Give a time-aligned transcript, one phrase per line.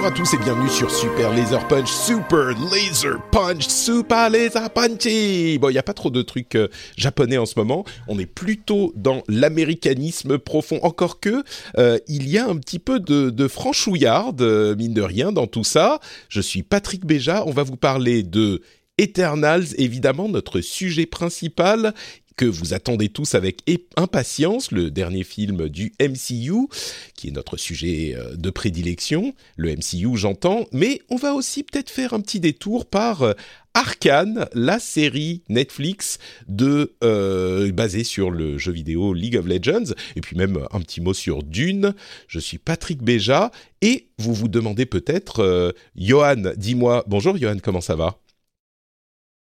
[0.00, 5.58] Bonjour à tous et bienvenue sur Super Laser Punch, Super Laser Punch, Super Laser Punchy.
[5.58, 7.84] Bon, il n'y a pas trop de trucs euh, japonais en ce moment.
[8.08, 10.80] On est plutôt dans l'américanisme profond.
[10.82, 11.44] Encore que,
[11.76, 15.46] euh, il y a un petit peu de, de franchouillarde, euh, mine de rien, dans
[15.46, 16.00] tout ça.
[16.30, 17.44] Je suis Patrick Béja.
[17.46, 18.62] On va vous parler de
[18.96, 21.92] Eternals, évidemment, notre sujet principal
[22.40, 26.68] que vous attendez tous avec impatience, le dernier film du MCU,
[27.14, 31.90] qui est notre sujet euh, de prédilection, le MCU j'entends, mais on va aussi peut-être
[31.90, 33.34] faire un petit détour par euh,
[33.74, 36.18] Arkane, la série Netflix
[36.62, 41.12] euh, basée sur le jeu vidéo League of Legends, et puis même un petit mot
[41.12, 41.92] sur Dune.
[42.26, 43.50] Je suis Patrick Béja,
[43.82, 48.18] et vous vous demandez peut-être, Johan, dis-moi, bonjour Johan, comment ça va?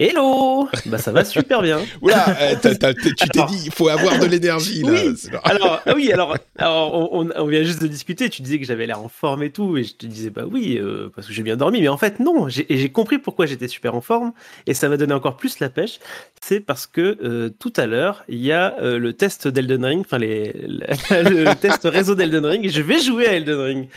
[0.04, 1.80] Hello Bah ça va super bien.
[2.02, 4.90] Oula, euh, tu t'es dit, il faut avoir de l'énergie là.
[4.92, 5.16] Oui.
[5.46, 8.30] Alors ah oui, alors, alors on, on vient juste de discuter.
[8.30, 10.78] Tu disais que j'avais l'air en forme et tout, et je te disais bah oui
[10.78, 12.50] euh, parce que j'ai bien dormi, mais en fait non.
[12.50, 14.34] J'ai compris pourquoi j'étais super en forme,
[14.68, 16.00] et ça m'a donné encore plus la pêche.
[16.42, 20.18] C'est parce que euh, tout à l'heure il y a le test d'Elden Ring, enfin
[20.18, 23.88] les le, test réseau d'Elden Ring, et je vais jouer à Elden Ring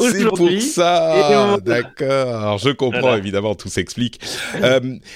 [0.00, 2.56] C'est pour ça, on- d'accord.
[2.56, 3.18] Je comprends Voilà.
[3.18, 4.20] évidemment, tout s'explique.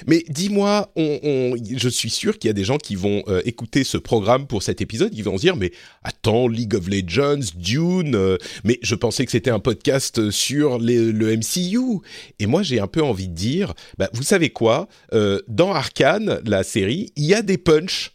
[0.06, 3.40] Mais dis-moi, on, on- je suis sûr qu'il y a des gens qui vont euh,
[3.44, 5.72] écouter ce programme pour cet épisode, qui vont se dire mais
[6.02, 11.12] attends, League of Legends, Dune, euh, mais je pensais que c'était un podcast sur les-
[11.12, 12.00] le MCU.
[12.38, 16.40] Et moi, j'ai un peu envie de dire, bah, vous savez quoi Euh, Dans Arkane,
[16.44, 18.10] la série, il y a des punchs.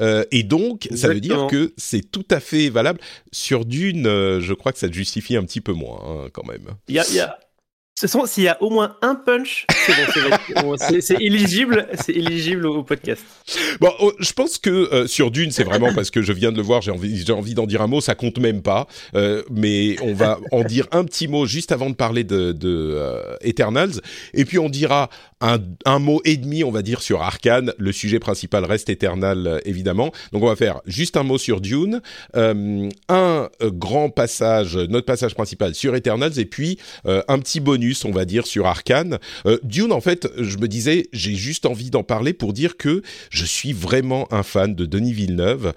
[0.00, 3.00] Euh, et donc, ça veut dire que c'est tout à fait valable.
[3.32, 6.46] Sur Dune, euh, je crois que ça te justifie un petit peu moins, hein, quand
[6.46, 6.68] même.
[6.88, 7.36] Il y a, il y a...
[8.06, 10.76] S'il y a au moins un punch, c'est bon,
[11.18, 13.24] éligible, c'est éligible au podcast.
[13.80, 16.56] Bon, oh, je pense que euh, sur Dune, c'est vraiment parce que je viens de
[16.56, 18.86] le voir, j'ai envie, j'ai envie d'en dire un mot, ça compte même pas.
[19.16, 22.92] Euh, mais on va en dire un petit mot juste avant de parler de, de
[22.94, 24.00] euh, Eternals,
[24.32, 25.10] et puis on dira
[25.40, 27.72] un, mot et demi, on va dire sur Arkane.
[27.78, 30.12] Le sujet principal reste Eternal, euh, évidemment.
[30.32, 32.00] Donc on va faire juste un mot sur Dune,
[32.36, 38.04] euh, un euh, grand passage, notre passage principal sur Eternals, et puis un petit bonus,
[38.04, 39.18] on va dire, sur Arkane.
[39.62, 43.44] Dune, en fait, je me disais, j'ai juste envie d'en parler pour dire que je
[43.44, 45.72] suis vraiment un fan de Denis Villeneuve.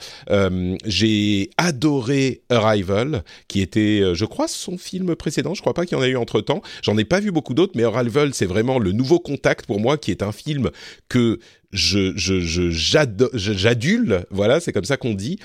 [0.86, 5.54] J'ai adoré Arrival, qui était, je crois, son film précédent.
[5.54, 6.62] Je crois pas qu'il y en a eu entre temps.
[6.82, 9.98] J'en ai pas vu beaucoup d'autres, mais Arrival, c'est vraiment le nouveau contact pour moi,
[9.98, 10.72] qui est un film
[11.10, 11.40] que
[11.72, 14.26] je, j'adule.
[14.30, 15.40] Voilà, c'est comme ça qu'on dit.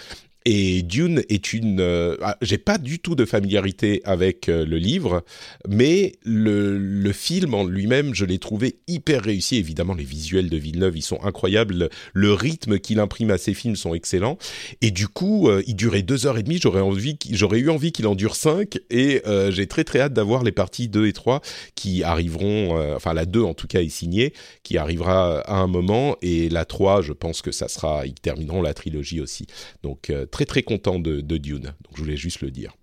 [0.48, 1.80] Et Dune est une.
[1.80, 5.24] euh, ah, J'ai pas du tout de familiarité avec euh, le livre,
[5.68, 9.56] mais le, le film en lui-même, je l'ai trouvé hyper réussi.
[9.56, 11.88] Évidemment, les visuels de Villeneuve, ils sont incroyables.
[12.14, 14.38] Le, rythme qu'il imprime à ses films sont excellents.
[14.82, 16.60] Et du coup, euh, il durait deux heures et demie.
[16.62, 18.78] J'aurais envie, j'aurais eu envie qu'il en dure cinq.
[18.88, 21.40] Et j'ai très très hâte d'avoir les parties 2 et 3
[21.74, 22.94] qui arriveront.
[22.94, 24.32] enfin, la 2 en tout cas est signée,
[24.62, 26.16] qui arrivera à un moment.
[26.22, 28.06] Et la 3, je pense que ça sera.
[28.06, 29.46] Ils termineront la trilogie aussi.
[29.82, 31.62] Donc très très content de, de Dune.
[31.62, 32.74] Donc je voulais juste le dire.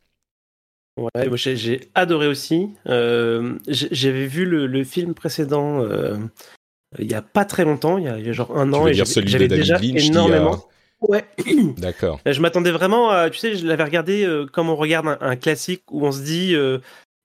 [0.98, 2.70] Ouais, j'ai adoré aussi.
[2.88, 6.18] Euh, J'avais vu le, le film précédent euh,
[6.98, 8.76] il y a pas très longtemps, il y a, il y a genre un Tu
[8.76, 10.66] an, et j'avais celui de j'avais David déjà Lynch a- énormément.
[11.02, 11.26] Ouais.
[11.78, 12.20] D'accord.
[12.26, 15.36] Je m'attendais vraiment à, tu sais, je l'avais regardé euh, comme on regarde un, un
[15.36, 16.80] classique où on se dit, euh,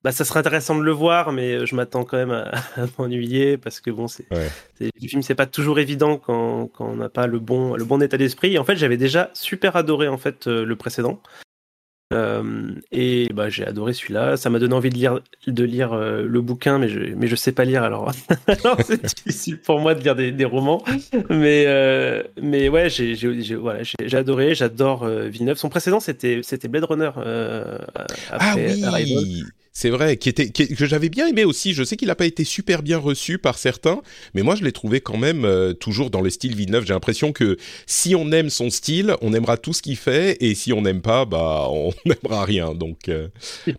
[0.05, 2.87] bah ça serait intéressant de le voir, mais euh, je m'attends quand même à, à
[2.99, 4.49] m'ennuyer parce que bon, c'est, Ouais.
[4.81, 8.01] le film c'est pas toujours évident quand, quand on n'a pas le bon, le bon
[8.01, 8.59] état d'esprit.
[8.59, 11.21] En fait, j'avais déjà super adoré en fait euh, le précédent.
[12.15, 14.39] Euh, et bah j'ai adoré celui-là.
[14.39, 17.37] Ça m'a donné envie de lire, de lire euh, le bouquin, mais je, mais je
[17.37, 18.13] sais pas lire alors.
[18.47, 20.83] alors c'est difficile pour moi de lire des, des romans.
[21.29, 23.15] Mais, euh, mais ouais, j'ai,
[23.57, 24.55] voilà, j'ai, adoré.
[24.55, 25.59] J'adore Villeneuve.
[25.59, 27.11] Son précédent, c'était, c'était Blade Runner.
[27.15, 27.77] Ah
[28.31, 29.25] après Arrival.
[29.79, 31.73] C'est vrai, qui était que j'avais bien aimé aussi.
[31.73, 34.01] Je sais qu'il n'a pas été super bien reçu par certains,
[34.35, 36.85] mais moi je l'ai trouvé quand même euh, toujours dans le style Villeneuve.
[36.85, 40.57] J'ai l'impression que si on aime son style, on aimera tout ce qu'il fait, et
[40.57, 42.75] si on n'aime pas, bah on n'aimera rien.
[42.75, 43.29] Donc euh,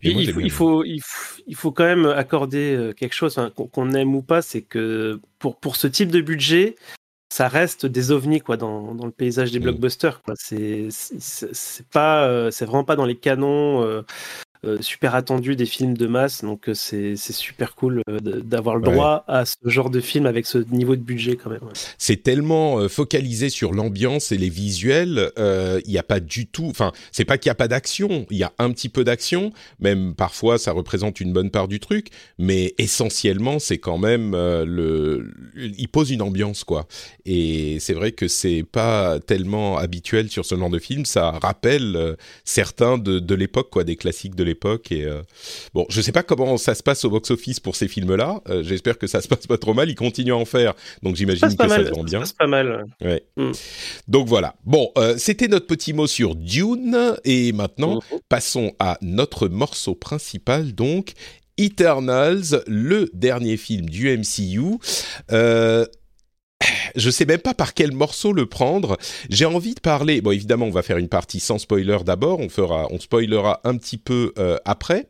[0.01, 4.42] il, faut, il, faut, quand même accorder euh, quelque chose hein, qu'on aime ou pas,
[4.42, 6.78] c'est que pour pour ce type de budget,
[7.30, 9.63] ça reste des ovnis quoi dans, dans le paysage des mm.
[9.63, 14.02] blockbusters quoi c'est c'est pas c'est vraiment pas dans les canons euh,
[14.82, 19.24] super attendu des films de masse, donc euh, c'est super cool euh, d'avoir le droit
[19.28, 21.62] à ce genre de film avec ce niveau de budget quand même.
[21.98, 26.92] C'est tellement focalisé sur l'ambiance et les visuels, il n'y a pas du tout, enfin
[27.12, 30.14] c'est pas qu'il n'y a pas d'action, il y a un petit peu d'action, même
[30.14, 32.08] parfois ça représente une bonne part du truc,
[32.38, 36.86] mais essentiellement c'est quand même le, il pose une ambiance quoi.
[37.26, 42.18] Et c'est vrai que c'est pas tellement habituel sur ce genre de film, ça rappelle
[42.44, 44.92] certains de, de l'époque quoi, des classiques de l'époque.
[44.92, 45.22] Et euh,
[45.74, 48.42] bon, je sais pas comment ça se passe au box-office pour ces films-là.
[48.50, 49.90] Euh, j'espère que ça se passe pas trop mal.
[49.90, 50.74] Ils continuent à en faire,
[51.04, 52.25] donc j'imagine que ça se vend bien.
[52.25, 52.86] Ça pas mal.
[53.01, 53.24] Ouais.
[53.38, 53.51] Mm.
[54.07, 54.56] Donc voilà.
[54.66, 58.19] Bon, euh, c'était notre petit mot sur Dune, et maintenant mm-hmm.
[58.28, 61.13] passons à notre morceau principal, donc.
[61.62, 64.78] Eternals, le dernier film du MCU.
[65.34, 65.86] Euh,
[66.96, 68.98] je sais même pas par quel morceau le prendre.
[69.30, 70.22] J'ai envie de parler.
[70.22, 72.40] Bon, évidemment, on va faire une partie sans spoiler d'abord.
[72.40, 75.08] On fera, on spoilera un petit peu euh, après.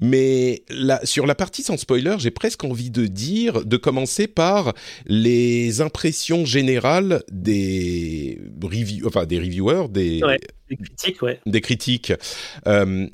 [0.00, 4.74] Mais là, sur la partie sans spoiler, j'ai presque envie de dire, de commencer par
[5.06, 10.20] les impressions générales des review, enfin des reviewers, des,
[10.68, 11.40] des critiques, ouais.
[11.46, 12.12] Des critiques.
[12.66, 13.06] Euh,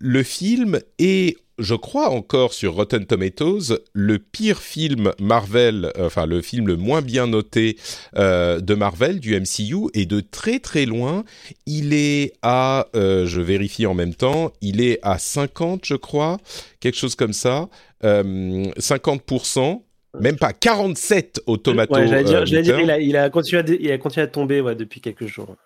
[0.00, 6.42] le film est je crois encore sur Rotten Tomatoes, le pire film Marvel, enfin le
[6.42, 7.78] film le moins bien noté
[8.16, 11.24] euh, de Marvel, du MCU, et de très très loin,
[11.64, 16.38] il est à, euh, je vérifie en même temps, il est à 50 je crois,
[16.80, 17.68] quelque chose comme ça,
[18.04, 19.82] euh, 50%,
[20.20, 21.94] même pas 47 au tomato.
[21.94, 24.28] Ouais, j'allais dire, euh, dire il, a, il, a, continué à, il a continué à
[24.28, 25.56] tomber ouais, depuis quelques jours.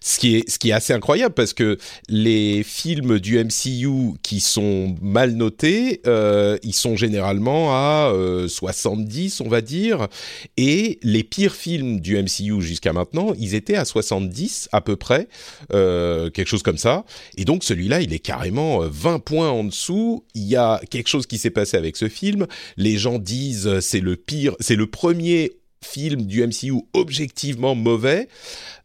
[0.00, 4.40] Ce qui, est, ce qui est assez incroyable parce que les films du MCU qui
[4.40, 10.08] sont mal notés, euh, ils sont généralement à euh, 70, on va dire.
[10.56, 15.28] Et les pires films du MCU jusqu'à maintenant, ils étaient à 70 à peu près,
[15.72, 17.04] euh, quelque chose comme ça.
[17.36, 20.24] Et donc celui-là, il est carrément 20 euh, points en dessous.
[20.34, 22.46] Il y a quelque chose qui s'est passé avec ce film.
[22.76, 25.52] Les gens disent euh, c'est le pire, c'est le premier
[25.82, 28.28] film du MCU objectivement mauvais.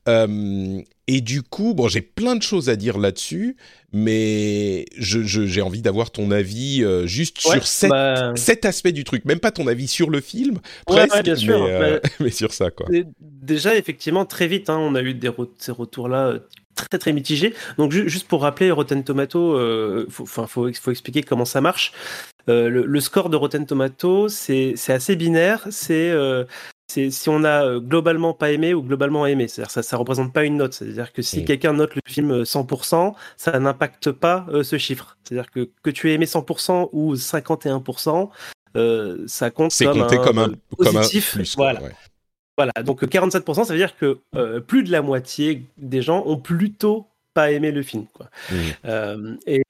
[0.08, 3.58] Euh, et du coup, bon, j'ai plein de choses à dire là-dessus,
[3.92, 9.04] mais j'ai je, envie d'avoir ton avis euh, juste sur cet, bah, cet, aspect du
[9.04, 12.54] truc, même pas ton avis sur le film, presque, bien sûr, mais, euh, mais, sur
[12.54, 12.88] ça, quoi.
[13.20, 16.36] Déjà, effectivement, très vite, hein, on a eu des ces retours-là
[16.76, 17.54] très très mitigés.
[17.78, 19.60] Donc, juste pour rappeler, Rotten Tomato,
[20.10, 21.92] faut, faut, faut, expliquer comment ça marche.
[22.50, 25.68] Euh, le, le, score de Rotten Tomato, c'est assez binaire.
[25.70, 26.46] C'est euh,
[26.92, 29.48] si on a euh, globalement pas aimé ou globalement aimé.
[29.48, 30.74] C'est-à-dire ça, ça représente pas une note.
[30.74, 35.18] C'est-à-dire que si quelqu'un note le film 100%, ça n'impacte pas euh, ce chiffre.
[35.24, 38.30] C'est-à-dire que que tu aies aimé 100% ou 51%,
[38.76, 41.32] euh, ça compte comme, compté un, comme un positif.
[41.32, 41.82] Comme un plus, voilà.
[41.82, 41.92] Ouais.
[42.58, 42.74] Voilà.
[42.84, 44.20] Donc 47%, ça veut dire que
[44.60, 48.06] plus de la moitié des gens ont plutôt pas aimé le film.
[48.14, 48.30] Quoi.
[48.50, 48.56] Mmh.
[48.86, 49.64] Euh, et,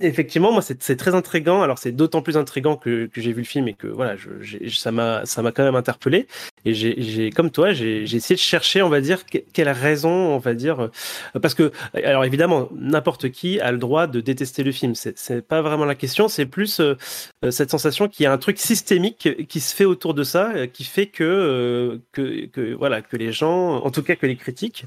[0.00, 1.62] effectivement, moi, c'est très intrigant.
[1.62, 4.90] Alors, c'est d'autant plus intrigant que, j'ai vu le film et que voilà, je, ça
[4.90, 6.26] m'a quand même interpellé.
[6.64, 10.54] Et j'ai, comme toi, j'ai essayé de chercher, on va dire, quelle raison, on va
[10.54, 14.94] dire, euh, parce que, alors évidemment, n'importe qui a le droit de détester le film.
[14.94, 16.28] C'est pas vraiment la question.
[16.28, 16.96] C'est plus euh,
[17.42, 20.52] euh, cette sensation qu'il y a un truc systémique qui se fait autour de ça,
[20.54, 24.36] euh, qui fait que, euh, que, voilà, que les gens, en tout cas que les
[24.36, 24.84] critiques,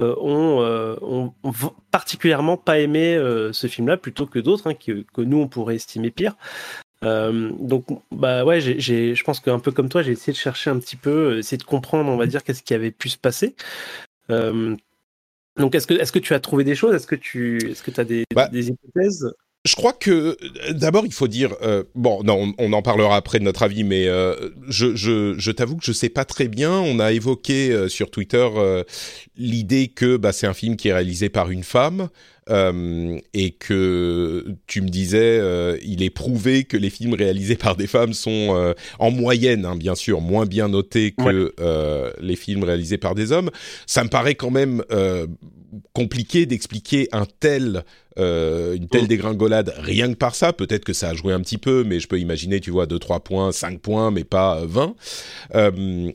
[0.00, 1.32] ont, ont
[1.90, 3.16] particulièrement pas aimé
[3.52, 6.36] ce film-là plutôt que d'autres hein, que, que, nous on pourrait estimer pire.
[7.04, 10.70] Euh, donc, bah ouais, j'ai, je pense qu'un peu comme toi, j'ai essayé de chercher
[10.70, 13.54] un petit peu, essayer de comprendre, on va dire, qu'est-ce qui avait pu se passer.
[14.30, 14.74] Euh,
[15.56, 16.94] donc, est-ce que, est-ce que tu as trouvé des choses?
[16.94, 19.32] Est-ce que tu, est-ce que as des, bah, des hypothèses?
[19.66, 20.36] Je crois que
[20.72, 23.84] d'abord il faut dire euh, bon non on, on, en parlera après de notre avis
[23.84, 27.70] mais euh, je, je, je t'avoue que je sais pas très bien on a évoqué
[27.72, 28.84] euh, sur Twitter euh,
[29.36, 32.08] l'idée que bah, c'est un film qui est réalisé par une femme
[32.48, 35.40] euh, et que tu me disais
[35.82, 39.96] il est prouvé que les films réalisés par des femmes sont en moyenne hein, bien
[39.96, 42.12] sûr moins bien notés que ouais.
[42.20, 43.50] les films réalisés par des hommes
[43.86, 44.84] ça me paraît quand même
[45.92, 47.84] compliqué d'expliquer un tel
[48.18, 50.54] une telle dégringolade rien que par ça.
[50.54, 52.98] Peut-être que ça a joué un petit peu, mais je peux imaginer, tu vois, 2,
[52.98, 54.94] 3 points, 5 points, mais pas 20.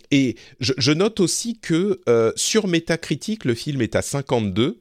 [0.09, 2.01] et je, je, note aussi que
[2.35, 4.79] sur Metacritic, le film est à 52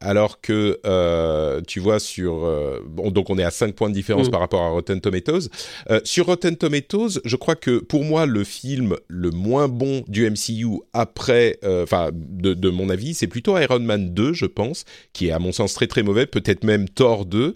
[0.00, 3.94] alors que euh, tu vois sur euh, bon, donc on est à 5 points de
[3.94, 4.30] différence mm.
[4.30, 5.48] par rapport à Rotten Tomatoes.
[5.90, 10.28] Euh, sur Rotten Tomatoes, je crois que pour moi le film le moins bon du
[10.28, 15.28] MCU après enfin de, de, mon avis, c'est plutôt Iron Man 2, je pense, qui
[15.28, 17.54] est à mon sens très très mauvais, peut-être même Thor 2.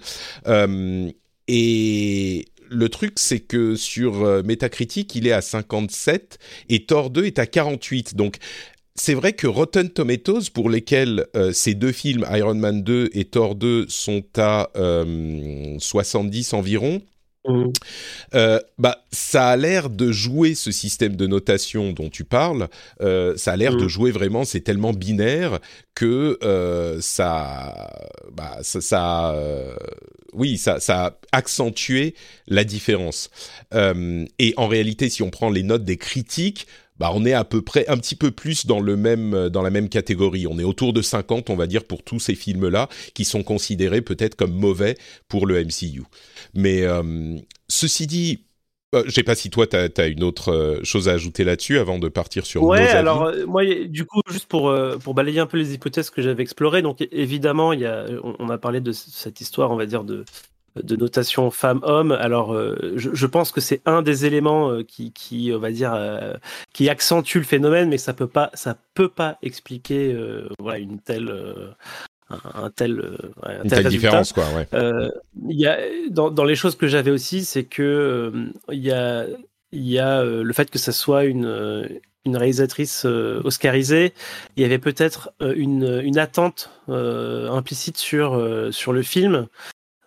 [1.49, 7.41] et le truc, c'est que sur Metacritic, il est à 57 et Thor 2 est
[7.41, 8.15] à 48.
[8.15, 8.37] Donc,
[9.01, 13.25] c'est vrai que Rotten Tomatoes, pour lesquels euh, ces deux films, Iron Man 2 et
[13.25, 17.01] Thor 2, sont à 70 euh, environ,
[17.49, 17.65] mmh.
[18.35, 22.69] euh, bah, ça a l'air de jouer ce système de notation dont tu parles.
[23.01, 23.89] ça a l'air de mmh.
[23.89, 25.61] jouer vraiment, c'est tellement binaire
[25.95, 26.39] que
[27.01, 27.91] ça,
[28.33, 29.35] bah, ça,
[30.35, 32.15] oui, ça, ça, a accentué
[32.49, 33.31] la différence.
[33.73, 36.67] et en réalité, si on prend les notes des critiques,
[37.01, 39.63] bah, on est à peu près un petit peu plus dans le même euh, dans
[39.63, 40.47] la même catégorie.
[40.47, 44.03] On est autour de 50, on va dire, pour tous ces films-là qui sont considérés
[44.03, 46.03] peut-être comme mauvais pour le MCU.
[46.53, 47.39] Mais euh,
[47.69, 48.45] ceci dit,
[48.95, 51.99] euh, je sais pas si toi, tu as, une autre chose à ajouter là-dessus avant
[51.99, 55.73] de partir sur ouais, alors moi, du coup, juste pour, pour balayer un peu les
[55.73, 58.05] hypothèses que j'avais explorées, donc évidemment, il y a,
[58.39, 60.25] on, a parlé de cette histoire, on va dire, de,
[60.77, 62.13] de notation femme-homme.
[62.13, 65.93] Alors, euh, je, pense que c'est un des éléments euh, qui, qui, on va dire,
[65.95, 66.35] euh,
[66.73, 70.17] qui accentue le phénomène, mais ça peut pas, ça peut pas expliquer,
[70.59, 71.33] voilà, une telle,
[72.29, 73.17] un, tel,
[73.65, 74.45] une telle différence, quoi.
[75.49, 75.79] Y a
[76.11, 78.33] dans, dans, les choses que j'avais aussi, c'est que
[78.71, 79.27] il y a,
[79.73, 84.13] y a le fait que ça soit une une réalisatrice oscarisée,
[84.57, 89.49] il y avait peut-être une, une attente implicite sur, sur le film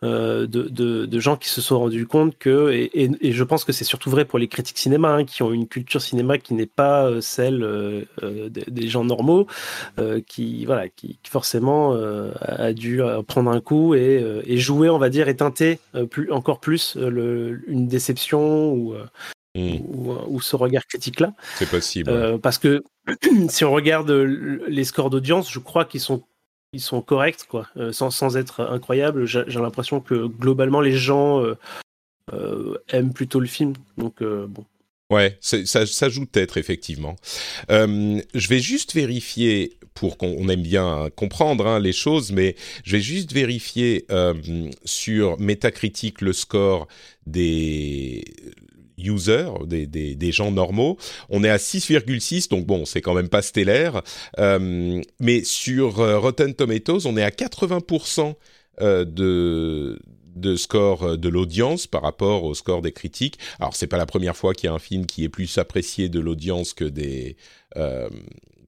[0.04, 4.10] euh, de, gens qui se sont rendus compte que, et, je pense que c'est surtout
[4.10, 7.22] vrai pour les critiques cinéma, hein, qui ont une culture cinéma qui n'est pas euh,
[7.22, 8.04] celle euh,
[8.50, 9.48] des, gens normaux,
[10.28, 11.94] qui, voilà, qui, forcément
[12.42, 15.80] a dû prendre un coup et, jouer, on va dire, et teinter
[16.10, 18.96] plus, encore plus une déception ou,
[19.56, 19.78] hmm.
[20.28, 21.34] ou, ce regard critique-là.
[21.56, 22.40] C'est possible.
[22.42, 22.84] parce que
[23.50, 26.24] si on regarde les scores d'audience, je crois qu'ils sont
[26.74, 29.26] ils sont corrects, quoi, euh, sans, sans, être incroyables.
[29.26, 31.56] J'ai l'impression que globalement, les gens euh,
[32.34, 33.74] euh, aiment plutôt le film.
[33.98, 34.66] Donc, bon.
[35.10, 37.16] Ouais, ça, joue peut-être, effectivement.
[37.70, 43.02] je vais juste vérifier, pour qu'on aime bien comprendre hein, les choses, mais je vais
[43.02, 44.08] juste vérifier
[44.86, 46.88] sur Metacritic le score
[47.28, 48.26] des
[49.04, 50.98] users, des, gens normaux.
[51.30, 54.02] On est à 6,6, donc bon, c'est quand même pas stellaire.
[54.40, 58.36] Euh, mais sur euh, Rotten Tomatoes, on est à 80%
[58.82, 63.38] euh, de score de l'audience par rapport au score des critiques.
[63.60, 66.10] Alors c'est pas la première fois qu'il y a un film qui est plus apprécié
[66.10, 67.38] de l'audience que des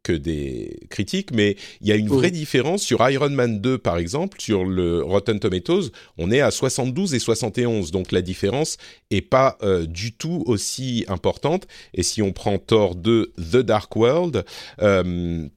[0.05, 3.97] que des critiques, mais il y a une vraie différence sur Iron Man 2 par
[3.97, 8.77] exemple, sur le Rotten Tomatoes, on est à 72 et 71, donc la différence
[9.09, 11.67] est pas euh, du tout aussi importante.
[11.95, 14.45] Et si on prend Thor 2 The Dark World,
[14.83, 15.47] euh,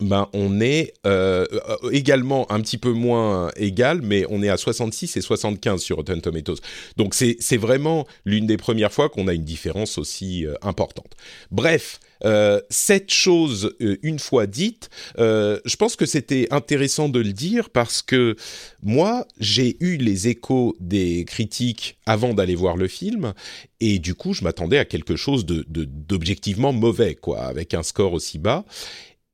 [0.00, 1.44] ben on est euh,
[1.92, 6.22] également un petit peu moins égal, mais on est à 66 et 75 sur Rotten
[6.22, 6.60] Tomatoes.
[6.96, 11.16] Donc c'est vraiment l'une des premières fois qu'on a une différence aussi importante.
[11.50, 17.20] Bref, euh, cette chose, euh, une fois dite, euh, je pense que c'était intéressant de
[17.20, 18.36] le dire parce que
[18.82, 23.34] moi, j'ai eu les échos des critiques avant d'aller voir le film
[23.80, 28.12] et du coup, je m'attendais à quelque chose de d'objectivement mauvais, quoi, avec un score
[28.12, 28.64] aussi bas.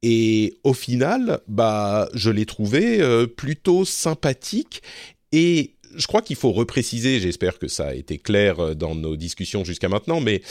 [0.03, 3.01] Et au final, bah, je l'ai trouvé
[3.37, 4.83] plutôt sympathique
[5.33, 9.65] et je crois qu'il faut repréciser, j'espère que ça a été clair dans nos discussions
[9.65, 10.43] jusqu'à maintenant, mais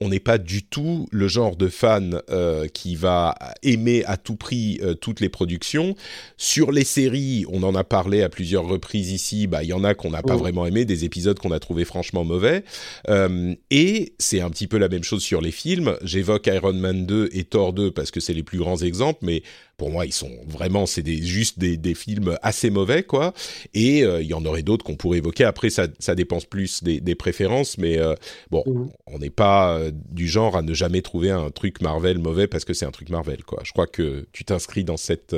[0.00, 4.36] on n'est pas du tout le genre de fan euh, qui va aimer à tout
[4.36, 5.94] prix euh, toutes les productions.
[6.36, 9.84] Sur les séries, on en a parlé à plusieurs reprises ici, bah, il y en
[9.84, 10.38] a qu'on n'a pas oh.
[10.38, 12.62] vraiment aimé, des épisodes qu'on a trouvé franchement mauvais.
[13.08, 15.96] Euh, et c'est un petit peu la même chose sur les films.
[16.02, 19.42] J'évoque Iron Man 2 et Thor 2 parce que c'est les plus grands exemples, mais
[19.76, 23.34] pour moi, ils sont vraiment, c'est des, juste des, des, films assez mauvais, quoi.
[23.74, 25.44] Et euh, il y en aurait d'autres qu'on pourrait évoquer.
[25.44, 28.14] Après, ça, ça dépense plus des, des préférences, mais euh,
[28.50, 28.90] bon, mhm.
[29.06, 32.64] on n'est pas euh, du genre à ne jamais trouver un truc Marvel mauvais parce
[32.64, 33.60] que c'est un truc Marvel, quoi.
[33.64, 35.36] Je crois que tu t'inscris dans cette,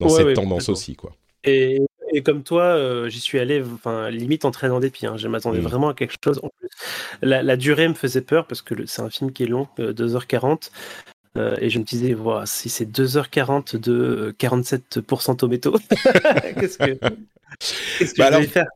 [0.00, 1.14] dans cette tendance aussi, quoi.
[1.44, 1.80] Et,
[2.12, 5.08] et comme toi, j'y suis allé, enfin, limite en traînant des pieds.
[5.08, 5.16] Hein.
[5.16, 5.64] Je m'attendais mm.
[5.64, 6.40] vraiment à quelque chose.
[6.42, 6.68] En plus,
[7.20, 10.70] la, la, durée me faisait peur parce que c'est un film qui est long, 2h40.
[11.38, 15.72] Euh, et je me disais, voilà, si c'est 2h40 de 47% tomato,
[16.60, 16.98] qu'est-ce que,
[17.98, 18.66] qu'est-ce que Bah je alors- vais faire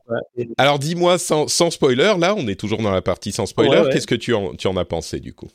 [0.57, 3.81] Alors dis-moi sans, sans spoiler, là on est toujours dans la partie sans spoiler, Ouais,
[3.85, 3.89] ouais.
[3.91, 5.49] qu'est-ce que tu en, tu en as pensé du coup?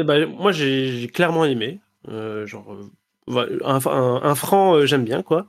[0.00, 1.80] Eh ben, moi, j'ai j'ai clairement aimé.
[2.08, 5.46] Euh, genre, euh, un, un- un franc, euh, j'aime bien, quoi.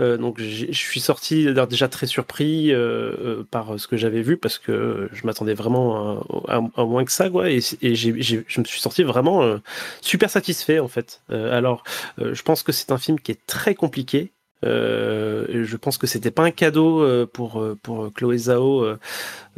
[0.00, 4.36] Euh, donc, je suis sorti déjà très surpris euh, euh, par ce que j'avais vu
[4.36, 7.50] parce que je m'attendais vraiment à, moins que ça, quoi.
[7.50, 9.58] Et, et j'ai- je me suis sorti vraiment euh,
[10.00, 11.22] super satisfait, en fait.
[11.30, 11.82] Euh, alors,
[12.18, 14.32] je pense que c'est un film qui est très compliqué.
[14.62, 18.84] Je pense que c'était pas un cadeau pour pour Chloé Zhao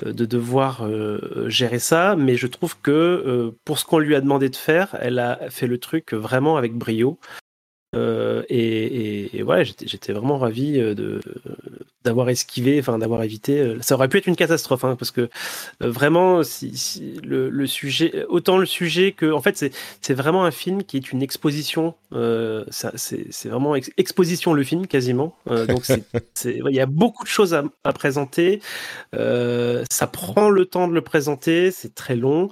[0.05, 0.87] de devoir
[1.49, 5.19] gérer ça, mais je trouve que pour ce qu'on lui a demandé de faire, elle
[5.19, 7.19] a fait le truc vraiment avec brio.
[7.97, 11.21] Euh, et, et, et ouais, j'étais vraiment ravi euh, de
[12.05, 13.59] d'avoir esquivé, enfin d'avoir évité.
[13.61, 15.23] euh, Ça aurait pu être une catastrophe, hein, parce que
[15.83, 19.57] euh, vraiment, si, si le, le sujet, autant le sujet que, en fait,
[20.01, 21.95] c'est vraiment un film qui est une exposition.
[22.13, 25.35] Euh, c'est vraiment ex- exposition le film quasiment.
[25.47, 26.03] Donc ouais,
[26.45, 28.61] il y a beaucoup de choses à, à présenter.
[29.13, 32.51] Ça prend le temps de le présenter, c'est très long.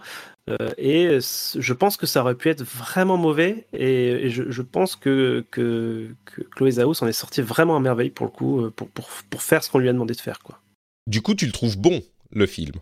[0.48, 3.66] Euh, et je pense que ça aurait pu être vraiment mauvais.
[3.72, 7.80] Et, et je, je pense que, que, que Chloé Zhao s'en est sortie vraiment à
[7.80, 10.20] merveille pour le coup, euh, pour, pour, pour faire ce qu'on lui a demandé de
[10.20, 10.40] faire.
[10.40, 10.58] Quoi.
[11.06, 12.02] Du coup tu le trouves bon
[12.32, 12.72] le film?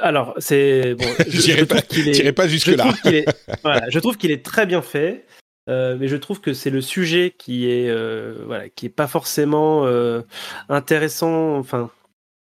[0.00, 0.94] Alors, c'est.
[0.94, 2.84] Bon, je, je pas, est- pas je jusque-là.
[2.84, 3.26] trouve qu'il est,
[3.64, 5.26] voilà, je trouve qu'il est très bien fait,
[5.68, 9.08] euh, mais je trouve que c'est le sujet qui est, euh, voilà, qui est pas
[9.08, 10.22] forcément euh,
[10.68, 11.56] intéressant.
[11.58, 11.90] Enfin,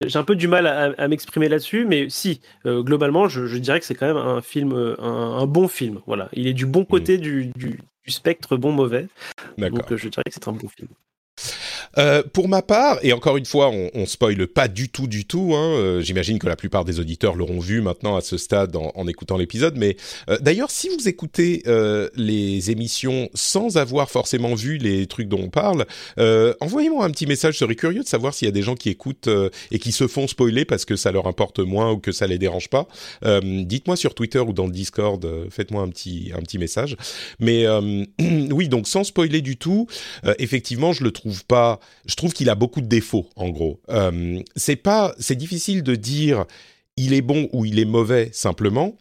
[0.06, 3.58] j'ai un peu du mal à, à m'exprimer là-dessus, mais si, euh, globalement, je, je
[3.58, 6.00] dirais que c'est quand même un film, euh, un, un bon film.
[6.08, 9.08] Voilà, il est du bon côté du, du, du spectre bon mauvais.
[9.72, 10.89] Donc, euh, je dirais que c'est un bon film.
[11.98, 15.25] Euh, pour ma part, et encore une fois, on, on spoile pas du tout, du
[15.25, 15.53] tout.
[15.55, 18.91] Hein, euh, J'imagine que la plupart des auditeurs l'auront vu maintenant à ce stade en,
[18.96, 19.77] en écoutant l'épisode.
[19.77, 19.98] Mais
[20.29, 25.41] euh, d'ailleurs, si vous écoutez euh, les émissions sans avoir forcément vu les trucs dont
[25.41, 25.86] on parle,
[26.19, 27.53] euh, envoyez-moi un petit message.
[27.53, 29.29] Je serais curieux de savoir s'il y a des gens qui écoutent
[29.72, 32.38] et qui se font spoiler parce que ça leur importe moins ou que ça les
[32.38, 32.88] dérange pas.
[33.41, 35.25] Dites-moi sur Twitter ou dans le Discord.
[35.50, 36.96] Faites-moi un petit un petit message.
[37.39, 37.65] Mais
[38.51, 39.88] oui, donc sans spoiler du tout,
[40.38, 41.80] effectivement, je le trouve pas.
[42.06, 43.80] Je trouve qu'il a beaucoup de défauts, en gros.
[43.90, 46.46] Euh, c'est pas, c'est difficile de dire
[46.98, 48.98] il est bon ou il est mauvais simplement.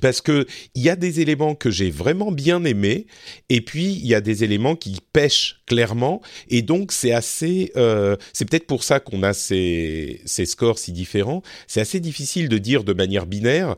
[0.00, 3.06] Parce que il y a des éléments que j'ai vraiment bien aimés,
[3.48, 8.16] et puis il y a des éléments qui pêchent clairement, et donc c'est assez, euh,
[8.32, 11.42] c'est peut-être pour ça qu'on a ces, ces scores si différents.
[11.66, 13.76] C'est assez difficile de dire de manière binaire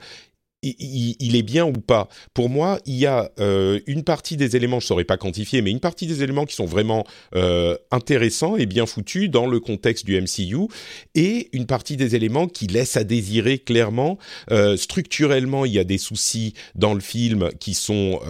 [0.62, 2.08] il, est bien ou pas.
[2.34, 5.70] Pour moi, il y a euh, une partie des éléments, je saurais pas quantifier, mais
[5.70, 10.04] une partie des éléments qui sont vraiment euh, intéressants et bien foutus dans le contexte
[10.04, 10.68] du MCU,
[11.14, 14.18] et une partie des éléments qui laissent à désirer clairement.
[14.50, 18.20] Euh, structurellement, il y a des soucis dans le film qui sont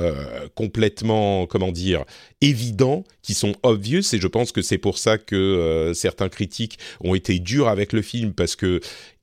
[0.55, 2.05] complètement, comment dire,
[2.41, 7.15] évidents, qui sont obvious, et je pense que c'est pour ça que certains critiques ont
[7.15, 8.81] été durs avec le film parce que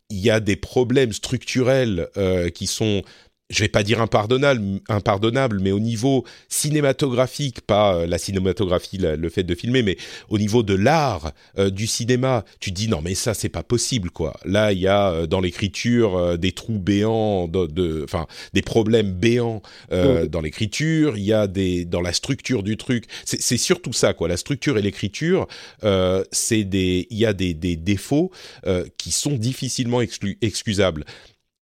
[0.10, 3.02] il y a des problèmes structurels euh, qui sont,
[3.50, 9.16] je vais pas dire impardonnables, impardonnables, mais au niveau cinématographique, pas euh, la cinématographie, la-
[9.16, 9.98] le fait de filmer, mais
[10.30, 13.64] au niveau de l'art euh, du cinéma, tu te dis non mais ça c'est pas
[13.64, 14.36] possible quoi.
[14.46, 18.62] Là il y a euh, dans l'écriture euh, des trous béants, de, de- enfin des
[18.64, 21.16] problèmes béants euh, dans l'écriture.
[21.18, 23.06] Il y a des dans la structure du truc.
[23.26, 24.28] C'est surtout ça quoi.
[24.28, 25.48] La structure et l'écriture,
[25.84, 28.32] euh, c'est des, il y a des, des défauts
[28.66, 31.06] euh, qui sont difficilement exclu- excusables.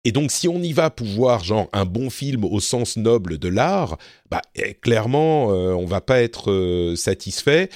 [0.05, 3.37] Et donc, si on y va pour voir genre un bon film au sens noble
[3.37, 3.97] de l'art,
[4.29, 7.69] bah eh, clairement, euh, on va pas être euh, satisfait.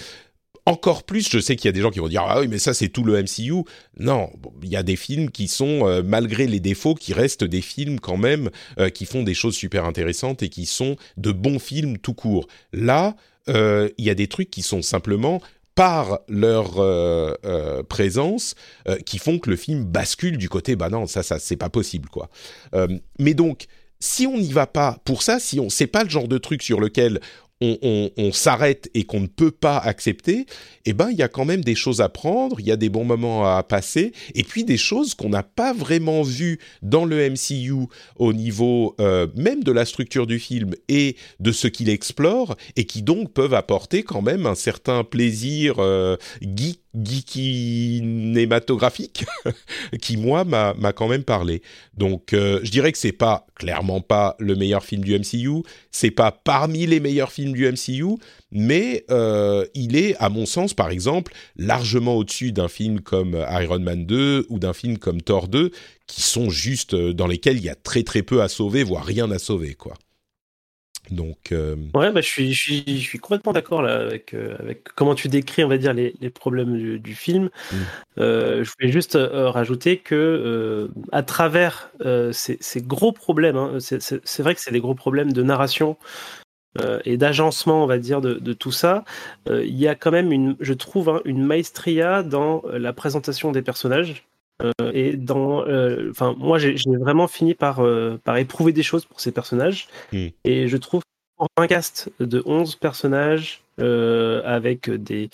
[0.66, 2.60] Encore plus, je sais qu'il y a des gens qui vont dire ah oui mais
[2.60, 3.64] ça c'est tout le MCU.
[3.98, 4.30] Non,
[4.62, 8.02] il y a des films qui sont euh, malgré les défauts qui restent des films
[8.02, 8.50] quand même
[8.94, 12.48] qui font des choses super intéressantes et qui sont de bons films tout court.
[12.74, 13.16] Là,
[13.48, 15.42] il y a des trucs qui sont simplement
[15.78, 18.56] par leur euh, euh, présence
[18.90, 21.70] euh, qui font que le film bascule du côté bah non ça ça c'est pas
[21.70, 22.30] possible quoi.
[23.20, 23.68] Mais donc
[24.00, 26.64] si on n'y va pas pour ça, si on c'est pas le genre de truc
[26.64, 27.22] sur lequel
[27.62, 30.46] on, s'arrête et qu'on ne peut pas accepter,
[30.86, 32.90] eh ben il y a quand même des choses à prendre, il y a des
[32.90, 37.30] bons moments à passer, et puis des choses qu'on n'a pas vraiment vues dans le
[37.30, 42.56] MCU au niveau euh, même de la structure du film et de ce qu'il explore,
[42.76, 49.26] et qui donc peuvent apporter quand même un certain plaisir euh, geek geekinématographique
[50.02, 51.62] qui moi m'a m'a quand même parlé.
[51.96, 56.12] Donc euh, je dirais que c'est pas clairement pas le meilleur film du MCU, c'est
[56.12, 58.18] pas parmi les meilleurs films du MCU,
[58.52, 63.80] mais euh, il est à mon sens par exemple largement au-dessus d'un film comme Iron
[63.80, 65.72] Man 2 ou d'un film comme Thor 2
[66.08, 69.06] qui sont juste euh, dans lesquels il y a très très peu à sauver voire
[69.06, 69.94] rien à sauver quoi.
[71.12, 74.56] Donc, euh, ouais, bah, je suis, je suis, je suis complètement d'accord là avec, euh,
[74.60, 77.50] avec comment tu décris, on va dire, les, les problèmes du, du film.
[77.72, 77.76] Mm.
[78.20, 81.92] Euh, je voulais juste rajouter que à travers
[82.32, 85.98] ces, ces gros problèmes, hein, c'est- vrai que c'est des gros problèmes de narration
[87.06, 89.04] et d'agencement, on va dire, de, de tout ça.
[89.50, 93.64] Il y a quand même une, je trouve, hein, une maestria dans la présentation des
[93.64, 94.26] personnages.
[94.62, 99.06] Euh, et dans, euh, enfin, moi, j'ai vraiment fini par, euh, par éprouver des choses
[99.06, 99.88] pour ces personnages.
[100.12, 100.28] Mm.
[100.44, 101.02] Et je trouve
[101.38, 105.30] pour un cast de 11 personnages avec des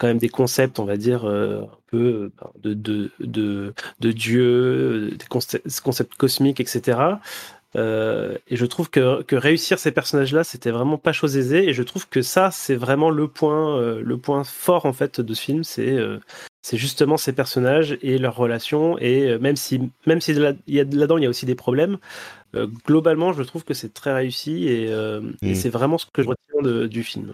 [0.00, 5.10] quand même des concepts, on va dire, un peu ben, de, de, de, de dieux,
[5.10, 7.18] euh, des concepts, concepts cosmiques, etc.
[7.76, 11.68] Euh, et je trouve que, que réussir ces personnages-là, c'était vraiment pas chose aisée.
[11.68, 15.20] Et je trouve que ça, c'est vraiment le point, euh, le point fort en fait
[15.20, 16.18] de ce film, c'est euh,
[16.62, 18.98] c'est justement ces personnages et leurs relations.
[18.98, 21.46] Et euh, même si même si là- il y a là-dedans il y a aussi
[21.46, 21.98] des problèmes,
[22.56, 25.54] euh, globalement, je trouve que c'est très réussi et, euh, et Mm.
[25.54, 27.32] c'est vraiment ce que je retiens de- du film.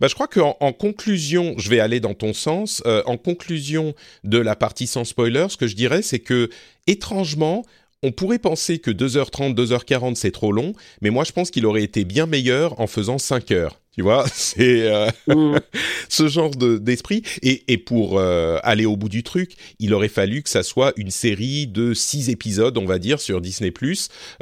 [0.00, 2.82] Bah, je crois qu'en en conclusion, je vais aller dans ton sens.
[2.86, 6.48] euh, en conclusion de la partie sans spoiler, ce que je dirais, c'est que
[6.86, 7.64] étrangement,
[8.02, 11.82] on pourrait penser que 2h30, 2h40, c'est trop long, mais moi, je pense qu'il aurait
[11.84, 13.78] été bien meilleur en faisant 5 heures.
[13.94, 15.58] Tu vois, c'est euh, Mm.
[16.08, 17.22] ce genre de- d'esprit.
[17.42, 20.92] Et, et pour euh, aller au bout du truc, il aurait fallu que ça soit
[20.96, 23.72] une série de six épisodes, on va dire, sur Disney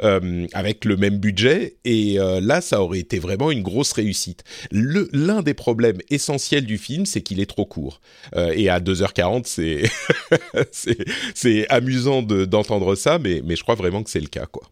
[0.03, 1.75] euh, avec le même budget.
[1.85, 4.43] Et euh, là, ça aurait été vraiment une grosse réussite.
[4.71, 8.01] Le- L'un des problèmes essentiels du film, c'est qu'il est trop court.
[8.35, 9.83] Euh, et à 2h40, c'est
[10.71, 14.45] c'est- c'est amusant de- d'entendre ça, mais, mais je crois vraiment que c'est le cas,
[14.45, 14.63] quoi.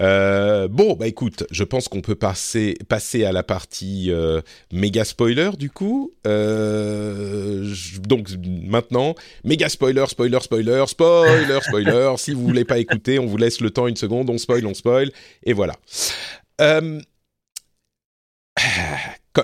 [0.00, 4.40] Euh, bon, bah écoute, je pense qu'on peut passer, passer à la partie euh,
[4.72, 6.12] méga spoiler du coup.
[6.26, 7.68] Euh,
[8.06, 12.14] donc maintenant, méga spoiler, spoiler, spoiler, spoiler, spoiler.
[12.16, 14.74] si vous voulez pas écouter, on vous laisse le temps une seconde, on spoil, on
[14.74, 15.10] spoil,
[15.44, 15.74] et voilà.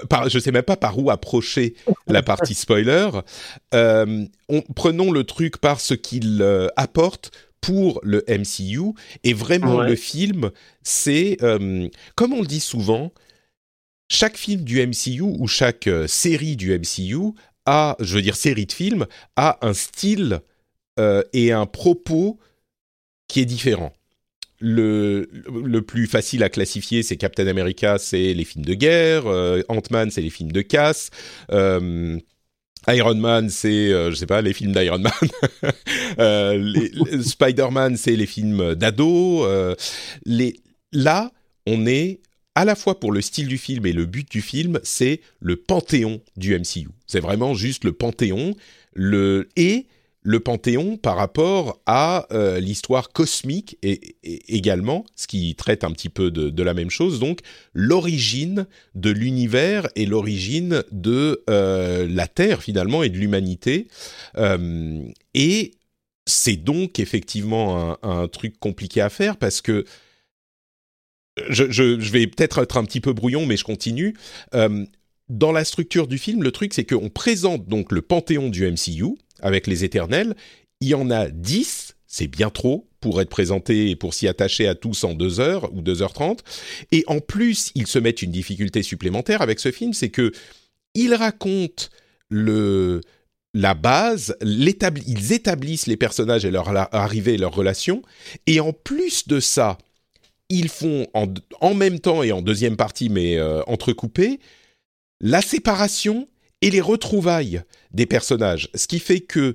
[0.09, 1.75] Par- je sais même pas par où approcher
[2.09, 3.09] la partie spoiler.
[3.73, 6.45] On- prenons le truc par ce qu'il
[6.77, 7.31] apporte
[7.67, 9.89] pour le MCU et vraiment Ouais.
[9.89, 10.51] le film,
[10.83, 13.13] c'est euh, comme on le dit souvent,
[14.11, 17.33] chaque film du MCU ou chaque euh, série du MCU
[17.67, 20.41] a, je veux dire série de films, a un style
[21.01, 22.39] euh, et un propos
[23.29, 23.93] qui est différent.
[24.61, 25.29] Le,
[25.65, 29.27] le plus facile à classifier, c'est Captain America, c'est les films de guerre.
[29.69, 31.11] Ant-Man, c'est les films de casse.
[32.89, 35.13] Iron Man, c'est, euh, je sais pas, les films d'Iron Man.
[36.21, 39.45] Euh, les- les- Spider-Man, c'est les films d'ado.
[39.47, 39.75] euh,
[40.25, 40.61] les,
[40.93, 41.33] là,
[41.67, 42.21] on est
[42.55, 45.57] à la fois pour le style du film et le but du film, c'est le
[45.57, 46.89] panthéon du MCU.
[47.09, 48.55] C'est vraiment juste le panthéon,
[48.95, 49.87] le et
[50.25, 54.17] le panthéon par rapport à euh, l'histoire cosmique et,
[54.49, 57.41] également, ce qui traite un petit peu de, la même chose, donc
[57.75, 63.87] l'origine de l'univers et l'origine de euh, la Terre finalement et de l'humanité.
[64.39, 65.03] Euh,
[65.35, 65.73] et
[66.27, 69.85] c'est donc effectivement un, truc compliqué à faire parce que
[71.51, 74.15] je, je- vais peut-être être un petit peu brouillon, mais je continue.
[75.31, 79.17] Dans la structure du film, le truc, c'est qu'on présente donc le panthéon du MCU
[79.45, 80.35] avec les éternels.
[80.81, 84.67] Il y en a 10, c'est bien trop pour être présenté et pour s'y attacher
[84.67, 86.39] à tous en 2 heures ou 2h30.
[86.91, 90.33] Et en plus, ils se mettent une difficulté supplémentaire avec ce film, c'est que
[90.95, 91.85] ils racontent
[92.31, 98.03] la base, ils établissent les personnages et leur arrivée leurs relations.
[98.47, 99.79] Et en plus de ça,
[100.49, 103.63] ils font en, même temps et en deuxième partie, mais euh,
[105.21, 106.29] la séparation
[106.65, 107.61] et les retrouvailles
[107.93, 108.71] des personnages.
[108.75, 109.55] Ce qui fait que,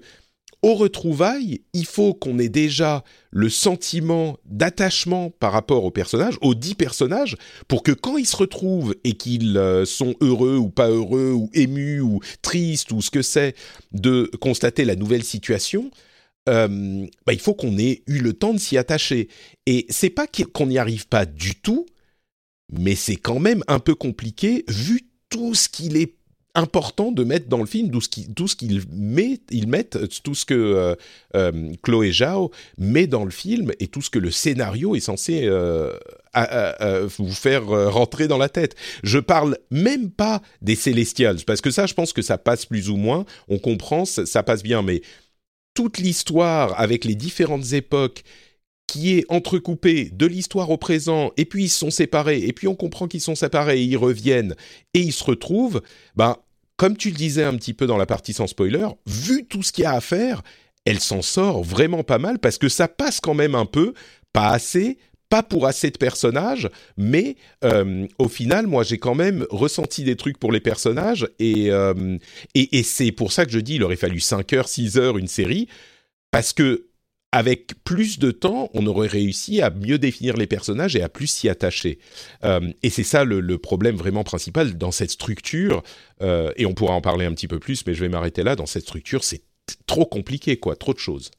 [0.62, 6.54] aux retrouvailles, il faut qu'on ait déjà le sentiment d'attachement par rapport aux personnages, aux
[6.54, 7.36] dix personnages,
[7.68, 11.50] pour que quand ils se retrouvent et qu'ils euh, sont heureux ou pas heureux, ou
[11.56, 13.56] émus, ou tristes, ou ce que c'est,
[13.92, 15.90] de constater la nouvelle situation,
[16.48, 19.30] euh, bah, il faut qu'on ait eu le temps de s'y attacher.
[19.66, 21.88] Et c'est pas qu'on n'y arrive pas du tout,
[22.72, 26.19] mais c'est quand même un peu compliqué vu tout ce qu'il est
[26.56, 28.02] important de mettre dans le film, tout
[28.48, 30.96] ce qu'ils met, ils mettent, tout ce que euh,
[31.36, 35.44] euh, Chloé Zhao met dans le film et tout ce que le scénario est censé
[35.46, 35.98] euh,
[37.18, 38.76] vous faire rentrer dans la tête.
[39.04, 42.90] Je parle même pas des Celestials parce que ça, je pense que ça passe plus
[42.90, 43.26] ou moins.
[43.48, 45.02] On comprend, ça passe bien, mais
[45.76, 48.24] toute l'histoire avec les différentes époques
[48.90, 52.76] qui est entrecoupée de l'histoire au présent, et puis ils sont séparés, et puis on
[52.76, 54.56] comprend qu'ils sont séparés, et ils reviennent,
[54.96, 55.84] et ils se retrouvent,
[56.16, 56.38] ben,
[56.76, 59.72] comme tu le disais un petit peu dans la partie sans spoiler, vu tout ce
[59.72, 60.42] qu'il y a à faire,
[60.86, 63.94] elle s'en sort vraiment pas mal, parce que ça passe quand même un peu,
[64.34, 64.98] pas assez,
[65.30, 70.16] pas pour assez de personnages, mais euh, au final, moi, j'ai quand même ressenti des
[70.16, 72.18] trucs pour les personnages, et, euh,
[72.56, 75.20] et, et c'est pour ça que je dis, il aurait fallu 5 heures, 6 heures,
[75.20, 75.68] une série,
[76.32, 76.89] parce que
[77.32, 81.28] avec plus de temps, on aurait réussi à mieux définir les personnages et à plus
[81.28, 82.00] s'y attacher.
[82.44, 85.84] Euh, et c'est ça le, le, problème vraiment principal dans cette structure,
[86.22, 88.56] euh, et on pourra en parler un petit peu plus, mais je vais m'arrêter là,
[88.56, 89.44] dans cette structure, c'est
[89.86, 91.30] trop compliqué, quoi, trop de choses.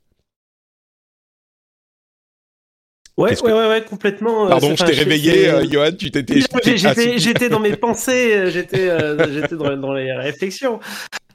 [3.17, 4.47] Ouais, ouais, ouais, ouais, complètement.
[4.47, 6.41] euh, Pardon, je t'ai réveillé, euh, Johan, tu t'étais.
[7.19, 8.89] J'étais dans mes pensées, j'étais
[9.31, 10.81] j'étais dans, dans, les réflexions.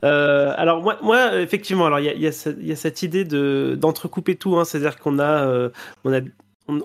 [0.06, 2.32] Euh, alors moi, moi, effectivement, alors il y a,
[2.76, 5.70] cette idée de d'entrecouper tout, hein, c'est-à-dire qu'on a, euh,
[6.04, 6.22] on a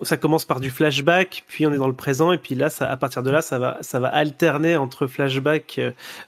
[0.03, 2.97] ça commence par du flashback, puis on est dans le présent, et puis là, à
[2.99, 5.81] partir de là, ça va, ça va alterner entre flashback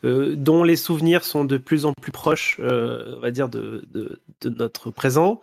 [0.04, 4.48] euh, dont les souvenirs sont de plus en plus proches, on va dire, de, de,
[4.48, 5.42] notre présent.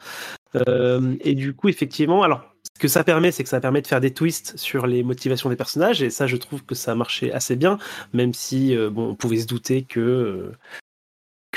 [0.56, 2.42] et du coup, effectivement, alors
[2.76, 5.52] ce que ça permet, c'est que ça permet de faire des twists sur les motivations
[5.52, 7.78] des personnages, et ça, je trouve que ça marchait assez bien,
[8.14, 10.52] même si bon, on pouvait se douter que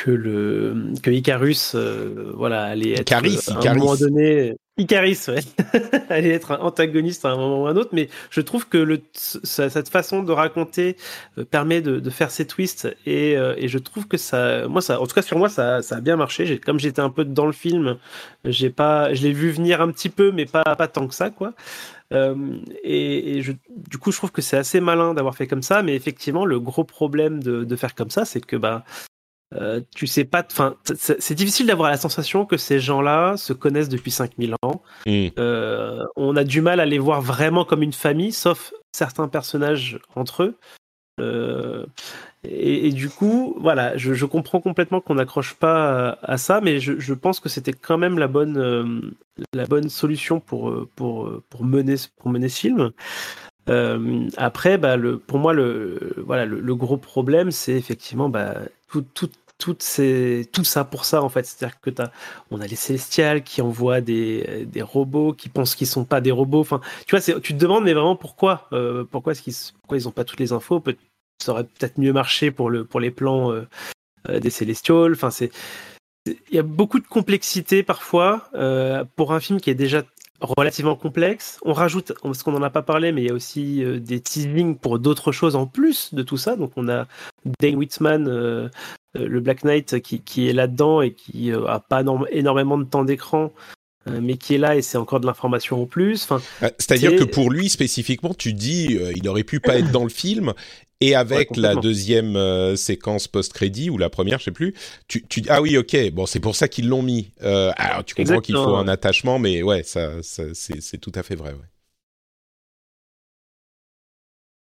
[0.03, 3.69] que le que Icarus, euh, voilà, allait être Icaris, à Icaris.
[3.69, 4.57] un moment donné.
[4.77, 5.41] Icaris, ouais,
[6.09, 9.01] allait être un antagoniste à un moment ou un autre, mais je trouve que le,
[9.13, 10.97] cette façon de raconter
[11.51, 15.07] permet de, de faire ces twists et, et, je trouve que ça, moi ça, en
[15.07, 16.59] tout cas sur moi ça, ça a bien marché.
[16.59, 17.99] Comme j'étais un peu dans le film,
[18.47, 21.29] j'ai pas, je l'ai vu venir un petit peu, mais pas pas tant que ça
[21.29, 21.53] quoi.
[22.13, 22.35] Euh,
[22.83, 25.83] et, et je, du coup, je trouve que c'est assez malin d'avoir fait comme ça,
[25.83, 28.85] mais effectivement, le gros problème de, de faire comme ça, c'est que bah
[29.55, 33.89] euh, tu sais pas, enfin, c'est difficile d'avoir la sensation que ces gens-là se connaissent
[33.89, 34.83] depuis 5000 ans.
[35.07, 35.29] Mm.
[35.39, 39.99] Euh, on a du mal à les voir vraiment comme une famille, sauf certains personnages
[40.15, 40.57] entre eux.
[41.21, 41.85] Euh,
[42.45, 46.61] et, et, du coup, voilà, je, je comprends complètement qu'on n'accroche pas à, à, ça,
[46.63, 49.01] mais je, je pense que c'était quand même la bonne, euh,
[49.53, 52.93] la bonne solution pour, pour, pour, mener, pour mener ce film.
[53.69, 58.57] Euh, après, bah, le, pour moi, le, voilà, le, le gros problème, c'est effectivement bah,
[58.89, 59.31] tout, tout,
[59.63, 61.47] toutes ces, tout ça pour ça en fait.
[61.47, 62.11] C'est-à-dire que as,
[62.51, 66.33] on a les célestials qui envoient des, des robots qui pensent qu'ils sont pas des
[66.33, 66.59] robots.
[66.59, 70.09] Enfin, tu vois, tu te demandes mais vraiment pourquoi, euh, pourquoi est-ce qu'ils, pourquoi ils
[70.09, 70.83] ont pas toutes les infos?
[71.41, 73.69] Ça aurait peut-être mieux marché pour le, pour les plans euh,
[74.29, 75.13] euh, des célestials.
[75.13, 75.53] Enfin, c'est,
[76.27, 78.51] il y a beaucoup de complexité parfois
[79.17, 80.03] pour un film qui est déjà
[80.43, 81.59] relativement complexe.
[81.65, 84.21] On rajoute, parce qu'on n'en a pas parlé, mais il y a aussi euh, des
[84.21, 86.57] teasings pour d'autres choses en plus de tout ça.
[86.57, 87.07] Donc on a
[87.61, 88.69] Dane Whitman, euh,
[89.15, 93.05] le Black Knight, qui, qui est là-dedans et qui euh, a pas énormément de temps
[93.05, 93.53] d'écran.
[94.21, 96.25] Mais qui est là et c'est encore de l'information en plus.
[96.25, 96.41] Enfin,
[96.77, 100.55] C'est-à-dire que pour lui spécifiquement, tu dis, il aurait pu pas être dans le film
[101.03, 104.75] et avec ouais, la deuxième euh, séquence post-crédit ou la première, je sais plus,
[105.09, 107.33] tu, tu ah oui, ok, bon, c'est pour ça qu'ils l'ont mis.
[107.43, 111.23] Euh, alors tu comprends qu'il faut un attachement, mais ouais, ça, ça c'est tout à
[111.23, 111.51] fait vrai.
[111.51, 111.59] Ouais.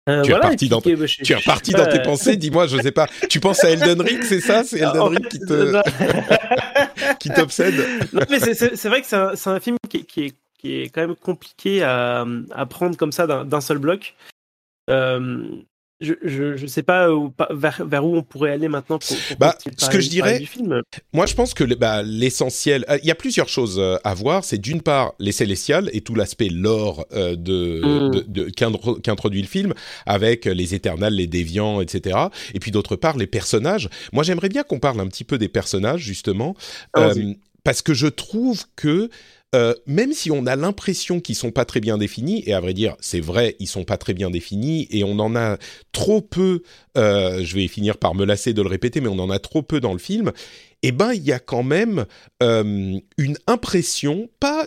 [0.07, 2.67] Euh, tu, es reparti dans, puis, bah, je, tu es reparti dans tes pensées, dis-moi,
[2.67, 3.07] je sais pas.
[3.29, 4.63] Tu penses à Elden Ring, c'est ça?
[4.63, 5.81] C'est Elden Ring qui te
[7.19, 7.75] qui t'obsède?
[8.13, 11.01] Non, mais c'est vrai que c'est un, un, film qui, qui, est, qui est quand
[11.01, 14.15] même compliqué à, à prendre comme ça d'un seul bloc.
[14.89, 15.45] Euh,
[16.01, 19.37] je, je, je sais pas où, vers, vers où on pourrait aller maintenant pour, pour
[19.37, 20.41] bah, ce que je dirais
[21.11, 24.43] moi je pense que bah, l'essentiel il y a plusieurs choses à voir.
[24.43, 28.11] C'est d'une part les célestials et tout l'aspect lore euh, de, mm.
[28.11, 28.49] de, de
[29.01, 29.73] qu'introduit le film
[30.05, 32.17] avec les éternels les déviants etc
[32.53, 33.89] et puis d'autre part les personnages.
[34.13, 36.55] Moi j'aimerais bien qu'on parle un petit peu des personnages justement
[36.97, 37.33] euh,
[37.63, 39.09] parce que je trouve que
[39.55, 42.73] euh, même si on a l'impression qu'ils sont pas très bien définis, et à vrai
[42.73, 45.57] dire, c'est vrai, ils sont pas très bien définis, et on en a
[45.91, 46.61] trop peu.
[46.97, 49.63] Euh, je vais finir par me lasser de le répéter, mais on en a trop
[49.63, 50.31] peu dans le film.
[50.83, 52.05] Eh ben, il y a quand même
[52.43, 54.65] euh, une impression, pas,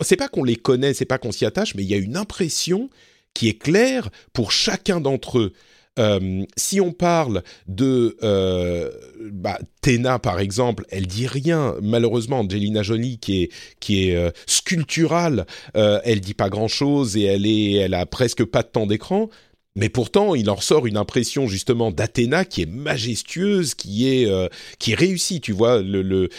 [0.00, 2.16] c'est pas qu'on les connaît, c'est pas qu'on s'y attache, mais il y a une
[2.16, 2.88] impression
[3.34, 5.52] qui est claire pour chacun d'entre eux.
[5.98, 8.90] Euh, si on parle de euh,
[9.32, 11.74] bah, Tena par exemple, elle dit rien.
[11.82, 17.24] Malheureusement, Angelina Jolie qui est qui est euh, sculpturale, elle dit pas grand chose et
[17.24, 19.28] elle est elle a presque pas de temps d'écran.
[19.76, 24.48] Mais pourtant, il en ressort une impression justement d'Athéna qui est majestueuse, qui est euh,
[24.80, 25.40] qui est réussie.
[25.40, 25.80] Tu vois,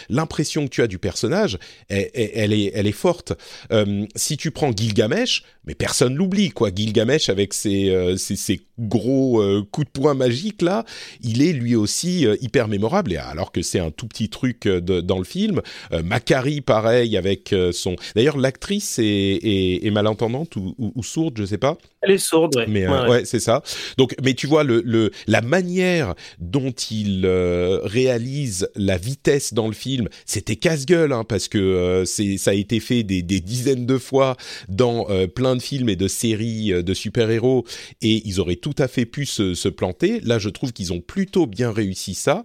[0.09, 3.33] l'impression que tu as du personnage, elle, est elle est forte.
[3.71, 6.71] Euh, si tu prends Gilgamesh, mais personne l'oublie quoi.
[6.75, 10.85] Gilgamesh avec euh, ses, ses, gros euh, coups de poing magiques là,
[11.21, 13.13] il est lui aussi euh, hyper mémorable.
[13.13, 15.61] Et alors que c'est un tout petit truc de, dans le film,
[16.03, 17.95] Macari pareil avec son.
[18.15, 22.17] D'ailleurs, l'actrice est, est, est malentendante ou, ou, ou sourde, je sais pas Elle est
[22.17, 22.65] sourde, ouais.
[22.67, 23.61] Mais euh, ouais, c'est ça.
[23.97, 29.67] Donc, mais tu vois le, le la manière dont il euh, réalise la vitesse dans
[29.67, 33.39] le film, c'était casse-gueule, hein, parce que euh, c'est ça a été fait des, des
[33.39, 34.35] dizaines de fois
[34.69, 37.65] dans plein de films et de séries de super-héros,
[38.01, 40.19] et ils auraient tout à fait pu se, se planter.
[40.21, 42.43] Là, je trouve qu'ils ont plutôt bien réussi ça.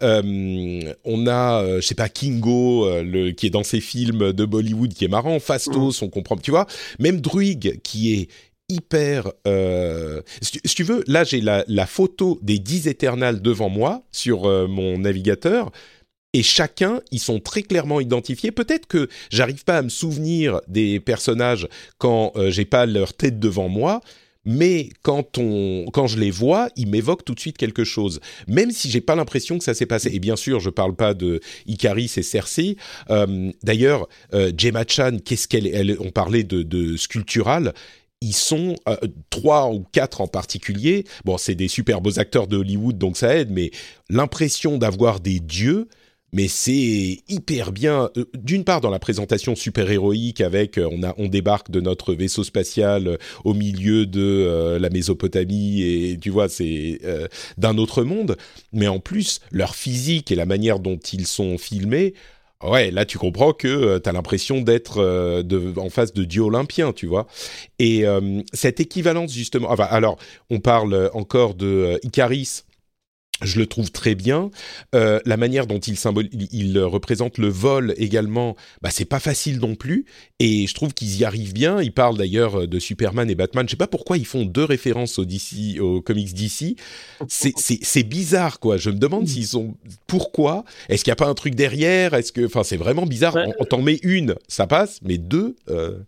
[0.00, 5.04] on a, je sais pas, Kingo, le qui est dans ces films de Bollywood, qui
[5.04, 6.04] est marrant, Fastos, mmh.
[6.04, 6.66] on comprend, tu vois,
[6.98, 8.28] même Druig qui est
[8.68, 9.32] hyper...
[9.46, 14.46] Euh, si, tu veux, là j'ai la, la, photo des 10 éternels devant moi sur
[14.46, 15.70] euh, mon navigateur.
[16.34, 18.50] Et chacun, ils sont très clairement identifiés.
[18.50, 23.38] Peut-être que j'arrive pas à me souvenir des personnages quand euh, j'ai pas leur tête
[23.38, 24.02] devant moi,
[24.48, 28.70] mais quand on, quand je les vois, ils m'évoquent tout de suite quelque chose, même
[28.70, 30.08] si j'ai pas l'impression que ça s'est passé.
[30.14, 32.78] Et bien sûr, je parle pas de Icaris et Cersei.
[33.10, 34.50] Euh, D'ailleurs, euh,
[34.88, 37.74] Chan, qu'est-ce qu'elle, elle, on parlait de, de sculptural
[38.20, 38.96] ils sont euh,
[39.30, 41.04] trois ou quatre en particulier.
[41.24, 43.70] Bon, c'est des super beaux acteurs de Hollywood, donc ça aide, mais
[44.10, 45.88] l'impression d'avoir des dieux,
[46.32, 48.10] mais c'est hyper bien.
[48.16, 52.44] Euh, d'une part, dans la présentation super héroïque, avec euh, on débarque de notre vaisseau
[52.44, 57.00] spatial au milieu de la Mésopotamie et tu vois, c'est
[57.56, 58.36] d'un autre monde.
[58.72, 62.14] Mais en plus, leur physique et la manière dont ils sont filmés
[62.64, 65.44] Ouais, là tu comprends que euh, tu as l'impression d'être euh,
[65.76, 67.28] en face de dieu olympien, tu vois.
[67.78, 70.18] Et euh, cette équivalence justement, alors
[70.50, 72.64] on parle encore de Icaris
[73.42, 74.50] je le trouve très bien.
[74.94, 79.58] Euh, la manière dont il, symbole, il, représente le vol également, bah, c'est pas facile
[79.58, 80.04] non plus.
[80.38, 81.80] Et je trouve qu'ils y arrivent bien.
[81.80, 83.66] Ils parlent d'ailleurs de Superman et Batman.
[83.66, 86.76] Je sais pas pourquoi ils font deux références au DC, aux comics DC.
[87.28, 88.76] C'est bizarre, quoi.
[88.76, 89.74] Je me demande s'ils sont.
[90.06, 90.64] Pourquoi?
[90.88, 92.14] Est-ce qu'il n'y a pas un truc derrière?
[92.14, 93.36] Est-ce que, enfin, c'est vraiment bizarre.
[93.58, 95.56] On, t'en met une, ça passe, mais deux.
[95.68, 95.98] Euh,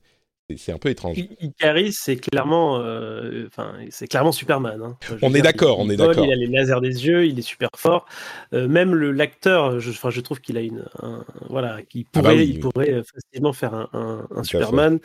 [0.56, 1.16] c'est un peu étrange.
[1.40, 4.80] Icaris, c'est clairement, euh, enfin, c'est clairement Superman.
[4.82, 4.96] Hein.
[5.22, 6.24] On est d'accord, on est d'accord.
[6.24, 8.06] Il a les lasers des yeux, il est super fort.
[8.52, 10.84] Euh, même le l'acteur, je, je trouve qu'il a une,
[11.48, 14.98] voilà, qu'il ah bah pourrait, il pourrait euh, facilement faire un, Superman.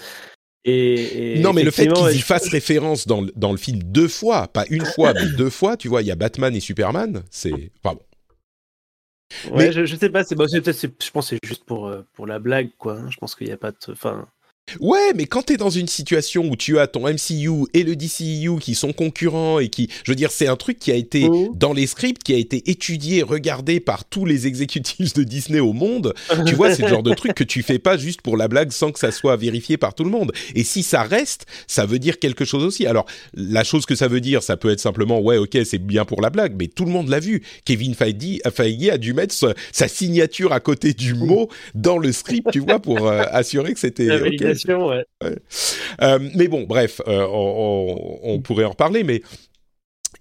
[0.68, 4.48] Et, non, mais le fait qu'ils y fassent référence dans, dans, le film deux fois,
[4.48, 7.72] pas une fois, mais deux fois, tu vois, il y a Batman et Superman, c'est.
[7.84, 9.56] Enfin bon.
[9.56, 12.40] Ouais, je, je, sais pas, c'est, bah, je pense que c'est juste pour, pour la
[12.40, 12.94] blague, quoi.
[12.94, 13.10] Hein.
[13.10, 13.78] Je pense qu'il n'y a pas de.
[13.90, 14.28] Enfin,
[14.80, 18.60] Ouais, mais quand t'es dans une situation où tu as ton MCU et le DCU
[18.60, 21.50] qui sont concurrents et qui, je veux dire, c'est un truc qui a été mmh.
[21.56, 25.74] dans les scripts, qui a été étudié, regardé par tous les exécutifs de Disney au
[25.74, 26.14] monde.
[26.46, 28.72] tu vois, c'est le genre de truc que tu fais pas juste pour la blague
[28.72, 30.32] sans que ça soit vérifié par tout le monde.
[30.56, 32.86] Et si ça reste, ça veut dire quelque chose aussi.
[32.86, 36.06] Alors, la chose que ça veut dire, ça peut être simplement, ouais, ok, c'est bien
[36.06, 37.44] pour la blague, mais tout le monde l'a vu.
[37.66, 42.50] Kevin Feige, Feige a dû mettre sa, signature à côté du mot dans le script,
[42.52, 44.10] tu vois, pour euh, assurer que c'était
[46.02, 49.22] euh, mais bon, bref, euh, on, pourrait en reparler, mais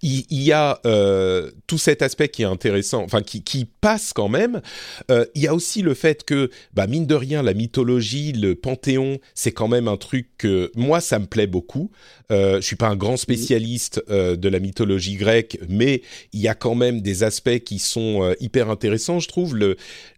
[0.02, 4.60] il, y a euh, tout cet aspect qui est intéressant, enfin qui, passe quand même.
[5.08, 9.18] il y a aussi le fait que, bah, mine de rien, la mythologie, le panthéon,
[9.34, 11.90] c'est quand même un truc que moi ça me plaît beaucoup.
[12.30, 16.74] Je suis pas un grand spécialiste de la mythologie grecque, mais il y a quand
[16.74, 19.20] même des aspects qui sont hyper intéressants.
[19.20, 19.56] Je trouve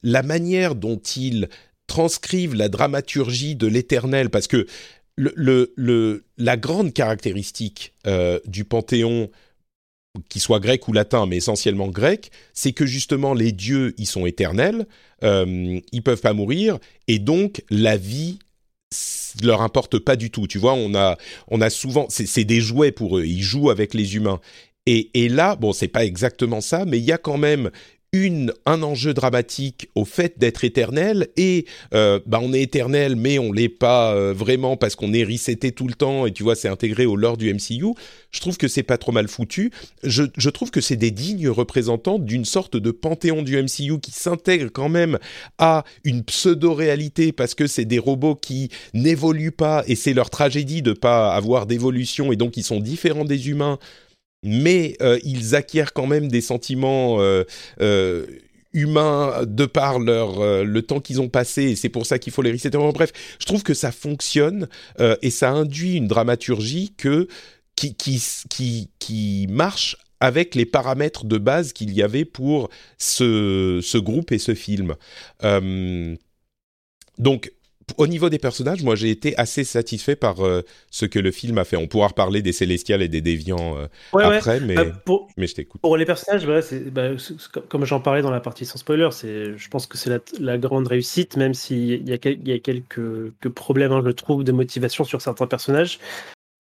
[0.03, 1.49] la manière dont il
[1.87, 4.67] transcrivent la dramaturgie de l'éternel, parce que
[5.17, 9.31] la grande caractéristique euh, du panthéon,
[10.29, 14.27] qu'il soit grec ou latin, mais essentiellement grec, c'est que justement les dieux, ils sont
[14.27, 14.87] éternels,
[15.25, 18.39] euh, ils peuvent pas mourir, et donc la vie
[19.43, 20.47] leur importe pas du tout.
[20.47, 21.17] Tu vois, on a,
[21.49, 24.41] on a souvent, c'est des jouets pour eux, ils jouent avec les humains.
[24.87, 27.71] Et, et là, bon, c'est pas exactement ça, mais il y a quand même
[28.13, 33.39] une, un enjeu dramatique au fait d'être éternel et euh, bah on est éternel mais
[33.39, 36.55] on l'est pas euh, vraiment parce qu'on est reseté tout le temps et tu vois
[36.55, 37.95] c'est intégré au lore du MCU.
[38.31, 39.71] Je trouve que c'est pas trop mal foutu.
[40.03, 44.13] Je, je trouve que c'est des dignes représentants d'une sorte de panthéon du MCU qui
[44.13, 45.19] s'intègre quand même
[45.59, 50.83] à une pseudo-réalité parce que c'est des robots qui n'évoluent pas et c'est leur tragédie
[50.83, 53.79] de pas avoir d'évolution et donc ils sont différents des humains
[54.43, 57.45] mais euh, ils acquièrent quand même des sentiments euh,
[57.81, 58.27] euh,
[58.73, 62.43] humains de par leur le temps qu'ils ont passé et c'est pour ça qu'il faut
[62.43, 62.77] les resetter.
[62.77, 64.69] Bref, je trouve que ça fonctionne
[65.23, 66.93] et ça induit une dramaturgie
[67.75, 72.69] qui qui qui, qui marche avec les paramètres de base qu'il y avait pour
[72.99, 74.95] ce, ce groupe et ce film.
[77.19, 77.51] donc
[77.99, 81.59] au niveau des personnages, moi j'ai été assez satisfait par euh, ce que le film
[81.59, 81.77] a fait.
[81.77, 85.55] On pourra reparler des Célestials et des Déviants euh, après, Mais, euh, pour, mais je
[85.55, 85.81] t'écoute.
[85.81, 87.11] Pour les personnages, bah,
[87.69, 91.37] comme j'en parlais dans la partie sans spoiler, je pense que c'est la, grande réussite,
[91.37, 95.47] même s'il y, a, y a quelques, problèmes, hein, je trouve, de motivation sur certains
[95.47, 95.99] personnages.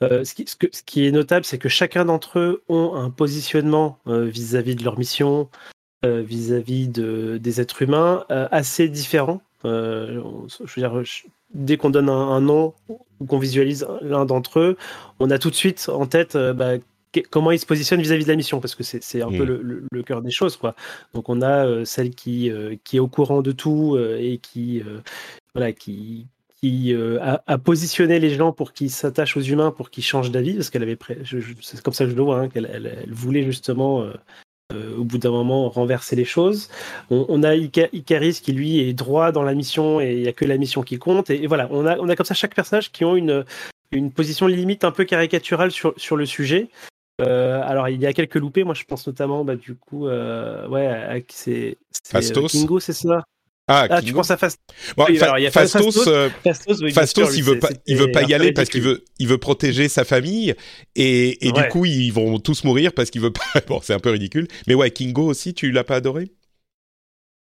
[0.02, 3.10] Ce, qui, ce, que, ce, qui, est notable, c'est que chacun d'entre eux ont un
[3.10, 5.48] positionnement vis-à-vis -vis de leur mission,
[6.04, 9.40] vis-à-vis -vis de, des êtres humains, assez différent.
[9.66, 11.02] Je veux dire,
[11.54, 12.74] dès qu'on donne un, un, nom
[13.20, 14.76] ou qu'on visualise l'un d'entre eux,
[15.20, 16.76] on a tout de suite en tête bah,
[17.22, 19.48] comment ils se positionnent vis-à-vis de la mission, parce que c'est un peu mm.
[19.48, 20.56] le, le, le, cœur des choses.
[20.56, 20.74] Quoi.
[21.14, 24.38] Donc on a euh, celle qui, euh, qui est au courant de tout euh, et
[24.38, 24.82] qui,
[25.54, 26.26] voilà, qui,
[26.60, 30.54] qui a, a, positionné les gens pour qu'ils s'attachent aux humains, pour qu'ils changent d'avis,
[30.54, 30.98] parce qu'elle avait,
[31.60, 34.04] c'est comme ça que je le vois, hein, qu'elle elle, elle voulait justement
[34.74, 36.68] au bout d'un moment renverser les choses.
[37.10, 40.32] On, on a Icaris qui lui est droit dans la mission et il n'y a
[40.32, 41.30] que la mission qui compte.
[41.30, 43.44] Et, et, voilà, on a, on a comme ça chaque personnage qui ont une,
[43.92, 46.68] une position limite un peu caricaturale sur, sur le sujet.
[47.20, 48.64] Euh, alors, il y a quelques loupés.
[48.64, 52.52] Moi, je pense notamment, bah, du coup, euh, ouais, c'est Fastos.
[52.52, 53.22] Kingo, c'est ça?
[53.68, 54.60] Ah, ah tu penses à Fast...
[54.96, 57.42] bon, oui, Fa alors, il y a Fastos, Fastos, euh, Fastos, oui, Fastos sûr, il
[57.42, 60.54] veut pas, il veut pas y aller parce qu'il veut, il veut protéger sa famille
[60.94, 61.62] et, et ouais.
[61.62, 63.42] du coup ils vont tous mourir parce qu'il veut pas.
[63.66, 64.46] Bon, c'est un peu ridicule.
[64.68, 66.30] Mais ouais, Kingo aussi, tu l'as pas adoré?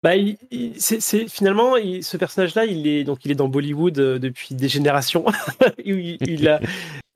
[0.03, 3.99] Bah, il, il, c'est, finalement, il, ce personnage-là, il est donc il est dans Bollywood
[3.99, 5.25] euh, depuis des générations.
[5.85, 6.61] il, il, a,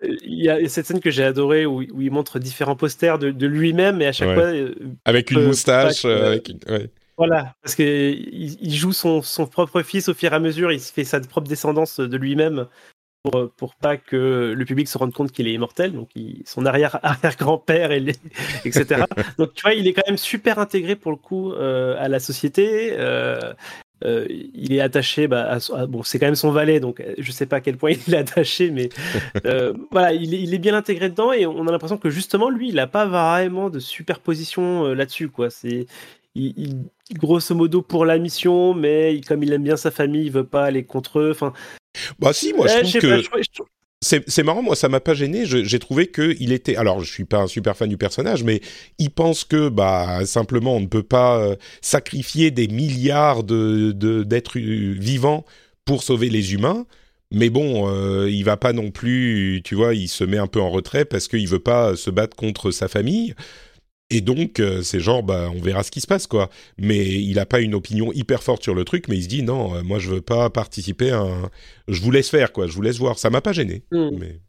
[0.02, 3.30] il y a cette scène que j'ai adorée où, où, il montre différents posters de,
[3.30, 4.34] de lui-même et à chaque ouais.
[4.34, 4.74] fois euh,
[5.04, 6.04] avec une moustache.
[6.04, 6.58] Euh, avec une...
[6.68, 6.90] ouais.
[7.16, 10.72] Voilà, parce que il, joue son, son, propre fils au fur et à mesure.
[10.72, 12.66] Il se fait sa propre descendance de lui-même
[13.22, 16.64] pour, pour pas que le public se rende compte qu'il est immortel, donc il, son
[16.66, 19.04] arrière arrière grand-père, etc.
[19.38, 22.18] donc tu vois, il est quand même super intégré pour le coup euh, à la
[22.18, 22.94] société.
[22.98, 23.52] Euh,
[24.04, 27.32] euh, il est attaché, bah, à, à, bon, c'est quand même son valet, donc je
[27.32, 28.88] sais pas à quel point il est attaché, mais
[29.46, 32.50] euh, voilà, il est, il est, bien intégré dedans et on a l'impression que justement
[32.50, 35.50] lui, il a pas vraiment de superposition euh, là-dessus, quoi.
[35.50, 35.86] C'est
[36.34, 36.84] il, il,
[37.14, 40.64] grosso modo pour la mission, mais comme il aime bien sa famille, il veut pas
[40.64, 41.30] aller contre eux.
[41.30, 41.52] Enfin,
[42.18, 43.22] bah si, moi je trouve que
[44.02, 45.44] c'est marrant, moi ça m'a pas gêné.
[45.46, 46.76] J'ai trouvé que il était.
[46.76, 48.60] Alors je suis pas un super fan du personnage, mais
[48.98, 53.92] il pense que bah simplement on ne peut pas euh, sacrifier des milliards de
[54.24, 55.44] d'êtres vivants
[55.84, 56.86] pour sauver les humains.
[57.34, 60.60] Mais bon, euh, il va pas non plus, tu vois, il se met un peu
[60.60, 63.34] en retrait parce qu'il veut pas se battre contre sa famille.
[64.12, 66.50] Et donc, euh, c'est genre, bah, on verra ce qui se passe, quoi.
[66.78, 69.42] Mais il n'a pas une opinion hyper forte sur le truc, mais il se dit,
[69.42, 71.50] non, euh, moi, je veux pas participer à un...
[71.88, 73.18] Je vous laisse faire, quoi, je vous laisse voir.
[73.18, 73.82] Ça m'a pas gêné.
[73.90, 74.10] Mm.
[74.18, 74.40] Mais...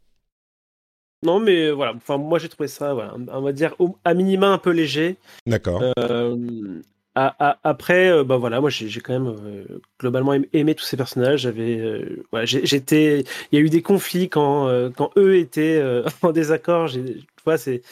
[1.24, 4.48] Non, mais voilà, enfin, moi, j'ai trouvé ça, voilà, on va dire, au, à minima,
[4.48, 5.16] un peu léger.
[5.46, 5.82] D'accord.
[5.98, 6.82] Euh,
[7.16, 11.40] après, euh, bah voilà, moi, j'ai quand même euh, globalement aimé, aimé, tous ces personnages.
[11.42, 15.82] J'avais, voilà, j'étais, il y a eu des conflits quand, quand eux étaient
[16.22, 16.90] en désaccord.
[16.90, 17.82] Tu vois, c'est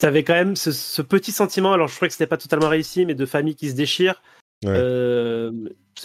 [0.00, 2.68] tu avais quand même ce, ce, petit sentiment, alors je crois que c'était pas totalement
[2.68, 4.22] réussi, mais de famille qui se déchire.
[4.64, 4.72] Ouais.
[4.74, 5.52] Euh,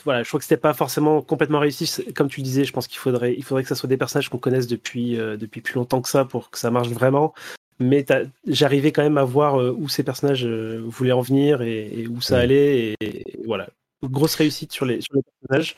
[0.04, 2.04] voilà, je crois que c'était pas forcément complètement réussi.
[2.14, 4.30] Comme tu le disais, je pense qu'il faudrait, il faudrait que ça soit des personnages
[4.30, 7.34] qu'on connaisse depuis, euh, depuis plus longtemps que ça pour que ça marche vraiment.
[7.80, 8.06] Mais
[8.48, 12.08] j'arrivais quand même à voir euh, où ces personnages euh, voulaient en venir et, et
[12.08, 12.42] où ça ouais.
[12.42, 12.78] allait.
[12.78, 13.70] Et, et, voilà,
[14.04, 15.76] grosse réussite sur les, sur les personnages.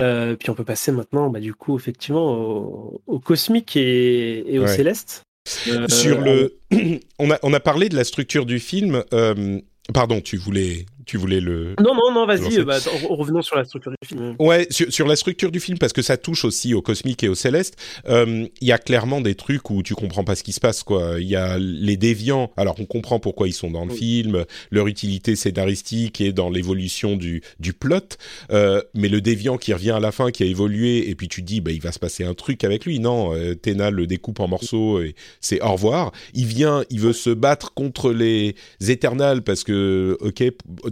[0.00, 4.58] Euh, puis on peut passer maintenant, bah, du coup, effectivement, au, au cosmique et, et
[4.58, 4.68] au ouais.
[4.68, 5.24] céleste.
[5.68, 6.58] Euh, Sur le,
[7.18, 9.02] on a on a parlé de la structure du film.
[9.12, 9.60] Euh,
[9.92, 11.74] pardon, tu voulais tu voulais le.
[11.80, 12.76] Non, non, non, vas-y, bah,
[13.08, 14.36] revenons sur la structure du film.
[14.38, 17.28] Ouais, sur, sur, la structure du film, parce que ça touche aussi au cosmique et
[17.28, 17.76] au céleste.
[18.06, 20.82] Il euh, y a clairement des trucs où tu comprends pas ce qui se passe,
[20.82, 21.14] quoi.
[21.18, 22.52] Il y a les déviants.
[22.58, 23.98] Alors, on comprend pourquoi ils sont dans le oui.
[23.98, 28.18] film, leur utilité scénaristique et dans l'évolution du, du plot.
[28.50, 31.40] Euh, mais le déviant qui revient à la fin, qui a évolué, et puis tu
[31.40, 33.00] dis, bah, il va se passer un truc avec lui.
[33.00, 36.12] Non, euh, Tena le découpe en morceaux et c'est au revoir.
[36.34, 38.54] Il vient, il veut se battre contre les
[38.86, 40.44] éternels parce que, ok,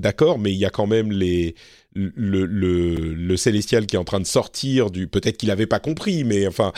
[0.06, 1.52] d'accord, mais il y a quand même le,
[1.94, 5.08] le, le célestial qui est en train de sortir du.
[5.08, 6.72] Peut-être qu'il n'avait pas compris, mais enfin,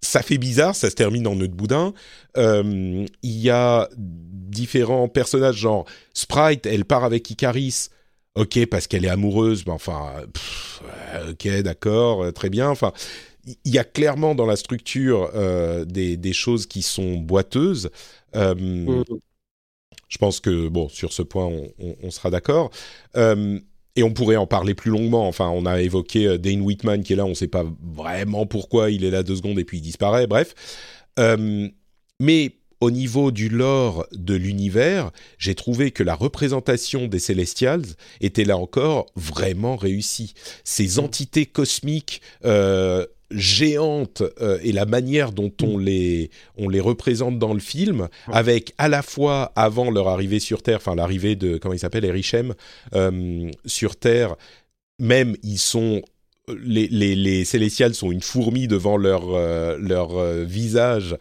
[0.00, 1.94] ça fait bizarre, ça se termine en nœud de boudin.
[2.36, 7.88] Euh, il y a différents personnages, genre Sprite, elle part avec Icaris.
[8.36, 10.12] Ok, parce qu'elle est amoureuse, enfin,
[11.30, 12.68] ok, d'accord, très bien.
[12.68, 12.92] Enfin,
[13.46, 17.90] il y a clairement dans la structure euh, des, choses qui sont boiteuses.
[18.36, 19.04] Euh, mmh.
[20.08, 22.70] Je pense que, bon, sur ce point, on, on, on sera d'accord.
[23.16, 23.58] Euh,
[23.96, 25.28] et on pourrait en parler plus longuement.
[25.28, 28.46] Enfin, on a évoqué euh, Dane Whitman qui est là, on ne sait pas vraiment
[28.46, 30.54] pourquoi il est là deux secondes et puis il disparaît, bref.
[31.18, 31.68] Euh,
[32.20, 37.86] mais au niveau du lore de l'univers, j'ai trouvé que la représentation des Celestials
[38.20, 40.34] était là encore vraiment réussie.
[40.64, 47.38] Ces entités cosmiques euh, géantes euh, et la manière dont on les on les représente
[47.38, 51.56] dans le film avec à la fois avant leur arrivée sur Terre enfin l'arrivée de
[51.56, 52.54] comment il s'appelle Erichem
[52.94, 54.36] euh, sur Terre
[54.98, 56.02] même ils sont
[56.62, 59.30] les, les, les Célestials sont une fourmi devant leur,
[59.78, 61.16] leur visage.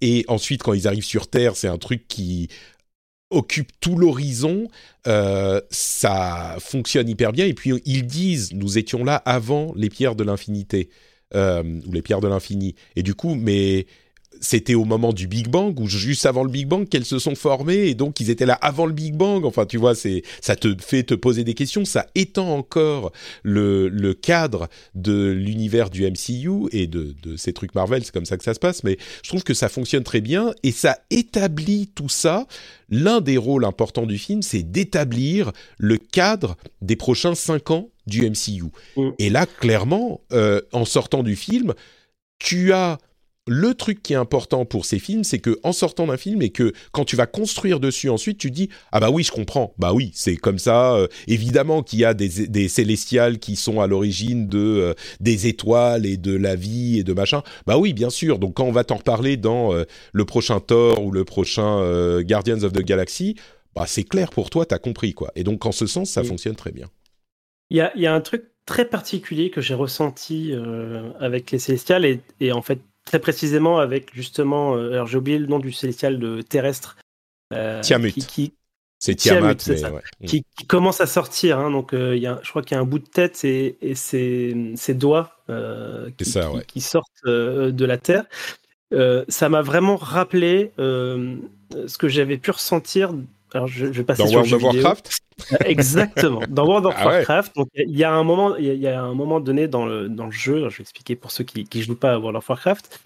[0.00, 2.48] et ensuite, quand ils arrivent sur Terre, c'est un truc qui
[3.30, 4.68] occupe tout l'horizon,
[5.06, 7.46] euh, ça fonctionne hyper bien.
[7.46, 10.90] Et puis ils disent, nous étions là avant les pierres de l'infinité
[11.34, 12.74] euh, ou les pierres de l'infini.
[12.94, 13.86] Et du coup, mais
[14.40, 17.34] c'était au moment du Big Bang ou juste avant le Big Bang qu'elles se sont
[17.34, 19.44] formées et donc ils étaient là avant le Big Bang.
[19.44, 23.12] Enfin, tu vois, c'est ça te fait te poser des questions, ça étend encore
[23.42, 28.04] le, le cadre de l'univers du MCU et de, de ces trucs Marvel.
[28.04, 30.52] C'est comme ça que ça se passe, mais je trouve que ça fonctionne très bien
[30.62, 32.46] et ça établit tout ça.
[32.88, 38.28] L'un des rôles importants du film, c'est d'établir le cadre des prochains cinq ans du
[38.28, 38.70] MCU.
[38.96, 39.10] Mm.
[39.18, 41.74] Et là, clairement, euh, en sortant du film,
[42.38, 42.98] tu as
[43.46, 46.50] le truc qui est important pour ces films, c'est que en sortant d'un film et
[46.50, 49.92] que quand tu vas construire dessus ensuite, tu dis ah bah oui je comprends, bah
[49.92, 50.94] oui c'est comme ça.
[50.94, 55.46] Euh, évidemment qu'il y a des, des célestials qui sont à l'origine de euh, des
[55.46, 57.42] étoiles et de la vie et de machin.
[57.66, 58.38] Bah oui bien sûr.
[58.38, 61.66] Donc quand on va t'en reparler dans euh, le prochain Thor ou le prochain
[62.22, 63.36] Guardians of the Galaxy,
[63.74, 65.30] bah c'est clair pour toi, t'as compris quoi.
[65.36, 66.86] Et donc en ce sens ça fonctionne très bien.
[67.70, 70.52] Il y a, y a, un truc très particulier que j'ai ressenti
[71.20, 75.38] avec les célestials et, et en fait très précisément avec justement, euh, alors j'ai oublié
[75.38, 76.98] le nom du célestial de terrestre.
[77.54, 78.12] Euh, Tiamut.
[78.12, 78.52] Qui,
[78.98, 80.02] c'est Tiamat, mais ouais.
[80.20, 80.26] Mm.
[80.26, 81.58] qui, commence à sortir.
[81.58, 83.76] Hein, donc, euh, y a, je crois qu'il y a un bout de tête et,
[83.82, 86.64] et ses, ses, doigts euh, qui, ça, ouais.
[86.66, 88.24] qui, sortent euh, de la Terre.
[89.28, 93.12] Ça m'a vraiment rappelé ce que j'avais pu ressentir.
[93.54, 95.20] Alors, je, je vais passer Dans sur World of Warcraft
[95.64, 96.40] Exactement.
[96.48, 99.14] Dans World of ah Warcraft, donc il y a un moment, il y, a un
[99.14, 100.68] moment donné dans le dans le jeu.
[100.70, 103.00] Je vais expliquer pour ceux qui qui jouent pas à World of Warcraft.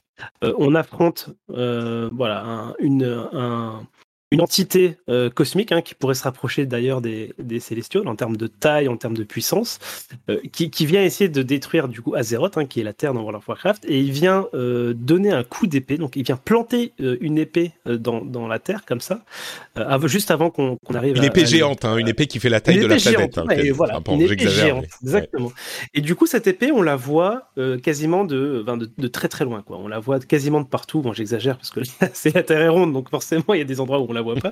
[0.44, 3.82] Euh, on affronte euh, voilà un, une un,
[4.32, 8.36] une entité euh, cosmique hein, qui pourrait se rapprocher d'ailleurs des, des Célestiaux en termes
[8.36, 9.80] de taille, en termes de puissance,
[10.28, 13.12] euh, qui, qui, vient essayer de détruire du coup Azeroth, hein, qui est la Terre
[13.12, 16.36] dans World of Warcraft, et il vient euh, donner un coup d'épée, donc il vient
[16.36, 19.24] planter une épée dans, dans, la Terre comme ça,
[20.04, 22.60] juste avant qu'on qu arrive une épée à, géante, hein, une épée qui fait la
[22.60, 23.38] taille de la planète.
[23.38, 25.46] Hein, ouais, voilà, enfin, une épée géante, exactement.
[25.46, 25.52] Ouais.
[25.94, 27.50] Et du coup cette épée, on la voit
[27.82, 29.78] quasiment de, de, de, très très loin, quoi.
[29.78, 31.00] On la voit quasiment de partout.
[31.02, 31.80] Bon, j'exagère parce que
[32.12, 34.19] c'est la Terre est ronde, donc forcément il y a des endroits où on la
[34.20, 34.50] voit pas.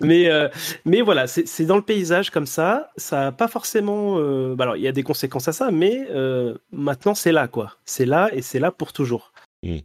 [0.00, 0.48] mais, euh,
[0.84, 2.90] mais voilà, c'est dans le paysage comme ça.
[2.96, 4.18] Ça n'a pas forcément.
[4.18, 7.48] Euh, bah alors, il y a des conséquences à ça, mais euh, maintenant, c'est là,
[7.48, 7.76] quoi.
[7.84, 9.32] C'est là et c'est là pour toujours.
[9.62, 9.78] Mmh.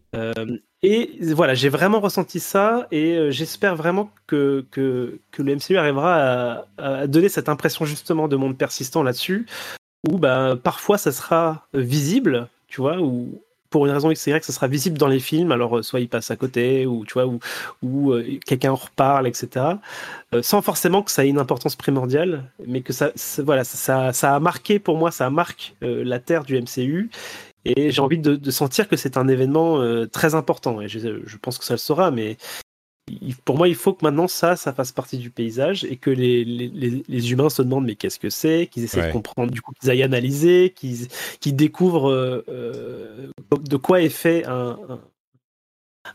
[0.83, 6.15] et voilà, j'ai vraiment ressenti ça et j'espère vraiment que, que, que, le MCU arrivera
[6.17, 9.47] à, à, donner cette impression justement de monde persistant là-dessus,
[10.07, 12.97] où bah, parfois ça sera visible, tu vois,
[13.71, 15.51] pour une raison X y, ça sera visible dans les films.
[15.51, 17.25] Alors, euh, soit il passe à côté, ou tu vois,
[17.81, 19.65] ou, euh, quelqu'un reparle, etc.
[20.35, 24.39] Euh, sans forcément que ça ait une importance primordiale, mais que ça, voilà, ça, a
[24.39, 27.09] marqué pour moi, ça marque la terre du MCU.
[27.63, 30.81] Et j'ai envie de, sentir que c'est un événement très important.
[30.81, 32.37] Et je, je, pense que ça le sera, mais
[33.45, 36.45] pour moi, il faut que maintenant ça, ça fasse partie du paysage et que les,
[36.45, 39.07] les, les humains se demandent mais qu'est-ce que c'est, qu'ils essaient ouais.
[39.07, 41.07] de comprendre, du coup, qu'ils aillent analyser, qu'ils
[41.39, 45.01] qu découvrent euh, de quoi est fait un, un,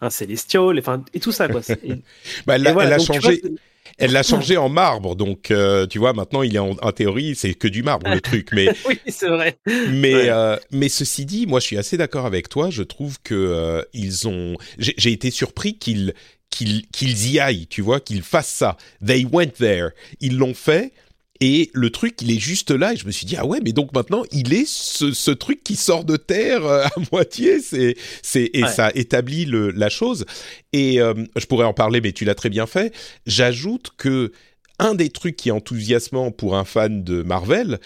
[0.00, 1.60] un célestial, enfin, et tout ça, quoi.
[1.82, 1.94] Et,
[2.46, 3.40] bah, elle, et voilà, elle a donc, changé.
[3.42, 3.50] Vois,
[3.98, 7.34] elle l'a changé en marbre, donc euh, tu vois maintenant il est en, en théorie
[7.34, 9.58] c'est que du marbre le truc, mais oui c'est vrai.
[9.66, 10.28] Mais ouais.
[10.28, 12.70] euh, mais ceci dit, moi je suis assez d'accord avec toi.
[12.70, 16.14] Je trouve que euh, ils ont, j'ai été surpris qu'ils
[16.50, 18.76] qu'ils qu'ils y aillent, tu vois, qu'ils fassent ça.
[19.04, 19.90] They went there.
[20.20, 20.92] Ils l'ont fait.
[21.40, 22.92] Et le truc, il est juste là.
[22.92, 25.62] Et je me suis dit, ah ouais, mais donc maintenant, il est ce, ce truc
[25.62, 27.60] qui sort de terre euh, à moitié.
[27.60, 28.68] C'est, c'est, et ouais.
[28.68, 30.24] ça établit le, la chose.
[30.72, 32.94] Et euh, je pourrais en parler, mais tu l'as très bien fait.
[33.26, 34.32] J'ajoute que
[34.78, 37.78] un des trucs qui est enthousiasmant pour un fan de Marvel,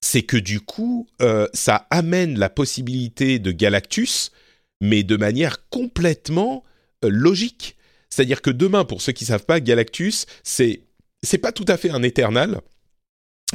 [0.00, 4.32] c'est que du coup, euh, ça amène la possibilité de Galactus,
[4.80, 6.64] mais de manière complètement
[7.04, 7.76] euh, logique.
[8.10, 10.82] C'est-à-dire que demain, pour ceux qui savent pas, Galactus, c'est
[11.22, 12.60] c'est pas tout à fait un éternel.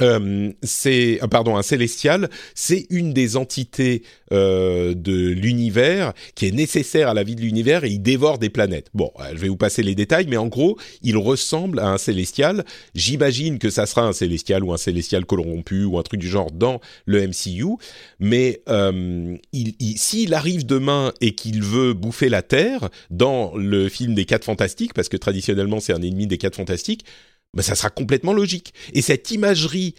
[0.02, 7.08] Euh, c'est pardon un célestial, c'est une des entités euh, de l'univers qui est nécessaire
[7.08, 8.90] à la vie de l'univers et il dévore des planètes.
[8.94, 11.98] Bon, euh, je vais vous passer les détails, mais en gros, il ressemble à un
[11.98, 12.66] célestial.
[12.94, 16.52] J'imagine que ça sera un célestial ou un célestial corrompu ou un truc du genre
[16.52, 17.78] dans le MCU.
[18.20, 23.88] Mais euh, il, il, s'il arrive demain et qu'il veut bouffer la Terre dans le
[23.88, 27.06] film des Quatre Fantastiques, parce que traditionnellement c'est un ennemi des Quatre Fantastiques
[27.54, 28.74] ben, ça sera complètement logique.
[28.94, 29.96] Et cette imagerie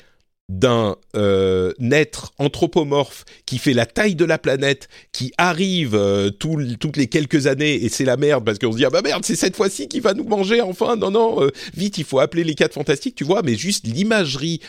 [0.49, 6.59] d'un euh, être anthropomorphe qui fait la taille de la planète, qui arrive euh, tout,
[6.81, 9.25] toutes les quelques années et c'est la merde parce qu'on se dit ah bah merde
[9.27, 12.45] c'est cette fois-ci qui va nous manger enfin non non euh, vite il faut appeler
[12.45, 14.61] les quatre fantastiques tu vois mais juste l'imagerie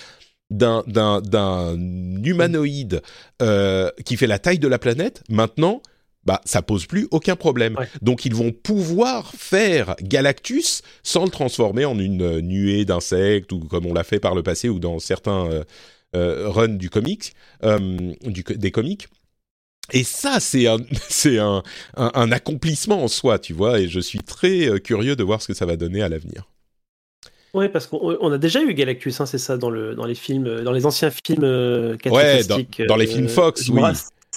[0.49, 1.77] d'un d'un
[2.23, 3.01] humanoïde
[4.03, 5.83] qui fait la taille de la planète, maintenant
[6.25, 7.75] bah ça pose plus aucun problème.
[7.77, 7.87] Ouais.
[8.01, 13.59] Donc ils vont pouvoir faire Galactus sans le transformer en une euh, nuée d'insectes ou
[13.59, 15.63] comme on l'a fait par le passé ou dans certains euh,
[16.15, 19.07] euh, runs du comics, du, des comics.
[19.91, 20.77] Et ça, c'est un,
[21.09, 21.63] c'est un,
[21.95, 23.79] un, un accomplissement en soi, tu vois.
[23.79, 26.47] Et je suis très curieux de voir ce que ça va donner à l'avenir.
[27.53, 30.15] Ouais, parce qu'on on a déjà eu Galactus, hein, c'est ça, dans, le, dans les
[30.15, 32.41] films, dans les anciens films euh, Ouais,
[32.87, 33.81] dans, les films Fox, oui.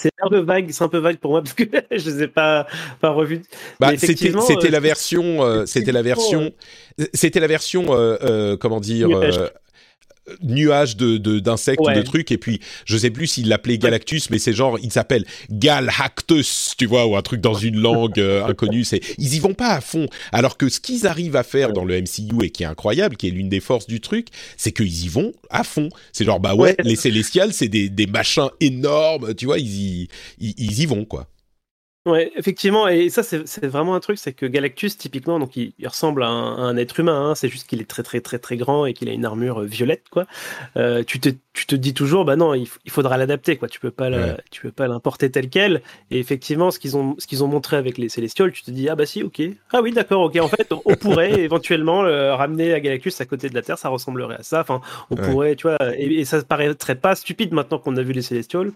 [0.02, 2.28] C'est un peu vague, c'est un peu vague pour moi parce que je les ai
[2.28, 2.66] pas,
[3.00, 3.42] pas revus.
[3.78, 6.50] Bah, c'était euh, la version euh, c'était la version
[7.14, 7.86] c'était la version
[8.60, 9.08] comment dire
[10.42, 10.96] Nuage.
[10.96, 14.38] de de- d'insectes ou de trucs et puis je sais plus s'il l'appelait Galactus mais
[14.38, 18.84] c'est genre il s'appelle Galactus tu vois ou un truc dans une langue euh, inconnue.
[18.84, 20.06] C'est ils y vont pas à fond.
[20.32, 23.28] Alors que ce qu'ils arrivent à faire dans le MCU et qui est incroyable qui
[23.28, 25.88] est l'une des forces du truc c'est qu'ils y vont à fond.
[26.12, 26.76] C'est genre bah ouais, Ouais.
[26.84, 29.66] les Célestials c'est des des machins énormes tu vois ils
[30.02, 30.08] y
[30.38, 31.28] ils, ils y vont quoi
[32.04, 36.24] Ouais, effectivement, et ça c'est vraiment un truc, c'est que Galactus typiquement, donc il, ressemble
[36.24, 38.56] à un, à un être humain, hein, c'est juste qu'il est très très très très
[38.56, 40.26] grand et qu'il a une armure euh, violette, quoi.
[40.76, 43.68] Euh, tu te tu te dis toujours, bah non, il, faudra l'adapter, quoi.
[43.68, 44.36] Tu peux pas la- Ouais.
[44.50, 45.82] tu peux pas l'importer tel quel.
[46.10, 48.88] Et effectivement, ce qu'ils ont ce qu'ils ont montré avec les Célestioles, tu te dis
[48.88, 49.42] ah bah si, ok,
[49.72, 50.36] ah oui d'accord, ok.
[50.40, 53.90] En fait, on, pourrait éventuellement le ramener à Galactus à côté de la Terre, ça
[53.90, 54.60] ressemblerait à ça.
[54.62, 54.80] Enfin,
[55.10, 55.22] on Ouais.
[55.30, 58.72] pourrait, tu vois, et, et ça paraîtrait pas stupide maintenant qu'on a vu les Célestioles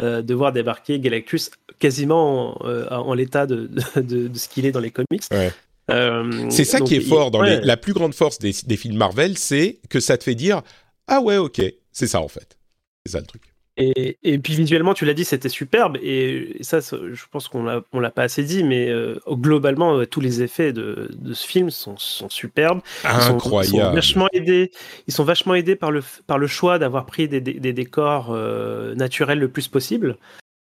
[0.00, 1.50] euh, de voir débarquer Galactus
[1.80, 5.24] quasiment en, euh, en l'état de, de, ce qu'il est dans les comics.
[5.32, 5.50] Ouais.
[5.90, 8.76] Euh, C'est ça qui est il- fort dans les, la plus grande force des, des
[8.76, 10.62] films Marvel, c'est que ça te fait dire
[11.08, 11.60] ah ouais ok
[11.92, 12.58] c'est ça en fait
[13.06, 13.42] c'est ça le truc.
[13.78, 15.96] Et, et puis visuellement, tu l'as dit, c'était superbe.
[16.02, 19.96] Et, et ça, je pense qu'on l'a, on l'a pas assez dit, mais euh, globalement,
[19.96, 22.82] euh, tous les effets de, de ce film sont, sont superbes.
[23.04, 23.94] Ils sont- Ils sont, Incroyable.
[23.94, 24.70] vachement aidés.
[25.06, 28.28] Ils sont vachement aidés par le par le choix d'avoir pris des, des, des décors
[28.30, 30.18] euh, naturels le plus possible.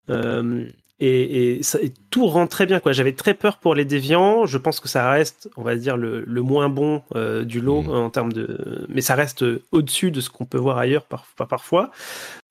[0.08, 0.66] Euh,
[1.00, 2.78] et, et, ça- et tout rend très bien.
[2.80, 2.92] Quoi.
[2.92, 4.46] J'avais très peur pour les déviants.
[4.46, 7.82] Je pense que ça reste, on va dire, le, le moins bon euh, du lot
[7.82, 7.90] Mhm.
[7.90, 8.84] en termes de.
[8.88, 11.90] Mais ça reste au-dessus de ce qu'on peut voir ailleurs par, par- parfois.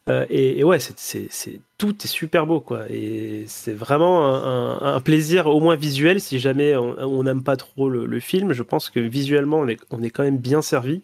[0.10, 1.30] Euh, et, et ouais, c'est,
[1.78, 2.90] tout est super beau, quoi.
[2.90, 7.44] Et c'est vraiment un, un- un plaisir, au moins visuel, si jamais on on n'aime
[7.44, 8.52] pas trop le, le film.
[8.54, 11.04] Je pense que visuellement, on est, on est quand même bien servi.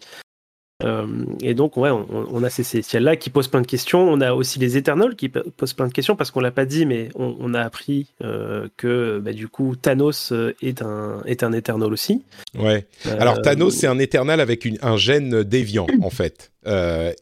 [0.84, 1.07] Euh,
[1.41, 4.01] et donc, ouais, on, on a ces célestials-là qui posent plein de questions.
[4.11, 6.65] On a aussi les Éternels qui po- posent plein de questions parce qu'on l'a pas
[6.65, 11.21] dit, mais on, on a appris euh, que bah, du coup Thanos euh, est un
[11.26, 12.23] est un Éternel aussi.
[12.59, 12.86] Ouais.
[13.07, 16.51] Euh, Alors Thanos c'est un éternel avec une, un gène déviant en fait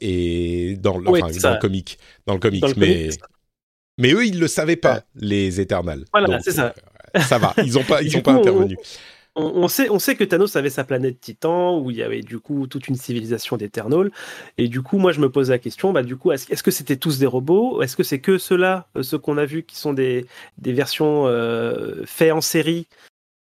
[0.01, 1.53] et dans, le- Ouais, enfin, c'est dans ça.
[1.53, 3.09] le comic dans le Dans le mais
[3.99, 6.05] mais eux ils le savaient pas les éternels.
[6.11, 6.73] Voilà, c'est ça.
[7.21, 8.77] ça va ils ont pas ils coup, pas on- intervenus.
[9.35, 12.21] On, on sait, on sait que Thanos avait sa planète Titan, où il y avait
[12.21, 14.11] du coup toute une civilisation d'Éternels.
[14.59, 16.69] Et du coup, moi, je me pose la question, bah, du coup, est-ce est-ce que
[16.69, 17.81] c'était tous des robots?
[17.81, 20.27] Est-ce que c'est que ceux-là, euh, ceux qu'on a vus, qui sont des,
[20.59, 22.85] des versions euh, faites en série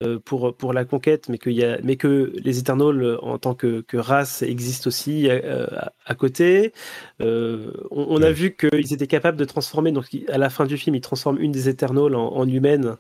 [0.04, 3.38] euh, pour, pour la conquête, mais, qu'il y a, mais que les Éternels, euh, en
[3.38, 6.74] tant que, que race, existent aussi euh, à, à côté?
[7.22, 10.96] On, on a vu qu'ils étaient capables de transformer, donc à la fin du film,
[10.98, 12.98] ils transforment une des Éternels en, en humaine.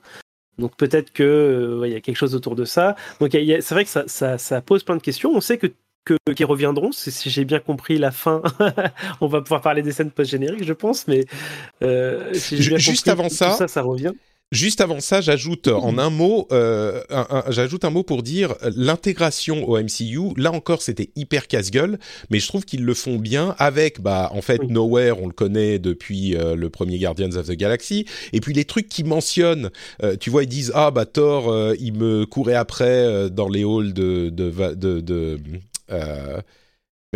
[0.58, 2.95] Donc peut-être que euh, ouais, il y a quelque chose autour de ça.
[3.20, 5.32] Donc c'est vrai que ça, ça, ça pose plein de questions.
[5.34, 5.68] On sait que
[6.36, 6.91] qu'ils reviendront.
[6.91, 8.41] Si, j'ai bien compris la fin,
[9.22, 11.08] on va pouvoir parler des scènes post-génériques, je pense.
[11.08, 11.26] Mais
[11.82, 14.14] euh, si juste compris, avant ça, ça revient.
[14.54, 17.02] Juste avant ça, j'ajoute en un mot, euh,
[17.50, 20.34] j'ajoute un mot pour dire l'intégration au MCU.
[20.38, 24.41] Là encore, c'était hyper casse-gueule, mais je trouve qu'ils le font bien avec, bah, en
[24.41, 24.68] fait, Oui.
[24.70, 28.64] Nowhere, on le connaît depuis euh, le premier Guardians of the Galaxy, et puis les
[28.64, 29.70] trucs qu'ils mentionnent,
[30.02, 33.64] euh, tu vois, ils disent ah bah Thor, euh, il me courait après dans les
[33.66, 35.39] halls de de de, de, de,
[35.91, 36.41] euh,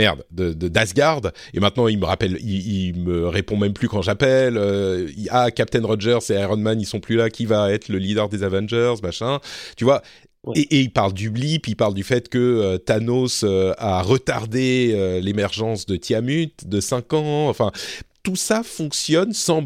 [0.03, 1.21] merde, de de- d'Asgard,
[1.53, 4.55] et maintenant il me rappelle, il, il me répond même plus quand j'appelle.
[4.57, 7.29] euh, il- ah, Captain Rogers et Iron Man, ils sont plus là.
[7.29, 9.39] Qui va être le leader des Avengers, machin.
[9.77, 10.01] Tu vois.
[10.43, 10.53] Ouais.
[10.59, 14.01] Et, et il parle du blip, il parle du fait que euh, Thanos euh, a
[14.01, 17.47] retardé l'émergence de Tiamut de 5 ans.
[17.49, 17.71] Enfin,
[18.23, 19.61] tout ça fonctionne sans,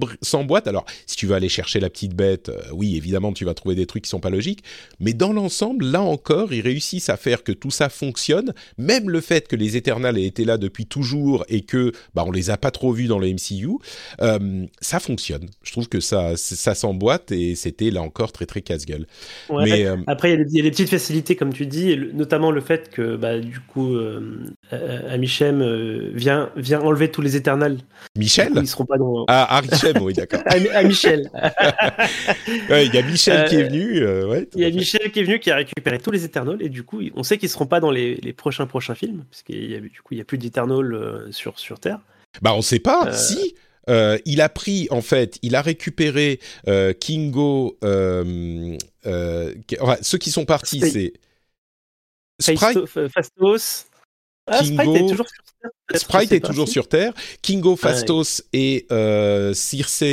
[0.46, 0.68] boîte.
[0.68, 3.76] Alors, si tu veux aller chercher la petite bête, euh, oui, évidemment, tu vas trouver
[3.76, 4.64] des trucs qui sont pas logiques.
[5.00, 8.54] Mais dans l'ensemble, là encore, ils réussissent à faire que tout ça fonctionne.
[8.78, 12.32] Même le fait que les Éternels aient été là depuis toujours et que bah, on
[12.32, 13.68] les a pas trop vus dans le MCU,
[14.22, 15.48] euh, ça fonctionne.
[15.64, 19.06] Je trouve que ça, ça s'emboîte et c'était là encore très très casse-gueule.
[19.50, 19.64] Ouais.
[19.66, 21.66] Mais euh, Après, il y, a des- il y a des petites facilités, comme tu
[21.66, 24.44] dis, et le- notamment le fait que, bah, du coup, euh,
[24.74, 27.80] euh, Amichem euh, vient, vient enlever tous les éternels.
[28.18, 29.26] Michel Michel Ils seront pas dans.
[29.28, 30.42] Ah, Arichem, oui, d'accord.
[30.46, 31.30] à, Michel.
[32.48, 34.06] Il y a Michel qui est venu.
[34.26, 36.70] ouais, il y a Michel qui est venu, qui a récupéré tous les Eternals, et
[36.70, 39.72] du coup, on sait qu'ils seront pas dans les, les prochains prochains films, parce qu'il
[39.72, 42.00] y a du coup, il y a plus d'Eternals sur sur Terre.
[42.42, 43.12] Bah, on sait pas.
[43.14, 43.56] Si.
[43.90, 47.78] Euh, il a pris, en fait, il a récupéré euh, Kingo.
[47.84, 48.78] Euh,
[50.02, 51.14] ceux qui sont partis, c'est
[52.40, 53.86] Sprite, Fastos.
[54.48, 55.45] Ah, Sprite est toujours sur.
[55.94, 57.14] Sprite est toujours sur Terre.
[57.42, 60.04] Kingo, Fastos et euh, Circe,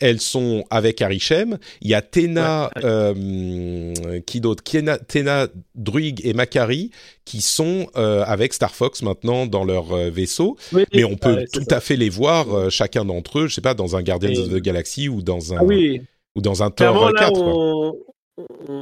[0.00, 1.58] elles sont avec Arishem.
[1.80, 3.94] Il y a Tena, euh,
[4.26, 4.62] qui d'autre?
[4.62, 6.90] Tena, Druig et Makari
[7.24, 10.56] qui sont euh, avec Star Fox maintenant dans leur euh, vaisseau.
[10.92, 13.74] Mais on peut tout à fait les voir, euh, chacun d'entre eux, je sais pas,
[13.74, 15.64] dans un Guardians of the Galaxy ou dans un, ah
[16.36, 18.13] ou dans un Thor 4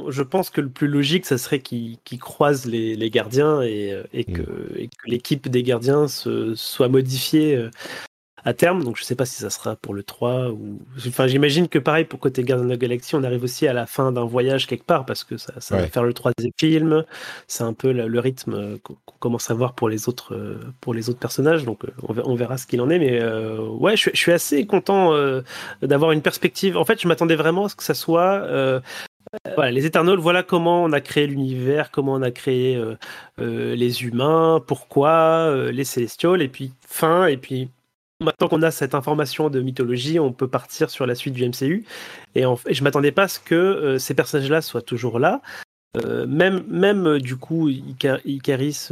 [0.09, 4.33] je pense que le plus logique, ça serait qu'ils croisent les, gardiens et, mm.
[4.33, 7.69] que, l'équipe des gardiens se, soit modifiée euh,
[8.45, 8.83] à terme.
[8.83, 10.79] Donc je ne sais pas si ça sera pour le 3 ou.
[11.07, 13.85] Enfin, j'imagine que pareil pour côté Guardians of the Galaxy, on arrive aussi à la
[13.85, 17.03] fin d'un voyage quelque part parce que ça, va faire le troisième film.
[17.47, 21.11] C'est un peu le, rythme qu'on commence à voir pour les autres, euh, pour les
[21.11, 21.63] autres personnages.
[21.63, 22.97] Donc euh, on verra, ce qu'il en est.
[22.97, 25.13] Mais ouais, je, suis assez content
[25.83, 26.75] d'avoir une perspective.
[26.75, 28.81] En fait, je m'attendais vraiment à ce que ça soit
[29.55, 32.95] voilà, les Eternals, voilà comment on a créé l'univers, comment on a créé euh,
[33.39, 37.69] euh, les humains, pourquoi, euh, les Célestials, et puis fin, et puis
[38.21, 41.85] maintenant qu'on a cette information de mythologie, on peut partir sur la suite du MCU.
[42.35, 45.41] Et, en, et je m'attendais pas à ce que ces personnages-là soient toujours là.
[46.27, 48.87] même, même du coup, Icaris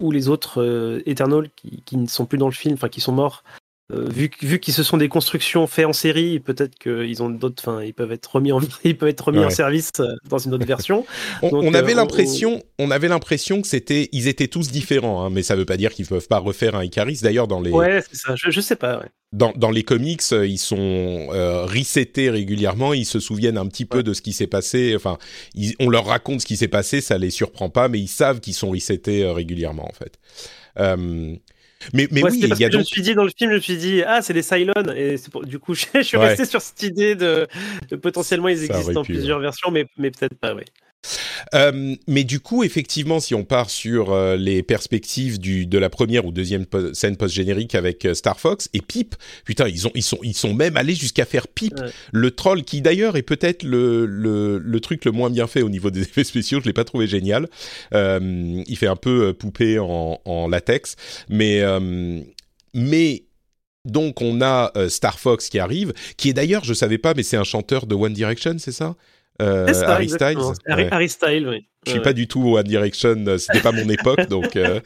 [0.00, 3.12] ou les autres Eternals qui, qui, ne sont plus dans le film, enfin qui sont
[3.12, 3.61] morts, euh,
[3.92, 7.82] vu, vu qu'ils se sont des constructions faites en série, peut-être qu'ils ont d'autres, enfin,
[7.82, 10.66] ils peuvent être remis en, ils peuvent être remis en service euh, dans une autre
[10.66, 11.04] version.
[11.42, 12.90] on, avait euh, l'impression, on...
[12.90, 16.06] avait l'impression que c'était, ils étaient tous différents, hein, mais ça veut pas dire qu'ils
[16.06, 17.20] peuvent pas refaire un Icaris.
[17.22, 18.34] D'ailleurs, dans les, ouais, c'est ça.
[18.36, 18.98] Je, je, sais pas.
[18.98, 19.08] Ouais.
[19.32, 22.92] Dans, dans, les comics, ils sont euh, resetés régulièrement.
[22.94, 24.94] Ils se souviennent un petit peu de ce qui s'est passé.
[24.94, 25.18] Enfin,
[25.80, 28.54] on leur raconte ce qui s'est passé, ça les surprend pas, mais ils savent qu'ils
[28.54, 30.18] sont resetés régulièrement en fait.
[30.78, 31.36] Euh,
[31.92, 32.72] mais, mais oui, il y a donc...
[32.72, 34.72] Je me suis dit dans le film, je me suis dit ah c'est des Cylons.
[34.96, 35.44] Et pour...
[35.44, 37.48] du coup je, suis resté sur cette idée de,
[38.00, 40.64] potentiellement ils existent en plusieurs versions, mais mais peut-être pas, oui.
[41.54, 45.90] Euh, mais du coup, effectivement, si on part sur euh, les perspectives du, de la
[45.90, 50.02] première ou deuxième scène post-générique avec euh, Star Fox et Pip, putain, ils, ont, ils,
[50.02, 51.74] sont, ils sont même allés jusqu'à faire Pip,
[52.12, 55.68] le troll, qui d'ailleurs est peut-être le, le, le, truc le moins bien fait au
[55.68, 57.48] niveau des effets spéciaux, je l'ai pas trouvé génial.
[57.92, 60.96] il fait un peu poupée en, en latex,
[61.28, 61.62] mais...
[62.74, 63.24] mais
[63.84, 67.36] donc on a Star Fox qui arrive, qui est d'ailleurs, je savais pas, mais c'est
[67.36, 68.94] un chanteur de One Direction, c'est ça?
[69.42, 70.38] Euh, Harry Styles.
[70.66, 71.66] Harry, Styles, oui.
[71.84, 74.54] Je suis pas du tout One Direction, euh, c'était pas mon époque, donc.
[74.54, 74.80] Euh,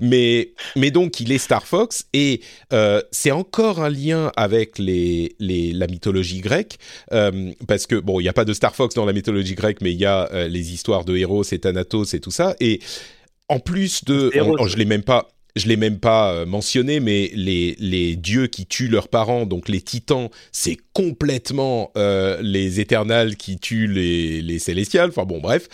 [0.00, 2.40] mais mais donc il est Star Fox et
[2.72, 6.78] euh, c'est encore un lien avec les, les la mythologie grecque
[7.12, 9.78] euh, parce que bon il y a pas de Star Fox dans la mythologie grecque,
[9.80, 12.80] mais il y a les histoires de Héros et Thanatos et tout ça et
[13.48, 14.30] en plus de,
[14.66, 18.66] je l'ai même pas je l'ai même pas euh, mentionné, mais les, les dieux qui
[18.66, 24.58] tuent leurs parents, donc les titans, c'est complètement euh, les éternels qui tuent les, les
[24.58, 25.10] célestials.
[25.10, 25.68] Enfin bon, bref.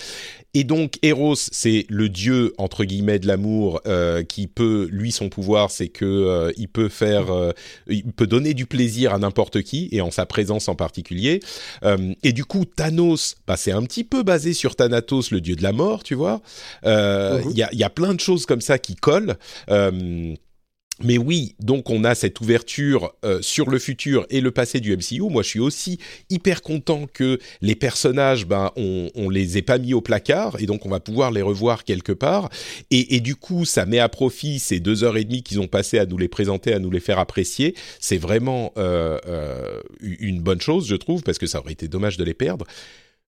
[0.58, 5.28] Et donc Eros, c'est le dieu entre guillemets de l'amour euh, qui peut, lui, son
[5.28, 7.52] pouvoir, c'est que euh, il peut faire, euh,
[7.88, 11.40] il peut donner du plaisir à n'importe qui et en sa présence en particulier.
[11.84, 15.56] Euh, et du coup, Thanos, bah, c'est un petit peu basé sur Thanatos, le dieu
[15.56, 16.40] de la mort, tu vois.
[16.82, 17.50] Mhm.
[17.50, 19.36] Il y, a, y, a, plein de choses comme ça qui collent.
[21.02, 24.96] Mais oui, donc on a cette ouverture euh, sur le futur et le passé du
[24.96, 25.20] MCU.
[25.20, 25.98] Moi, je suis aussi
[26.30, 30.64] hyper content que les personnages, ben, on, on les ait pas mis au placard et
[30.64, 32.48] donc on va pouvoir les revoir quelque part.
[32.90, 35.98] Et, du coup, ça met à profit ces deux heures et demie qu'ils ont passé
[35.98, 37.74] à nous les présenter, à nous les faire apprécier.
[38.00, 42.16] C'est vraiment euh, euh, une bonne chose, je trouve, parce que ça aurait été dommage
[42.16, 42.64] de les perdre.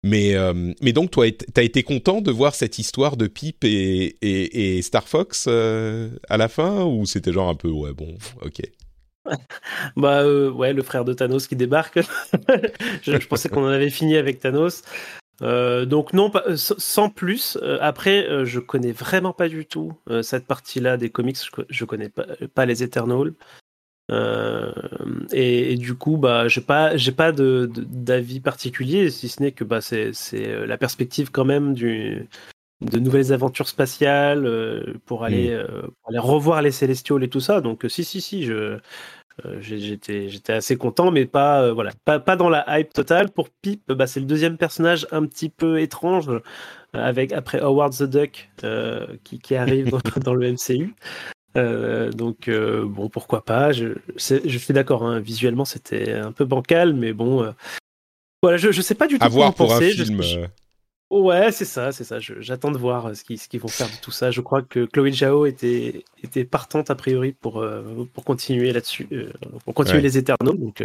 [0.03, 4.81] Mais, euh, mais donc, toi, t'as été content de voir cette histoire de Pip et,
[4.81, 8.61] Star Fox euh, à la fin Ou c'était genre un peu, ouais, bon, ok.
[9.95, 11.99] bah euh, ouais, le frère de Thanos qui débarque.
[13.03, 14.81] je, pensais qu'on en avait fini avec Thanos.
[15.41, 17.57] Euh, donc non, pas, sans plus.
[17.79, 21.37] après, je connais vraiment pas du tout cette partie-là des comics.
[21.37, 23.33] Je, je connais pas les Eternals.
[24.11, 24.71] Euh,
[25.31, 29.63] et, du coup, bah, j'ai pas, j'ai pas de, d'avis particulier, si ce n'est que
[29.63, 32.27] bah, c'est, c'est euh, la perspective quand même du,
[32.81, 35.81] de nouvelles aventures spatiales euh, pour aller, mm.
[35.81, 37.61] pour aller revoir les Célestiaux et tout ça.
[37.61, 38.77] Donc, si, si, si, je,
[39.59, 43.31] j'étais, j'étais assez content, mais pas, voilà, pas, pas dans la hype totale.
[43.31, 46.29] Pour Pip, bah, c'est le deuxième personnage un petit peu étrange,
[46.93, 48.49] avec après Howard the Duck
[49.23, 50.93] qui, qui arrive dans, dans le MCU.
[51.55, 53.71] Donc bon, pourquoi pas.
[53.71, 55.03] Je, je suis d'accord.
[55.03, 57.53] Hein, visuellement, c'était un peu bancal, mais bon.
[58.41, 59.25] voilà, je, je sais pas du tout.
[59.25, 59.99] À voir pour penser.
[59.99, 60.47] un film.
[61.09, 62.19] Ouais, c'est ça, c'est ça.
[62.19, 64.31] J'attends de voir ce qu'ils vont faire de tout ça.
[64.31, 67.63] Je crois que Chloé Zhao était, était partante a priori pour,
[68.13, 69.07] pour continuer là-dessus,
[69.63, 70.53] pour continuer les Éternaux.
[70.53, 70.83] Donc,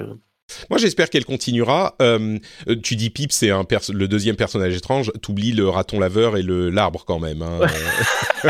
[0.71, 1.97] moi, j'espère qu'elle continuera.
[2.01, 2.39] Euh,
[2.83, 5.13] tu dis Pip, c'est un le deuxième personnage étrange.
[5.21, 7.43] T'oublies le raton laveur et le l'arbre quand même.
[7.43, 7.61] Hein.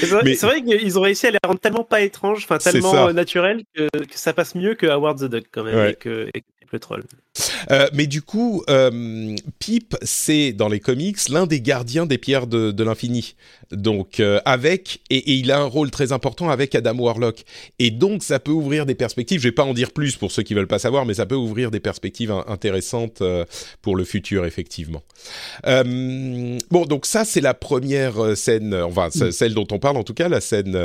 [0.00, 3.62] c'est vrai, vrai qu'ils ont réussi à les rendre tellement pas étranges, enfin tellement naturels
[3.74, 6.30] que, ça passe mieux que Howard the Duck quand même et que,
[6.72, 7.04] le troll.
[7.70, 12.46] Euh, mais du coup, euh, Pip, c'est dans les comics l'un des gardiens des pierres
[12.46, 13.34] de, de l'infini.
[13.70, 17.44] Donc euh, avec et, et, il a un rôle très important avec Adam Warlock.
[17.78, 19.40] Et donc ça peut ouvrir des perspectives.
[19.40, 21.34] Je vais pas en dire plus pour ceux qui veulent pas savoir, mais ça peut
[21.34, 23.44] ouvrir des perspectives intéressantes euh,
[23.82, 25.02] pour le futur effectivement.
[25.66, 29.30] Euh, bon, donc ça c'est la première scène, enfin mm.
[29.32, 30.78] celle dont on parle en tout cas, la scène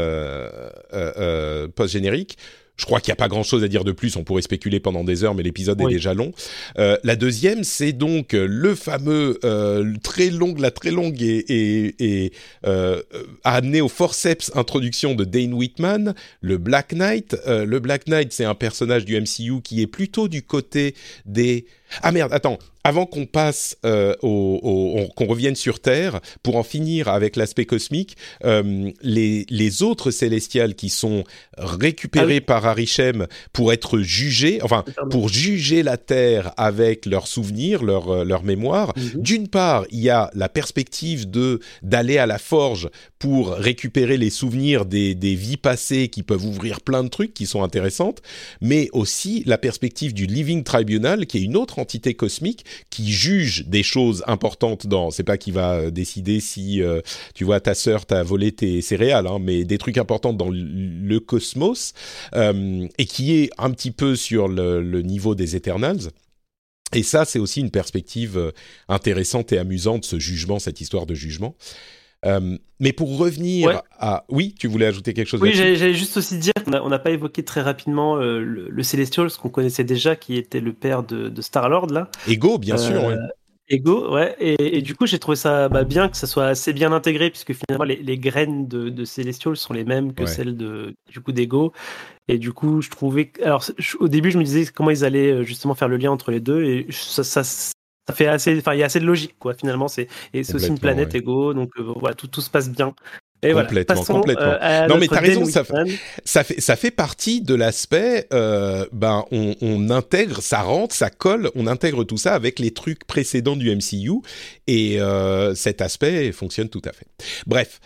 [1.75, 2.38] post générique.
[2.76, 4.15] Je crois qu'il n'y a pas grand-chose à dire de plus.
[4.15, 6.34] On pourrait spéculer pendant des heures, mais l'épisode est déjà long.
[6.80, 11.95] Euh, la deuxième, c'est donc le fameux euh, très long, la très longue et, et,
[11.99, 12.34] et
[12.65, 13.01] euh,
[13.43, 17.38] amené au forceps introduction de Dane Whitman, le Black Knight.
[17.47, 20.95] Euh, le Black Knight, c'est un personnage du MCU qui est plutôt du côté
[21.26, 21.65] des
[22.01, 27.07] ah merde, attends, avant qu'on passe euh, au, qu'on revienne sur Terre, pour en finir
[27.07, 31.23] avec l'aspect cosmique, euh, les, les autres célestials qui sont
[31.57, 37.83] récupérés ah par Arishem pour être jugés, enfin pour juger la Terre avec leurs souvenirs,
[37.83, 38.93] leurs euh, leur mémoire.
[38.97, 39.21] Mhm.
[39.21, 44.29] D'une part, il y a la perspective de d'aller à la forge pour récupérer les
[44.29, 48.21] souvenirs des, des vies passées qui peuvent ouvrir plein de trucs qui sont intéressantes,
[48.59, 53.65] mais aussi la perspective du Living Tribunal qui est une autre entité cosmique qui juge
[53.67, 55.11] des choses importantes dans.
[55.11, 57.01] C'est pas qui va euh, décider si euh,
[57.36, 61.19] tu vois ta sœur t'a volé tes céréales, hein, mais des trucs importants dans le
[61.19, 61.93] cosmos
[62.36, 66.11] euh, et qui est un petit peu sur le, niveau des Eternals.
[66.93, 68.53] Et ça, c'est aussi une perspective
[68.88, 71.55] intéressante et amusante, ce jugement, cette histoire de jugement.
[72.80, 74.26] Mais pour revenir à...
[74.30, 77.43] Oui, tu voulais ajouter quelque chose Oui, j'allais juste aussi dire qu'on n'a pas évoqué
[77.43, 81.41] très rapidement le, le, Celestial, ce qu'on connaissait déjà, qui était le père de, de
[81.41, 82.09] Star-Lord, là.
[82.28, 83.17] Ego, bien sûr, ouais.
[83.69, 84.36] Ego, ouais.
[84.39, 87.53] Et, du coup, j'ai trouvé ça bah, bien que ça soit assez bien intégré, puisque
[87.53, 91.71] finalement, les, graines de, de Celestial sont les mêmes que celles de, du coup d'Ego.
[92.28, 93.32] Et du coup, je trouvais.
[93.41, 93.63] Alors,
[93.99, 96.63] au début, je me disais comment ils allaient justement faire le lien entre les deux,
[96.63, 97.43] et ça, ça,
[98.07, 99.53] ça fait assez, enfin, il y a assez de logique, quoi.
[99.53, 102.69] Finalement, c'est et c'est aussi une planète égaux, donc euh, voilà, tout, tout se passe
[102.69, 102.93] bien.
[103.43, 104.57] Et complètement, voilà, complètement.
[104.61, 105.63] Euh, non, mais t'as raison, ça,
[106.23, 111.09] ça, fait, ça fait partie de l'aspect, euh, ben, on, on, intègre, ça rentre, ça
[111.09, 114.21] colle, on intègre tout ça avec les trucs précédents du MCU,
[114.67, 117.07] et euh, cet aspect fonctionne tout à fait.
[117.45, 117.79] Bref,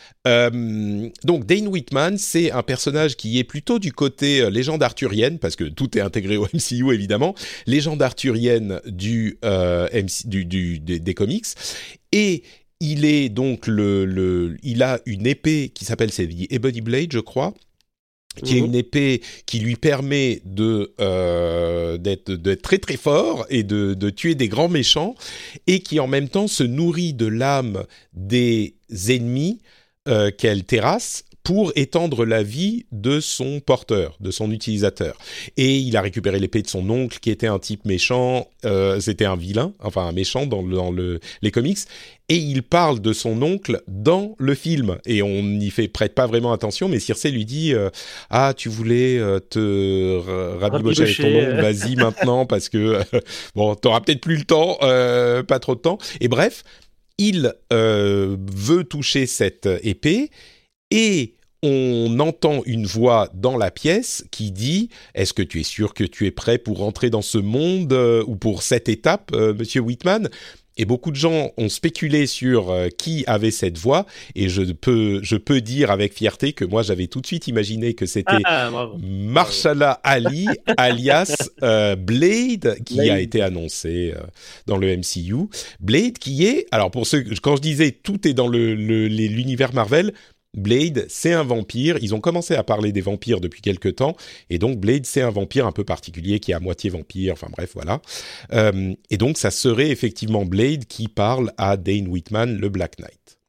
[1.23, 5.63] donc Dane Whitman, c'est un personnage qui est plutôt du côté légende arthurienne, parce que
[5.63, 7.33] tout est intégré au MCU évidemment,
[7.65, 11.45] légende arthurienne du, MC, du, du des, des comics,
[12.11, 12.43] et
[12.79, 17.19] il est donc le, le, il a une épée qui s'appelle c'est Ebony Blade, je
[17.19, 17.53] crois,
[18.43, 18.67] qui est mhm.
[18.67, 24.35] une épée qui lui permet de euh, d'être très très fort et de, de tuer
[24.35, 25.15] des grands méchants
[25.65, 28.75] et qui en même temps se nourrit de l'âme des
[29.09, 29.59] ennemis
[30.07, 35.17] euh, qu'elle terrasse pour étendre la vie de son porteur, de son utilisateur.
[35.55, 39.23] Et il a récupéré l'épée de son oncle, qui était un type méchant, euh, c'était
[39.23, 41.77] un vilain, enfin un méchant dans, le, dans le, les comics,
[42.27, 44.97] et il parle de son oncle dans le film.
[45.05, 47.91] Et on n'y fait prête pas vraiment attention, mais Circe lui dit euh,
[48.29, 50.17] Ah, tu voulais euh, te
[50.59, 52.99] rabibocher avec ton oncle, vas-y maintenant, parce que,
[53.55, 55.97] bon, t'auras peut-être plus le temps, pas trop de temps.
[56.19, 56.65] Et bref,
[57.17, 60.29] il veut toucher cette épée,
[60.91, 61.36] et
[61.67, 66.03] on entend une voix dans la pièce qui dit Est-ce que tu es sûr que
[66.03, 69.81] tu es prêt pour rentrer dans ce monde euh, ou pour cette étape, euh, Monsieur
[69.81, 70.29] Whitman?
[70.79, 74.05] Et beaucoup de gens ont spéculé sur euh, qui avait cette voix,
[74.35, 77.95] et je peux, je peux dire avec fierté que moi j'avais tout de suite imaginé
[77.95, 78.69] que c'était ah,
[79.01, 80.47] Marshala Ali,
[80.77, 81.49] alias
[81.97, 84.13] Blade, qui a été annoncé
[84.67, 85.49] dans le MCU.
[85.79, 90.13] Blade qui est, alors pour ceux, quand je disais tout est dans l'univers Marvel,
[90.53, 91.97] Blade, c'est un vampire.
[92.01, 94.15] Ils ont commencé à parler des vampires depuis quelque temps,
[94.49, 97.33] et donc Blade, c'est un vampire un peu particulier qui est à moitié vampire.
[97.33, 98.01] Enfin bref, voilà.
[98.53, 103.39] Euh, et donc ça serait effectivement Blade qui parle à Dane Whitman, le Black Knight.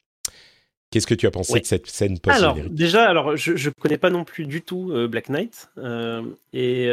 [0.91, 3.99] Qu'est-ce que tu as pensé de cette scène post Alors déjà, alors je, ne connais
[3.99, 6.23] pas non plus du tout euh, Black Knight, euh,
[6.55, 6.89] et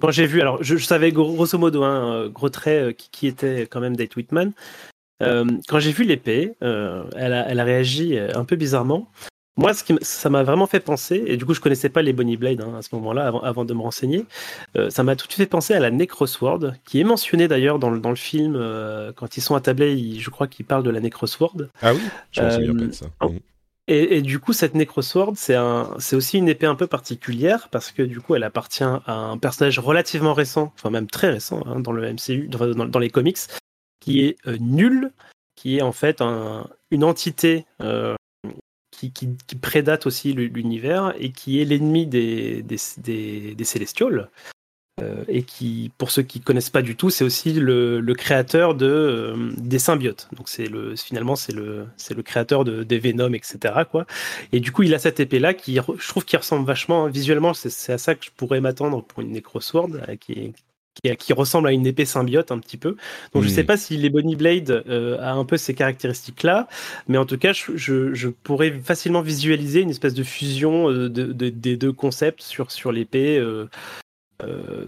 [0.00, 3.66] quand j'ai vu, alors je, savais grosso modo, un hein, gros trait, qui, qui, était
[3.68, 4.52] quand même Dane Whitman,
[5.22, 9.08] euh, quand j'ai vu l'épée, euh, elle, a, elle, a, réagi euh, un peu bizarrement.
[9.56, 12.12] moi, ce qui ça m'a vraiment fait penser, et du coup, je connaissais pas les
[12.12, 14.26] Bonnie Blade hein, à ce moment-là, avant, avant, de me renseigner.
[14.76, 17.78] Euh, ça m'a tout de suite fait penser à la Necrosword, qui est mentionnée d'ailleurs
[17.78, 18.54] dans, dans, le film
[19.16, 20.18] quand ils sont attablés.
[20.18, 21.68] je crois qu'ils parlent de la Necrosword.
[21.82, 22.00] Ah oui,
[22.32, 23.06] je me souviens pas de ça.
[23.86, 27.68] Et, et, du coup, cette Necrosword, c'est un, c'est aussi une épée un peu particulière
[27.68, 31.62] parce que du coup, elle appartient à un personnage relativement récent, enfin même très récent
[31.66, 33.36] hein, dans le MCU, dans, dans, les comics,
[34.04, 35.12] qui est nul,
[35.56, 38.14] qui est en fait un, une entité euh,
[38.90, 39.10] qui,
[39.60, 44.28] prédate aussi l'univers et qui est l'ennemi des, des, Célestials.
[45.00, 48.86] Euh, et qui, pour ceux qui connaissent pas du tout, c'est aussi le, créateur de,
[48.86, 50.28] euh, des symbiotes.
[50.36, 53.74] Donc c'est le, finalement c'est le, c'est le créateur de, des Venom, etc.
[53.90, 54.06] Quoi.
[54.52, 57.54] Et du coup, il a cette épée là qui, je trouve, qui ressemble vachement visuellement.
[57.54, 60.54] C'est à ça que je pourrais m'attendre pour une Necrosword, euh, qui
[61.04, 62.96] est, qui, ressemble à une épée symbiote un petit peu.
[63.32, 63.66] Donc je je sais hmm.
[63.66, 66.66] pas si les Bonnie Blade euh, a un peu ces caractéristiques-là,
[67.08, 71.32] mais en tout cas, je, je, pourrais facilement visualiser une espèce de fusion euh, de,
[71.32, 73.38] des deux concepts sur, sur l'épée.
[73.38, 73.68] Euh,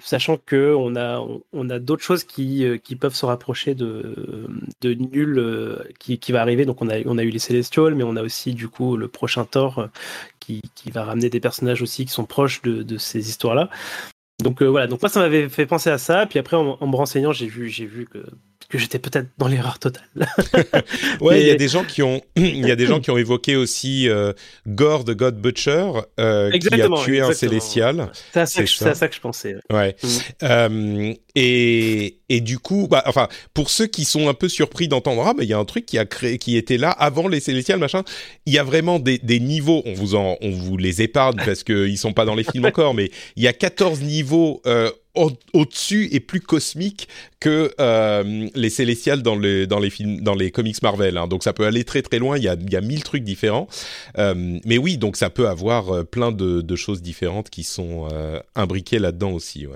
[0.01, 4.49] sachant que on a on a d'autres choses qui, qui peuvent se rapprocher de
[4.81, 8.03] de nul qui, qui va arriver donc on a on a eu les Celestials mais
[8.03, 9.89] on a aussi du coup le prochain Thor
[10.41, 13.71] qui, qui va ramener des personnages aussi qui sont proches de, de ces histoires là
[14.47, 16.97] donc euh, voilà, donc moi ça m'avait fait penser à ça, puis après en, me
[16.97, 18.19] renseignant, j'ai vu, j'ai vu que,
[18.69, 20.05] que j'étais peut-être dans l'erreur totale.
[21.21, 23.19] ouais, il y a des gens qui ont, il y a des gens qui ont
[23.19, 24.33] évoqué aussi euh,
[24.67, 28.11] Gore de God Butcher euh, qui a tué un célestial.
[28.33, 29.57] C'est à, ça que je pensais.
[29.71, 29.97] Ouais.
[30.03, 30.09] Mm.
[30.43, 35.25] Euh, et et du coup, bah, enfin, pour ceux qui sont un peu surpris d'entendre,
[35.27, 37.41] ah, mais il y a un truc qui a créé, qui était là avant les
[37.41, 38.03] Célestials, machin.
[38.47, 39.83] Il y a vraiment des, des niveaux.
[39.87, 42.95] On vous en, on vous les épargne parce qu'ils sont pas dans les films encore,
[42.95, 47.09] mais il y a 14 niveaux euh, au-dessus et plus cosmiques
[47.41, 51.17] que euh, les Célestials dans les dans les films, dans les comics Marvel.
[51.17, 51.27] Hein.
[51.27, 52.37] Donc ça peut aller très très loin.
[52.37, 53.69] Il y a y a mille trucs différents.
[54.19, 58.07] Euh, mais oui, donc ça peut avoir euh, plein de, choses différentes qui sont
[58.55, 59.67] imbriquées là-dedans aussi.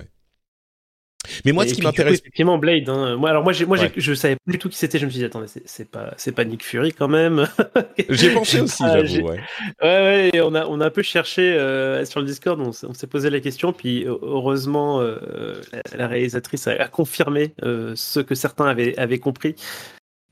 [1.44, 2.20] Mais moi, ce qui m'intéresse.
[2.20, 2.88] Effectivement, Blade.
[2.88, 3.16] Hein.
[3.16, 4.98] Moi, alors moi, moi je savais plus du tout qui c'était.
[4.98, 7.46] Je me suis dit, attendez, c'est pas, c'est pas Nick Fury quand même.
[8.08, 9.28] J'ai pensé aussi, j'avoue.
[9.28, 9.40] Ouais.
[9.82, 10.40] ouais, ouais.
[10.40, 12.60] on a, on a un peu cherché euh, sur le Discord.
[12.60, 15.60] On, s'est posé la question, puis heureusement, euh,
[15.94, 19.54] la, réalisatrice a, confirmé euh, ce que certains avaient, avaient compris,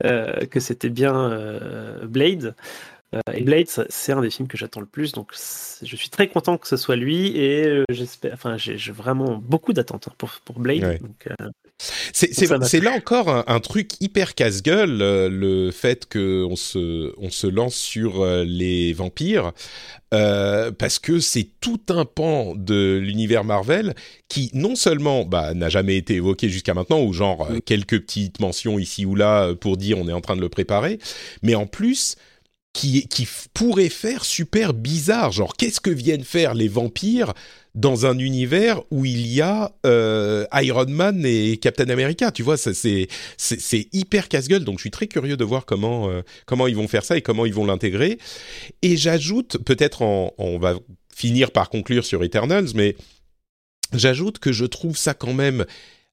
[0.01, 1.59] que c'était bien
[2.03, 2.55] Blade.
[3.15, 6.27] Euh, et Blade, c'est un des films que j'attends le plus, donc je suis très
[6.27, 10.29] content que ce soit lui et euh, j'espère, enfin, j'ai vraiment beaucoup d'attentes hein, pour,
[10.45, 10.83] pour Blade.
[10.83, 11.49] Euh,
[12.13, 18.25] c'est là encore un, truc hyper casse-gueule, le fait qu'on se, on se lance sur
[18.25, 19.53] les vampires,
[20.11, 23.95] parce que c'est tout un pan de l'univers Marvel
[24.27, 28.77] qui non seulement bah, n'a jamais été évoqué jusqu'à maintenant, ou genre quelques petites mentions
[28.77, 30.99] ici ou là pour dire on est en train de le préparer,
[31.43, 32.17] mais en plus
[32.79, 35.31] qui, pourrait faire super bizarre.
[35.31, 37.33] Genre, qu'est-ce que viennent faire les vampires
[37.75, 42.31] dans un univers où il y a euh, Iron Man et Captain America?
[42.31, 43.07] Tu vois, c'est
[43.37, 44.63] c'est hyper casse-gueule.
[44.63, 47.21] Donc, je suis très curieux de voir comment euh, comment ils vont faire ça et
[47.21, 48.17] comment ils vont l'intégrer.
[48.81, 50.75] Et j'ajoute, peut-être, on va
[51.13, 52.95] finir par conclure sur Eternals, mais
[53.93, 55.65] j'ajoute que je trouve ça quand même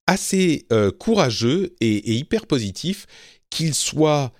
[0.08, 3.06] assez euh, courageux et, et, hyper positif
[3.50, 4.32] qu'il soit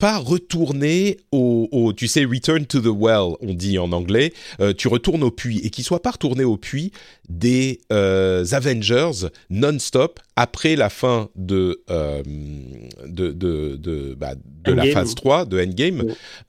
[0.00, 4.88] pas retourner au, tu sais, return to the well, on dit en anglais, euh, tu
[4.88, 6.90] retournes au puits, et qu'il soit pas retourné au puits
[7.30, 12.22] des euh, Avengers non-stop après la fin de, euh,
[13.06, 16.02] de, de, de, bah, de la phase 3 de Endgame,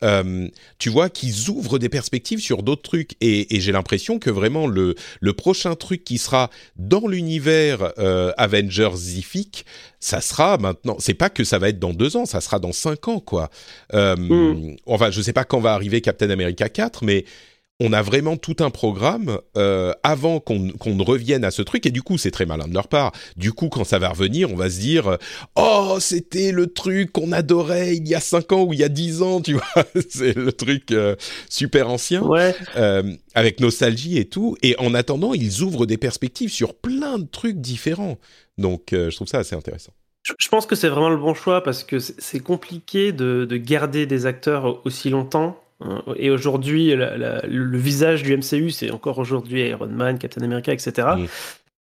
[0.03, 0.47] euh,
[0.79, 3.11] tu vois qu'ils ouvrent des perspectives sur d'autres trucs.
[3.21, 7.93] Et, et j'ai l'impression que vraiment le, le prochain truc qui sera dans l'univers
[8.38, 9.65] Avengers-ifique,
[9.99, 10.95] ça sera maintenant.
[10.97, 13.51] C'est pas que ça va être dans deux ans, ça sera dans cinq ans, quoi.
[13.93, 14.77] Mm.
[14.88, 17.25] Enfin, je sais pas quand va arriver Captain America 4, mais
[17.84, 21.89] on a vraiment tout un programme euh, avant qu'on ne revienne à ce truc et
[21.89, 23.11] du coup c'est très malin de leur part.
[23.38, 25.17] Du coup quand ça va revenir, on va se dire
[25.55, 28.89] oh c'était le truc qu'on adorait il y a 5 ans ou il y a
[28.89, 31.15] 10 ans, tu vois, c'est le truc euh,
[31.49, 32.23] super ancien
[32.77, 34.55] euh, avec nostalgie et tout.
[34.61, 38.19] Et en attendant, ils ouvrent des perspectives sur plein de trucs différents.
[38.59, 39.91] Donc je trouve ça assez intéressant.
[40.38, 44.05] Je pense que c'est vraiment le bon choix parce que c'est compliqué de, de garder
[44.05, 45.57] des acteurs aussi longtemps
[46.15, 51.07] et aujourd'hui, le visage du MCU, c'est encore aujourd'hui Iron Man, Captain America, etc.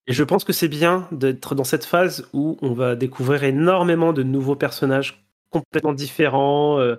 [0.06, 4.12] Et je pense que c'est bien d'être dans cette phase où on va découvrir énormément
[4.12, 6.78] de nouveaux personnages complètement différents.
[6.78, 6.96] Euh,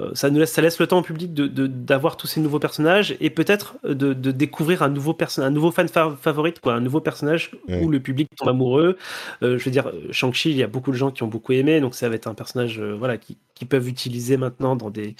[0.00, 2.60] euh, ça nous laisse, ça laisse le temps au public d'avoir de, tous ces nouveaux
[2.60, 7.50] personnages et peut-être de, découvrir un nouveau un nouveau fan favorite, quoi, un nouveau personnage
[7.68, 8.96] où le public tombe amoureux.
[9.42, 11.80] Euh, je veux dire, Shang-Chi, il y a beaucoup de gens qui ont beaucoup aimé,
[11.80, 15.16] donc ça va être un personnage, voilà, qui, qui peuvent utiliser maintenant dans des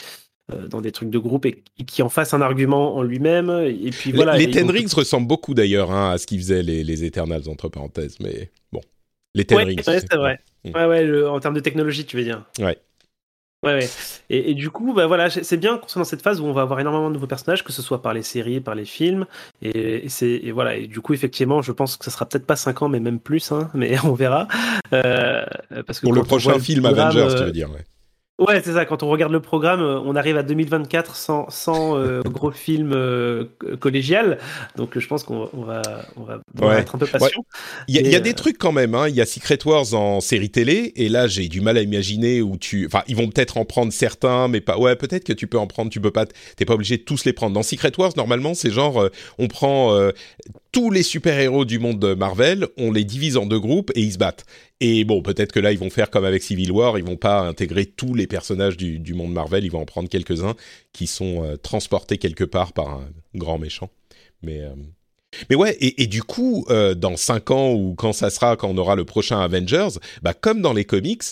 [0.71, 3.51] dans des trucs de groupe et, qui en fasse un argument en lui-même.
[3.67, 4.37] Et puis voilà.
[4.37, 7.69] Les, Ten Rings ressemblent beaucoup d'ailleurs hein, à ce qu'ils faisaient les, les Eternals entre
[7.69, 8.81] parenthèses, mais bon.
[9.35, 9.83] Les Ten Rings.
[9.85, 10.41] c'est vrai.
[10.65, 10.71] Mm.
[10.75, 12.45] Ouais, ouais, en termes de technologie, tu veux dire.
[12.59, 12.79] Ouais.
[13.65, 13.89] Ouais, ouais.
[14.31, 16.63] Et, du coup, bah voilà, c'est bien qu'on soit dans cette phase où on va
[16.63, 19.27] avoir énormément de nouveaux personnages, que ce soit par les séries, par les films.
[19.63, 20.77] Et, c'est voilà.
[20.77, 23.19] Et du coup, effectivement, je pense que ça sera peut-être pas 5 ans, mais même
[23.19, 24.47] plus, hein, mais on verra.
[24.93, 25.45] Euh,
[25.87, 27.85] parce que Pour le prochain film Avengers, tu veux dire, ouais.
[28.39, 28.85] Ouais, c'est ça.
[28.85, 32.93] Quand on regarde le programme, euh, on arrive à 2024 sans, sans euh, gros film
[32.93, 33.47] euh,
[33.81, 34.39] collégial.
[34.77, 35.83] Donc, je pense qu'on va,
[36.17, 37.45] on va, être un peu patient.
[37.89, 38.95] Il y, a, des trucs quand même.
[38.95, 39.09] Hein.
[39.09, 40.93] Il y a Secret Wars en série télé.
[40.95, 42.87] Et là, j'ai du mal à imaginer où tu.
[42.87, 44.79] Enfin, ils vont peut-être en prendre certains, mais pas.
[44.79, 45.91] Ouais, peut-être que tu peux en prendre.
[45.91, 46.27] Tu peux pas.
[46.57, 47.55] T'es pas obligé de tous les prendre.
[47.55, 49.09] Dans Secret Wars, normalement, c'est genre,
[49.39, 49.99] on prend
[50.73, 54.13] tous les super-héros du monde de Marvel, on les divise en deux groupes et ils
[54.13, 54.45] se battent.
[54.81, 57.41] Et bon, peut-être que là, ils vont faire comme avec Civil War, ils vont pas
[57.41, 60.55] intégrer tous les personnages du, monde Marvel, ils vont en prendre quelques-uns
[60.93, 63.91] qui sont euh, transportés quelque part par un grand méchant.
[64.43, 64.75] Mais, euh,
[65.51, 68.79] mais ouais, et, du coup, euh, dans cinq ans ou quand ça sera, quand on
[68.79, 71.25] aura le prochain Avengers, bah, comme dans les comics,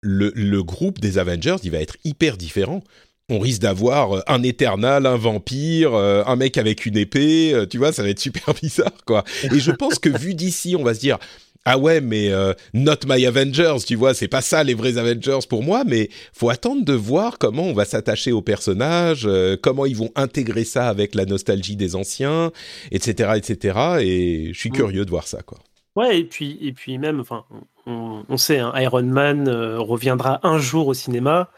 [0.00, 2.82] le, le groupe des Avengers, il va être hyper différent
[3.28, 8.02] on risque d'avoir un éternel, un vampire, un mec avec une épée, tu vois, ça
[8.02, 9.24] va être super bizarre, quoi.
[9.52, 11.18] Et je pense que vu d'ici, on va se dire,
[11.64, 15.46] ah ouais, mais euh, not my Avengers, tu vois, c'est pas ça les vrais Avengers
[15.48, 19.86] pour moi, mais faut attendre de voir comment on va s'attacher aux personnages, euh, comment
[19.86, 22.50] ils vont intégrer ça avec la nostalgie des anciens,
[22.90, 23.78] etc., etc.
[24.00, 24.74] Et je suis mm.
[24.74, 25.58] curieux de voir ça, quoi.
[25.94, 27.44] Ouais, et puis et puis même, enfin,
[27.86, 31.50] on, sait, hein, Iron Man euh, reviendra un jour au cinéma.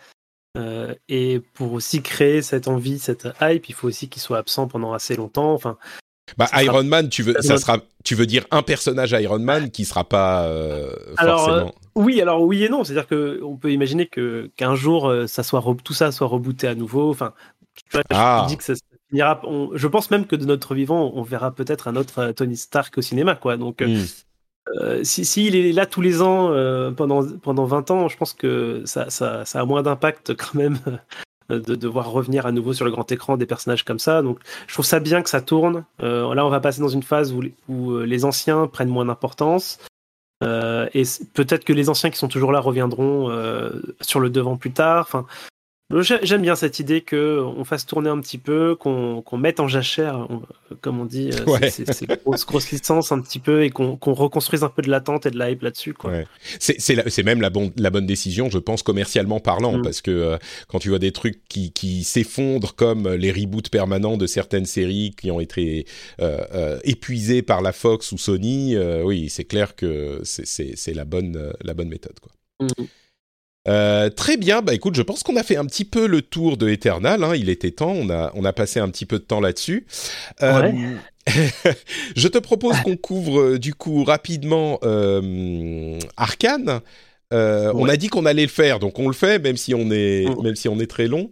[1.09, 4.93] Et pour aussi créer cette envie, cette hype, il faut aussi qu'il soit absent pendant
[4.93, 5.53] assez longtemps.
[5.53, 5.77] Enfin,
[6.37, 9.85] bah, Iron Man, tu veux, ça sera, tu veux dire un personnage Iron Man qui
[9.85, 11.69] sera pas euh, alors, forcément.
[11.69, 12.83] Euh, oui, alors oui et non.
[12.83, 16.67] C'est-à-dire que on peut imaginer que qu'un jour, euh, ça soit tout ça soit rebooté
[16.67, 17.11] à nouveau.
[17.11, 17.35] Enfin,
[17.77, 18.47] tu vois, je ah.
[18.49, 18.73] dis que ça,
[19.11, 19.41] finira.
[19.75, 23.03] je pense même que de notre vivant, on verra peut-être un autre Tony Stark au
[23.03, 23.57] cinéma, quoi.
[23.57, 23.85] Donc.
[24.67, 25.05] Hmm.
[25.05, 26.49] si s'il est là tous les ans
[26.97, 30.79] pendant pendant 20 ans, je pense que ça, ça, ça a moins d'impact quand même
[31.51, 34.23] de devoir revenir à nouveau sur le grand écran des personnages comme ça.
[34.23, 35.85] Donc, je trouve ça bien que ça tourne.
[36.03, 39.05] Euh, là, on va passer dans une phase où, où euh, les anciens prennent moins
[39.05, 39.79] d'importance.
[40.43, 43.31] Euh, et peut-être que les anciens qui sont toujours là reviendront
[44.01, 45.07] sur le devant plus tard.
[45.07, 45.27] Enfin,
[46.03, 50.27] J'aime bien cette idée que on fasse tourner un petit peu, qu'on mette en jachère,
[50.81, 54.83] comme on dit, euh, ces, grosses, licences un petit peu et qu'on reconstruise un peu
[54.83, 55.95] de l'attente et de la hype là-dessus.
[56.59, 59.83] C'est même la, la, bonne décision, je pense, commercialement parlant, mm.
[59.83, 60.39] parce que euh,
[60.69, 65.31] quand tu vois des trucs qui, s'effondrent comme les reboots permanents de certaines séries qui
[65.31, 65.87] ont été
[66.21, 71.75] euh, épuisées par la Fox ou Sony, oui, c'est clair que c'est la bonne, la
[71.75, 72.19] bonne méthode.
[72.21, 72.33] Quoi.
[72.61, 72.85] Mm.
[73.67, 76.57] Euh, très bien, bah écoute, je pense qu'on a fait un petit peu le tour
[76.57, 77.25] de Eternal.
[77.25, 77.35] Hein.
[77.35, 79.87] il était temps, on a on a passé un petit peu de temps là-dessus.
[80.43, 80.71] Euh,
[82.17, 86.81] je te propose qu'on couvre euh, du coup rapidement euh, Arcane.
[87.33, 90.27] On a dit qu'on allait le faire, donc on le fait, même si on est
[90.43, 91.31] même si on est très long.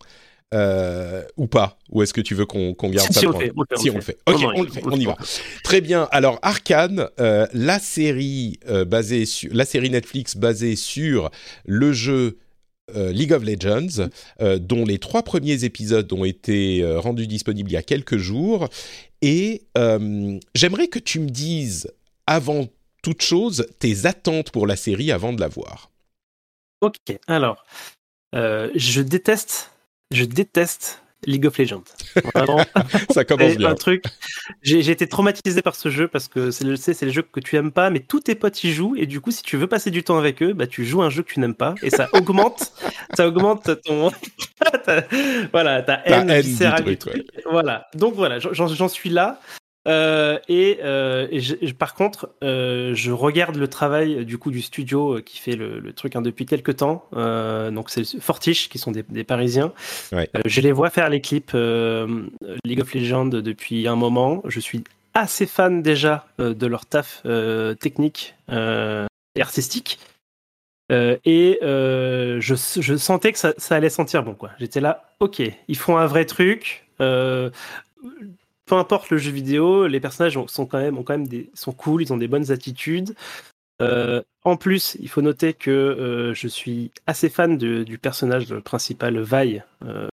[0.52, 3.52] Euh, ou pas Ou est-ce que tu veux qu'on garde ça Si, on le fait.
[3.76, 4.18] si, on le fait.
[4.26, 4.82] Ok, on, le fait.
[4.84, 5.16] On y va.
[5.64, 6.08] Très bien.
[6.10, 11.30] Alors, Arcane, euh, la série euh, basée sur la série Netflix basée sur
[11.64, 12.38] le jeu
[12.94, 14.10] League of Legends,
[14.58, 18.68] dont les trois premiers épisodes ont été rendus disponibles il y a quelques jours.
[19.22, 19.62] Et
[20.54, 21.90] j'aimerais que tu me dises,
[22.26, 22.68] avant
[23.02, 25.90] toute chose, tes attentes pour la série avant de la voir.
[26.82, 26.98] Ok,
[27.28, 27.64] alors,
[28.34, 29.70] je déteste
[30.12, 31.84] je déteste League of Legends.
[33.10, 33.70] ça commence bien.
[33.70, 34.04] Un truc.
[34.62, 37.56] J'ai été traumatisé par ce jeu parce que c'est le, c'est le jeu que tu
[37.56, 39.90] aimes pas, mais tous tes potes y jouent et du coup, si tu veux passer
[39.90, 42.08] du temps avec eux, bah tu joues un jeu que tu n'aimes pas et ça
[42.12, 42.72] augmente,
[43.14, 44.10] ça augmente ton,
[45.52, 46.80] voilà, ta haine, qui sert à
[47.50, 47.86] Voilà.
[47.94, 49.40] Donc voilà, j'en suis là.
[49.88, 51.26] Euh, et, euh,
[51.78, 56.14] par contre, euh, je regarde le travail du coup du studio qui fait le, truc
[56.14, 57.04] hein, depuis quelques temps.
[57.12, 59.72] donc c'est Fortiche qui sont des, Parisiens.
[60.44, 61.52] je les vois faire les clips
[62.64, 64.42] League of Legends depuis un moment.
[64.46, 67.22] Je suis assez fan déjà de leur taf
[67.80, 69.98] technique et artistique.
[70.90, 74.50] et je, je, sentais que ça, ça, allait sentir bon quoi.
[74.58, 76.86] J'étais là, ok, ils font un vrai truc
[78.72, 81.72] peu importe le jeu vidéo, les personnages sont quand même, ont quand même des, sont
[81.72, 83.14] cool, ils ont des bonnes attitudes.
[83.82, 89.20] Euh, en plus, il faut noter que euh, je suis assez fan du personnage principal,
[89.20, 89.60] Vi.
[89.84, 90.08] Euh,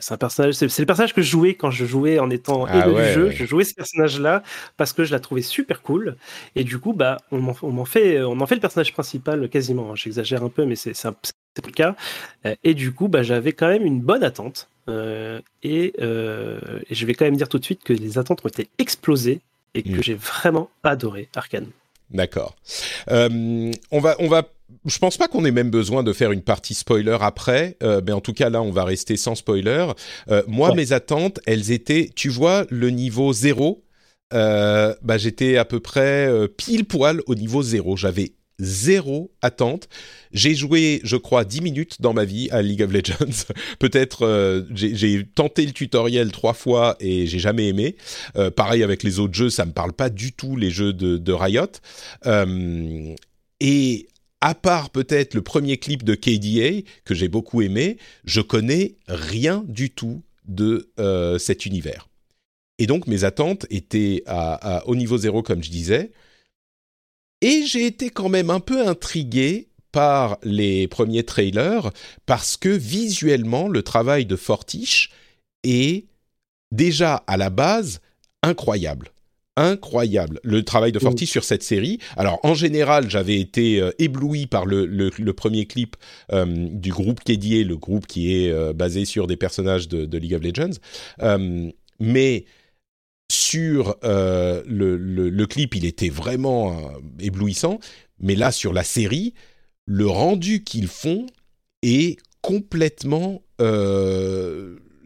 [0.00, 2.82] c'est un personnage, c'est, le personnage que je jouais quand je jouais en étant ah
[2.82, 3.30] du jeu.
[3.30, 4.42] Je jouais ce personnage-là
[4.76, 6.16] parce que je la trouvais super cool.
[6.56, 9.92] Et du coup, bah, on m'en, fait, on en fait le personnage principal quasiment.
[9.92, 9.94] Hein.
[9.94, 11.14] J'exagère un peu, mais c'est, un,
[11.54, 11.96] c'est le cas.
[12.64, 14.68] et du coup, bah, j'avais quand même une bonne attente.
[14.88, 19.40] et, je vais quand même dire tout de suite que les attentes ont été explosées
[19.74, 21.68] et que j'ai vraiment adoré Arkane.
[22.10, 22.56] D'accord.
[23.08, 24.48] on va, on va
[24.86, 28.12] je pense pas qu'on ait même besoin de faire une partie spoiler après, euh, mais
[28.12, 29.86] en tout cas là on va rester sans spoiler.
[30.30, 33.84] Euh, moi mes attentes, elles étaient, tu vois, le niveau zéro.
[34.32, 37.96] Euh, bah j'étais à peu près pile poil au niveau zéro.
[37.96, 39.88] J'avais zéro attente.
[40.32, 43.46] J'ai joué, je crois, 10 minutes dans ma vie à League of Legends.
[43.78, 47.96] Peut-être j'ai tenté le tutoriel trois fois et j'ai jamais aimé.
[48.56, 51.80] pareil avec les autres jeux, ça me parle pas du tout les jeux de, Riot.
[53.60, 54.06] et
[54.40, 59.64] à part peut-être le premier clip de KDA que j'ai beaucoup aimé, je connais rien
[59.68, 62.08] du tout de euh, cet univers.
[62.78, 66.10] Et donc mes attentes étaient à, au niveau zéro, comme je disais.
[67.42, 71.90] Et j'ai été quand même un peu intrigué par les premiers trailers
[72.26, 75.10] parce que visuellement, le travail de Fortiche
[75.64, 76.06] est
[76.70, 78.00] déjà à la base
[78.42, 79.10] incroyable
[79.60, 81.98] incroyable le travail de Forti sur cette série.
[82.16, 85.96] Alors en général, j'avais été euh, ébloui par le, le, premier clip
[86.32, 90.34] euh, du groupe KDA, le groupe qui est euh, basé sur des personnages de, League
[90.34, 90.78] of Legends.
[91.98, 92.44] mais
[93.50, 97.80] sur le, le, clip, il était vraiment éblouissant.
[98.20, 99.34] Mais là, sur la série,
[99.86, 101.26] le rendu qu'ils font
[101.82, 103.42] est complètement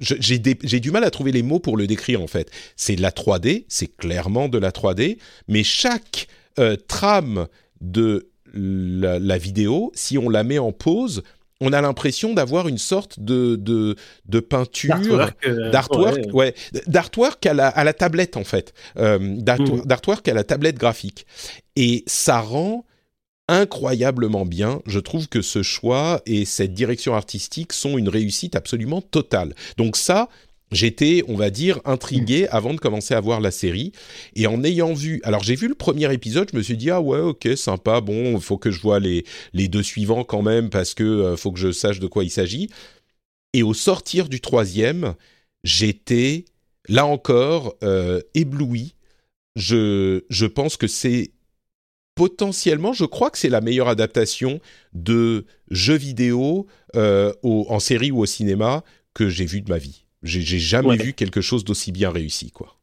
[0.00, 2.50] j'ai du mal à trouver les mots pour le décrire en fait.
[2.76, 5.18] C'est de la 3D, c'est clairement de la 3D,
[5.48, 7.46] mais chaque euh, trame
[7.80, 11.22] de la, vidéo, si on la met en pause,
[11.64, 13.96] on a l'impression d'avoir une sorte de, de,
[14.26, 14.96] de peinture,
[15.72, 16.54] d'artwork, euh, ouais,
[16.86, 19.84] d'artwork à la, à la tablette en fait, euh, mm.
[19.84, 21.26] d'artwork à la tablette graphique.
[21.76, 22.84] Et ça rend
[23.48, 24.80] incroyablement bien.
[24.86, 29.54] Je trouve que ce choix et cette direction artistique sont une réussite absolument totale.
[29.76, 30.28] Donc ça,
[30.74, 33.92] j'étais, on va dire, intrigué avant de commencer à voir la série.
[34.36, 37.00] Et en ayant vu, alors j'ai vu le premier épisode, je me suis dit ah
[37.00, 38.00] ouais, ok, sympa.
[38.00, 41.36] Bon, il faut que je vois les les deux suivants quand même parce que euh,
[41.36, 42.68] faut que je sache de quoi il s'agit.
[43.54, 45.14] Et au sortir du troisième,
[45.62, 46.44] j'étais
[46.88, 48.94] là encore euh, ébloui.
[49.56, 51.30] Je je pense que c'est
[52.14, 54.60] potentiellement, je crois que c'est la meilleure adaptation
[54.92, 58.84] de jeux vidéo euh, en série ou au cinéma
[59.14, 60.03] que j'ai vu de ma vie.
[60.24, 62.76] J'ai jamais vu quelque chose d'aussi bien réussi, quoi.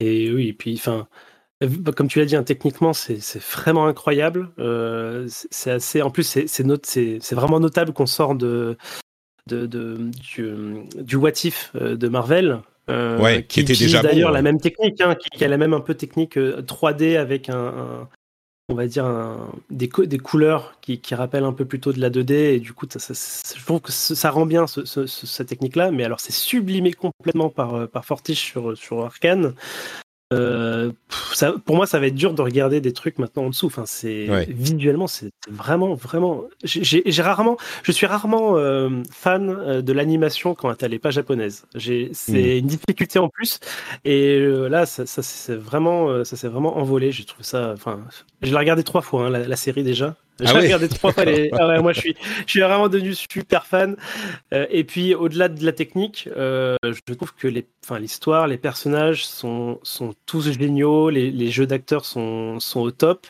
[0.00, 1.08] Et oui, et puis, enfin,
[1.96, 3.18] comme tu l'as dit, hein, techniquement, c'est
[3.52, 4.50] vraiment incroyable.
[4.58, 8.76] Euh, c'est assez, en plus, c'est vraiment notable qu'on sort de,
[9.46, 12.60] de, du, du What If euh, de Marvel.
[13.48, 16.36] qui, était déjà d'ailleurs la même technique, hein, qui, a la même un peu technique
[16.36, 18.08] 3D avec un,
[18.68, 19.06] on va dire,
[19.70, 22.32] des, couleurs qui, rappellent un peu plutôt de la 2D.
[22.32, 23.14] Et du coup, ça,
[23.56, 25.90] je trouve que ça rend bien cette technique-là.
[25.90, 29.54] Mais alors, c'est sublimé complètement par, euh, Fortiche sur, sur Arkane.
[30.34, 30.92] Euh,
[31.32, 33.66] ça, pour moi, ça va être dur de regarder des trucs maintenant en dessous.
[33.66, 36.44] Enfin, c'est visuellement, c'est vraiment, vraiment.
[36.64, 41.64] J'ai rarement, je suis rarement euh, fan euh, de l'animation quand elle n'est pas japonaise.
[41.76, 42.58] C'est hmm.
[42.58, 43.58] une difficulté en plus.
[44.04, 47.10] Et là, ça, ça c'est vraiment, ça s'est vraiment envolé.
[47.10, 47.72] J'ai trouvé ça.
[47.72, 48.00] Enfin,
[48.42, 50.14] je l'ai regardé trois fois hein, la, série déjà.
[50.40, 51.50] J'ai ah regardé trois fois les.
[51.52, 52.16] Ah ouais, moi, je suis,
[52.46, 53.96] je suis vraiment devenu super fan.
[54.52, 58.58] Euh, et puis, au-delà de la technique, euh, je trouve que les, enfin, l'histoire, les
[58.58, 61.10] personnages sont, sont tous géniaux.
[61.10, 63.26] Les, les jeux d'acteurs sont, sont au top.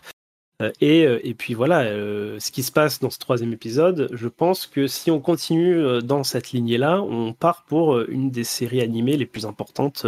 [0.61, 4.67] Euh, et, et puis voilà, ce qui se passe dans ce troisième épisode, je pense
[4.67, 9.27] que si on continue dans cette lignée-là, on part pour une des séries animées les
[9.27, 10.05] plus importantes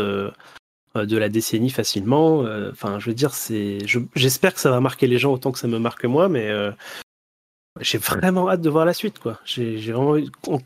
[0.95, 2.45] de la décennie facilement.
[2.45, 3.79] Euh, enfin, je veux dire, c'est,
[4.15, 6.73] j'espère que ça va marquer les gens autant que ça me marque moi, mais euh,
[7.81, 9.39] j'ai vraiment hâte de voir la suite, quoi.
[9.45, 10.17] J'ai, vraiment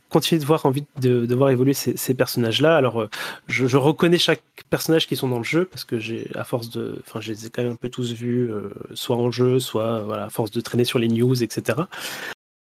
[0.09, 2.77] continué de voir envie de, de voir évoluer ces, personnages-là.
[2.77, 3.11] Alors, euh,
[3.49, 7.03] je, reconnais chaque personnage qui sont dans le jeu parce que j'ai, à force de,
[7.07, 8.51] enfin, je les ai quand même un peu tous vus,
[8.95, 11.83] soit en jeu, soit voilà, à force de traîner sur les news, etc.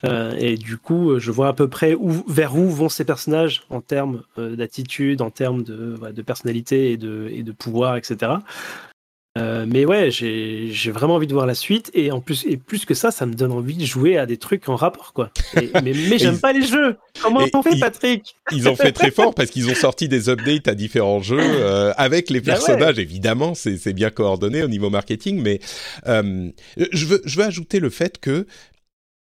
[0.04, 3.62] Euh, et du coup, je vois à peu près où, vers où vont ces personnages
[3.70, 8.32] en termes euh, d'attitude, en termes de, de, personnalité et de, et de pouvoir, etc.
[9.38, 12.84] Euh, mais ouais, j'ai vraiment envie de voir la suite et en plus et plus
[12.84, 15.30] que ça, ça me donne envie de jouer à des trucs en rapport quoi.
[15.54, 16.96] mais mais j'aime pas les jeux.
[17.22, 20.66] Comment on fait, Patrick Ils ont fait très fort parce qu'ils ont sorti des updates
[20.66, 21.40] à différents jeux
[21.96, 22.98] avec les bah personnages.
[22.98, 25.60] Évidemment, c'est bien coordonné au niveau marketing, mais
[26.06, 28.46] je veux je veux ajouter le fait que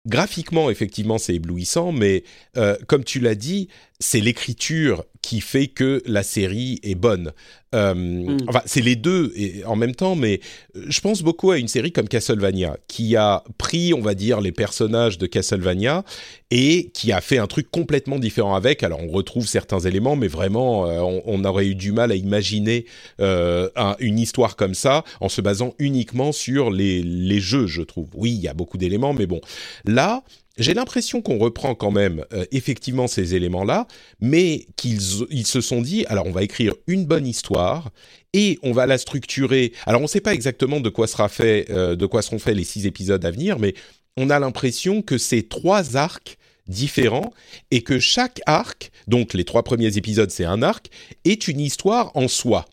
[0.07, 2.25] graphiquement, effectivement, c'est éblouissant, mais
[2.57, 3.69] euh, comme tu l'as dit,
[4.01, 7.32] c'est l'écriture qui fait que la série est bonne.
[7.74, 8.46] Euh, mm.
[8.48, 10.40] Enfin, c'est les deux et, en même temps, mais
[10.74, 14.52] je pense beaucoup à une série comme Castlevania, qui a pris, on va dire, les
[14.52, 16.02] personnages de Castlevania
[16.50, 18.82] et qui a fait un truc complètement différent avec.
[18.82, 22.86] Alors, on retrouve certains éléments, mais vraiment, on, on, aurait eu du mal à imaginer
[23.18, 28.09] un, une histoire comme ça en se basant uniquement sur les, les jeux, je trouve.
[28.14, 29.42] Oui, il y a beaucoup d'éléments, mais bon,
[29.84, 30.22] là
[30.59, 33.86] j'ai l'impression qu'on reprend quand même euh, effectivement ces éléments-là,
[34.20, 37.90] mais qu'ils ils se sont dit, alors on va écrire une bonne histoire
[38.32, 39.72] et on va la structurer.
[39.86, 42.56] Alors on ne sait pas exactement de quoi sera fait, euh, de quoi seront faits
[42.56, 43.74] les six épisodes à venir, mais
[44.16, 47.32] on a l'impression que c'est trois arcs différents
[47.70, 50.89] et que chaque arc, donc les trois premiers épisodes c'est un arc,
[51.24, 52.66] est une histoire en soi.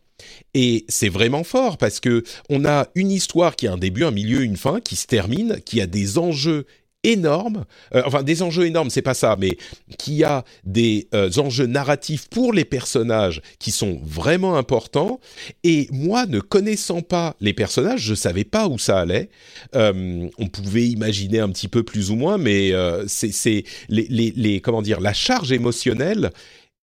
[0.53, 4.11] Et c'est vraiment fort parce que on a une histoire qui a un début, un
[4.11, 6.65] milieu, une fin, qui se termine, qui a des enjeux
[7.05, 9.57] énorme, euh, enfin des enjeux énormes, c'est pas ça, mais
[9.97, 15.19] qui a des euh, enjeux narratifs pour les personnages qui sont vraiment importants.
[15.63, 19.29] Et moi, ne connaissant pas les personnages, je savais pas où ça allait.
[19.75, 22.71] Euh, on pouvait imaginer un petit peu plus ou moins, mais
[23.07, 26.31] c'est les, les, les, comment dire la charge émotionnelle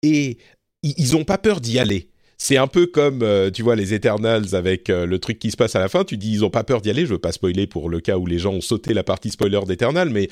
[0.03, 0.38] et
[0.84, 2.11] ils ont pas peur d'y aller
[2.44, 5.56] c'est un peu comme, euh, tu vois, les Eternals avec euh, le truc qui se
[5.56, 6.04] passe à la fin.
[6.04, 7.06] Tu dis, ils ont pas peur d'y aller.
[7.06, 9.60] Je veux pas spoiler pour le cas où les gens ont sauté la partie spoiler
[9.68, 10.28] d'Eternal, mais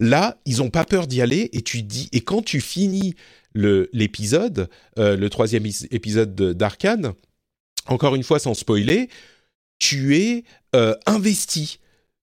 [0.00, 1.50] là, ils ont pas peur d'y aller.
[1.52, 3.14] Et tu dis, et quand tu finis
[3.54, 4.68] l'épisode,
[4.98, 7.12] euh, le troisième épisode d'Arkane,
[7.86, 9.08] encore une fois sans spoiler,
[9.78, 10.42] tu es
[11.06, 11.78] investi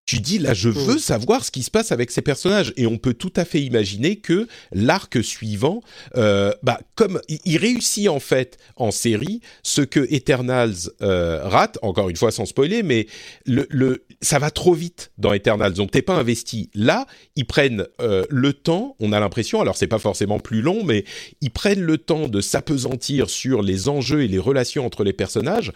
[0.10, 1.00] tu dis là je veux mm.
[1.00, 2.74] savoir ce qui se passe avec ces personnages.
[2.78, 5.82] Et on peut tout à fait imaginer que l'arc suivant
[6.18, 11.78] euh, bah comme il réussit en fait en série ce que Eternals euh, rate.
[11.84, 13.06] Encore une fois sans spoiler mais
[13.46, 15.74] le, le ça va trop vite dans Eternals.
[15.74, 17.06] Donc t'es pas investi là.
[17.36, 21.06] Ils prennent euh, le temps on a l'impression alors c'est pas forcément plus long mais
[21.42, 25.72] ils prennent le temps de s'apesantir sur les enjeux et les relations entre les personnages.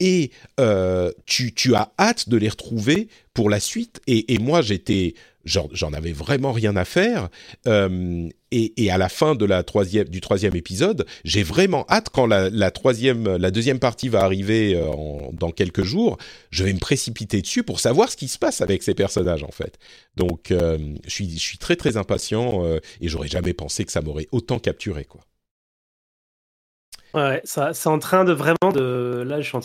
[0.00, 0.32] Et
[1.24, 4.00] tu, tu as hâte de les retrouver pour la suite.
[4.06, 5.14] Et, moi, j'étais,
[5.44, 7.28] j'en avais vraiment rien à faire.
[7.66, 12.26] Euh, et, à la fin de la troisième, du troisième épisode, j'ai vraiment hâte quand
[12.26, 14.90] la, troisième, la deuxième partie va arriver euh,
[15.34, 16.16] dans quelques jours.
[16.50, 19.52] Je vais me précipiter dessus pour savoir ce qui se passe avec ces personnages en
[19.52, 19.78] fait.
[20.16, 22.64] Donc, euh, je suis, je suis très très impatient
[23.02, 25.20] et j'aurais jamais pensé que ça m'aurait autant capturé quoi.
[27.12, 29.22] Ouais, ça, c'est en train de vraiment de.
[29.26, 29.58] Là, je suis,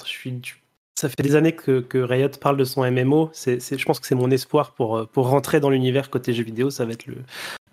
[0.44, 0.61] je suis,
[0.96, 3.30] ça fait des années que, que, Riot parle de son MMO.
[3.34, 6.44] C'est, je pense que c'est mon espoir pour, euh, pour rentrer dans l'univers côté jeux
[6.44, 6.70] vidéo.
[6.70, 7.18] Ça va être le,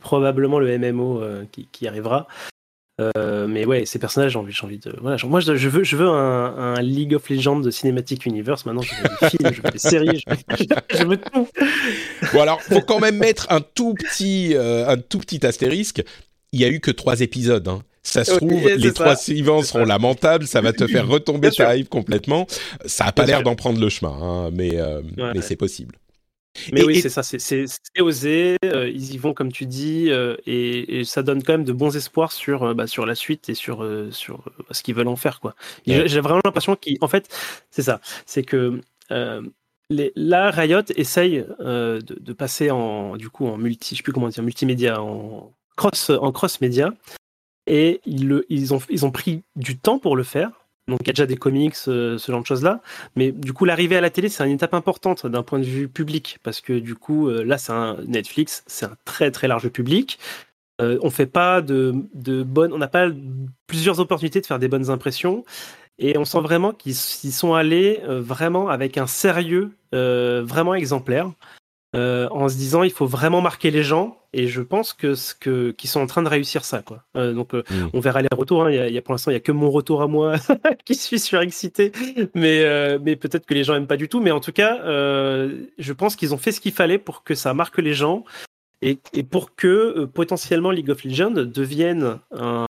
[0.01, 2.27] probablement le MMO euh, qui, qui, arrivera.
[3.01, 4.95] Euh, mais ouais, ces personnages, j'ai envie, j'ai envie de.
[5.01, 8.67] Voilà, moi, je, veux, je veux un, un, League of Legends de Cinematic Universe.
[8.67, 10.25] Maintenant, je veux des films, je veux des séries,
[10.91, 11.49] je veux, tout.
[12.33, 16.03] Bon, alors, faut quand même mettre un tout petit, un tout petit astérisque.
[16.53, 17.69] Il y a eu que trois épisodes.
[17.69, 17.83] Hein.
[18.09, 21.89] Ça se trouve, les trois suivants seront lamentables, ça va te faire retomber ta hype
[21.89, 22.47] complètement.
[22.87, 25.97] Ça a pas l'air d'en prendre le chemin, hein, mais, euh, mais c'est possible.
[26.73, 27.67] Mais oui, c'est ça, c'est
[28.01, 31.73] osé, euh, ils y vont comme tu dis, euh, et, ça donne quand même de
[31.73, 35.39] bons espoirs sur, bah, sur la suite et sur, sur ce qu'ils veulent en faire.
[35.39, 35.55] quoi.
[35.87, 37.29] J'ai vraiment l'impression qu'en fait,
[37.71, 38.81] c'est ça, c'est que
[39.91, 44.13] les, là, Riot essaye de, de, passer en, du coup, en multi, je sais plus
[44.13, 46.93] comment dire, multimédia, en cross, en cross média,
[47.69, 50.51] et ils, ont, ils ont pris du temps pour le faire.
[50.89, 52.81] Donc il y a déjà des comics, euh, ce genre de choses-là.
[53.15, 55.87] Mais du coup, l'arrivée à la télé, c'est une étape importante d'un point de vue
[55.87, 56.39] public.
[56.43, 60.19] Parce que du coup, euh, là, c'est un Netflix, c'est un très très large public.
[60.81, 63.09] Euh, on fait pas de, de bonnes, on n'a pas
[63.67, 65.45] plusieurs opportunités de faire des bonnes impressions.
[65.99, 71.33] Et on sent vraiment qu'ils sont allés vraiment avec un sérieux vraiment exemplaire.
[71.97, 75.35] Euh, en se disant il faut vraiment marquer les gens et je pense que ce
[75.35, 77.03] que qu'ils sont en train de réussir ça quoi.
[77.17, 77.91] Euh, donc euh, mm.
[77.95, 78.65] on verra les retours.
[78.65, 78.71] Hein.
[78.71, 80.35] Il, y a, pour l'instant il y a que mon retour à moi
[80.85, 81.93] qui suis surexcité,
[82.35, 84.21] mais mais peut-être que les gens aiment pas du tout.
[84.21, 87.55] Mais en tout cas, je pense qu'ils ont fait ce qu'il fallait pour que ça
[87.55, 88.25] marque les gens
[88.83, 92.67] et, et pour que potentiellement League of Legends devienne un,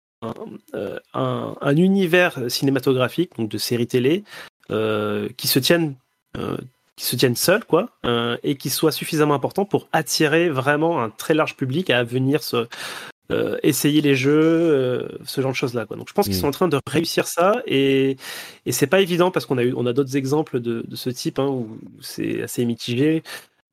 [1.14, 4.24] un, un, univers cinématographique donc de séries télé
[4.68, 5.94] qui se tienne
[6.96, 11.10] qui se tiennent seuls, quoi, euh, et qui soient suffisamment importants pour attirer vraiment un
[11.10, 12.66] très large public à venir se,
[13.32, 15.84] euh, essayer les jeux, euh, ce genre de choses là.
[15.84, 15.96] Quoi.
[15.96, 16.40] Donc je pense qu'ils mm.
[16.40, 18.16] sont en train de réussir ça et,
[18.66, 21.10] et c'est pas évident parce qu'on a eu on a d'autres exemples de, de, ce
[21.10, 23.24] type hein, où c'est assez mitigé.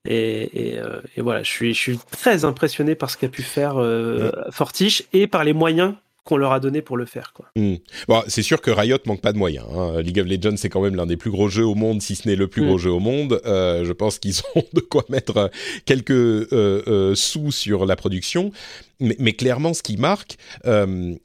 [0.05, 3.41] Et, et, euh, et, voilà, je suis, je suis très impressionné par ce qu'a pu
[3.41, 5.93] faire euh, Fortiche et par les moyens
[6.23, 7.33] qu'on leur a donné pour le faire.
[7.33, 7.49] Quoi.
[7.55, 7.75] Hmm.
[8.07, 9.65] Bon, c'est sûr que Riot manque pas de moyens.
[9.75, 10.01] Hein.
[10.01, 12.27] League of Legends, c'est quand même l'un des plus gros jeux au monde, si ce
[12.27, 12.67] n'est le plus hmm.
[12.67, 13.41] gros jeu au monde.
[13.45, 15.47] Euh, je pense qu'ils ont de quoi mettre euh,
[15.85, 16.47] quelques euh,
[16.87, 18.51] euh, sous sur la production.
[18.99, 20.37] Mais, mais, clairement, ce qui marque,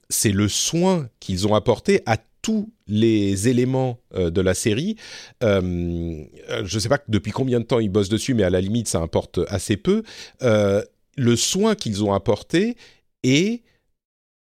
[0.09, 4.97] c'est le soin qu'ils ont apporté à tous les éléments de la série.
[5.41, 8.89] je ne sais pas depuis combien de temps ils bossent dessus, mais à la limite,
[8.89, 10.03] ça importe assez peu.
[10.41, 12.77] le soin qu'ils ont apporté
[13.23, 13.63] est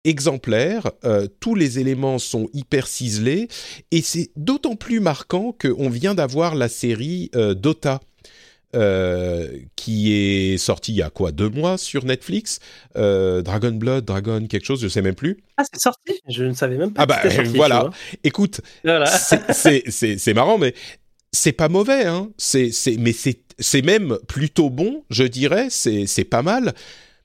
[0.06, 0.92] exemplaire,
[1.40, 3.48] tous les éléments sont hyper ciselés,
[3.92, 8.00] et c'est d'autant plus marquant qu'on vient d'avoir la série Dota
[8.76, 12.60] euh, qui est sorti il y a quoi deux mois sur Netflix.
[12.98, 15.38] Euh, Dragon Blood, Dragon quelque chose, je sais même plus.
[15.56, 16.20] Ah c'est sorti?
[16.28, 17.04] Je ne savais même pas.
[17.04, 17.22] Ah bah
[17.54, 17.90] voilà.
[18.26, 18.60] Écoute,
[19.54, 20.74] c'est marrant, mais
[21.32, 22.30] c'est pas mauvais, hein.
[22.38, 25.68] C'est mais c'est même plutôt bon, je dirais.
[25.70, 26.74] C'est c'est pas mal,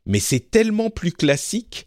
[0.07, 1.87] mais c'est tellement plus classique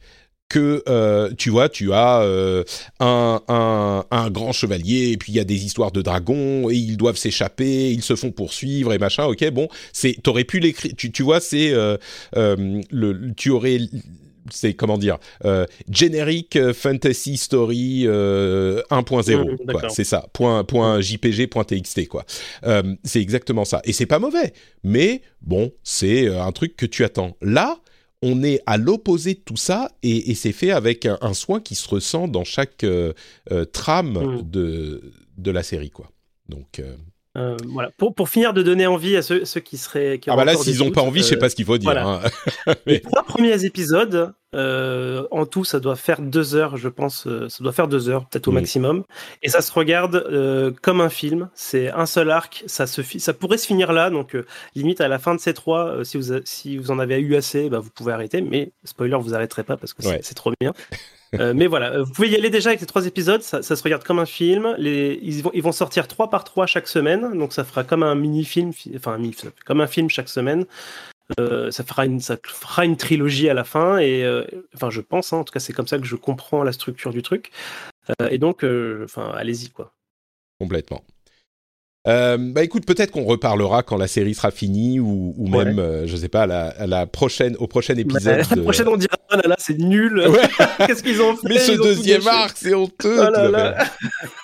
[0.49, 2.63] que euh, tu vois, tu as euh,
[2.99, 6.75] un, un, un, grand chevalier et puis il y a des histoires de dragons et
[6.75, 9.25] ils doivent s'échapper, ils se font poursuivre et machin.
[9.25, 10.93] Ok, bon, c'est t'aurais pu l'écrire.
[10.95, 11.97] Tu, tu vois, c'est euh,
[12.35, 13.79] le tu aurais
[14.51, 22.07] c'est comment dire euh, generic fantasy story 1.0 c'est ça point point jpg point txt
[22.09, 22.25] quoi.
[23.03, 23.81] C'est exactement ça.
[23.85, 24.53] Et c'est pas mauvais
[24.83, 27.37] mais bon c'est un truc que tu attends.
[27.41, 27.79] Là
[28.23, 31.87] on est à l'opposé de tout ça et, c'est fait avec un, soin qui se
[31.89, 33.13] ressent dans chaque euh,
[33.51, 34.49] euh, trame mm.
[34.49, 36.09] de, de la série quoi.
[36.47, 36.95] Donc euh,
[37.35, 37.91] voilà.
[37.97, 40.19] Pour, pour finir de donner envie à ceux, qui seraient.
[40.27, 41.97] ah bah là, s'ils n'ont pas envie, je sais pas ce qu'il faut dire.
[41.97, 42.21] Hein.
[42.85, 47.27] Les trois premiers épisodes, en tout, ça doit faire deux heures, je pense.
[47.49, 48.55] ça doit faire deux heures, peut-être au mm.
[48.55, 49.03] maximum.
[49.41, 51.49] Et ça se regarde comme un film.
[51.53, 52.63] C'est un seul arc.
[52.67, 54.09] Ça se ça pourrait se finir là.
[54.09, 54.37] Donc,
[54.75, 57.69] limite à la fin de ces trois, si vous si vous en avez eu assez,
[57.69, 58.41] bah, vous pouvez arrêter.
[58.41, 60.73] Mais spoiler, vous arrêterez pas parce que c'est trop bien.
[61.39, 63.83] Euh, mais voilà, euh, vous pouvez y aller déjà avec les trois épisodes, ça, se
[63.83, 64.75] regarde comme un film.
[64.79, 69.19] Ils, vont, sortir trois par trois chaque semaine, donc ça fera comme un mini-film, enfin
[69.65, 70.65] comme un film chaque semaine.
[71.39, 74.25] Euh, ça, fera une, ça fera une trilogie à la fin, et
[74.75, 77.11] enfin je pense, hein, en tout cas c'est comme ça que je comprends la structure
[77.11, 77.51] du truc.
[78.29, 78.65] Et donc,
[79.03, 79.93] enfin allez-y quoi.
[80.59, 81.03] Complètement.
[82.05, 86.05] Euh, bah écoute, peut-être qu'on reparlera quand la série sera finie ou, ou même, euh,
[86.05, 88.45] je sais pas, la, la prochaine, au prochain épisode.
[88.49, 90.21] La prochaine, on dira, oh là là, c'est nul.
[90.85, 93.31] Qu'est-ce qu'ils ont fait Mais ce deuxième arc, c'est honteux.
[93.31, 93.85] Là là.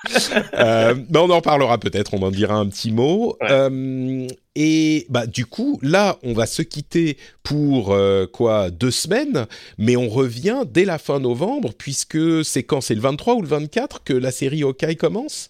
[0.54, 3.36] euh, bah on en parlera peut-être, on en dira un petit mot.
[3.42, 9.48] Euh, et bah du coup, là, on va se quitter pour euh, quoi deux semaines,
[9.78, 13.48] mais on revient dès la fin novembre puisque c'est quand c'est le 23 ou le
[13.48, 15.50] 24 que la série Hawkeye commence?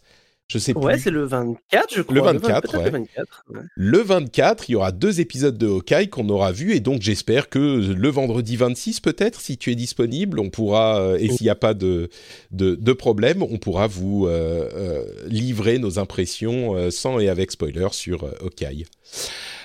[0.50, 2.16] Je sais ouais, c'est le 24, je crois.
[2.16, 3.44] Le 24, le 24,
[3.76, 7.50] Le 24, il y aura deux épisodes de Hawkeye qu'on aura vus et donc j'espère
[7.50, 11.52] que le vendredi 26 peut-être, si tu es disponible, on pourra, euh, et s'il n'y
[11.52, 12.10] a pas de,
[12.50, 17.90] de, de, problème, on pourra vous euh, euh, livrer nos impressions sans et avec spoiler
[17.92, 18.86] sur Hawkeye.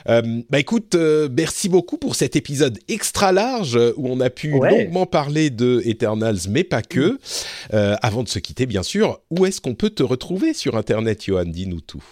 [0.08, 4.50] Euh, bah écoute, euh, merci beaucoup pour cet épisode extra large où on a pu
[4.50, 7.18] longuement parler de Eternals, mais pas que.
[7.72, 11.24] Euh, avant de se quitter, bien sûr, où est-ce qu'on peut te retrouver sur Internet,
[11.24, 11.44] Johan?
[11.46, 12.04] Dis-nous tout.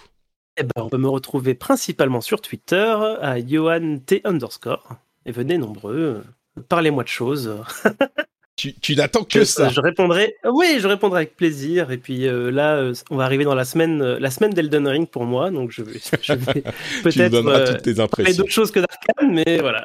[0.57, 4.97] Eh ben, on peut me retrouver principalement sur Twitter à Johan T underscore.
[5.25, 6.23] Et venez nombreux,
[6.69, 7.55] parlez-moi de choses.
[8.57, 9.71] Tu, n'attends que ça.
[9.71, 10.37] Je répondrai.
[10.45, 11.91] Oui, je répondrai avec plaisir.
[11.91, 14.87] Et puis euh, là, euh, on va arriver dans la semaine, euh, la semaine d'Elden
[14.87, 15.95] Ring pour moi, donc je vais,
[17.03, 18.37] peut-être toutes tes impressions.
[18.37, 19.85] d'autres choses que d'Arkane, mais voilà.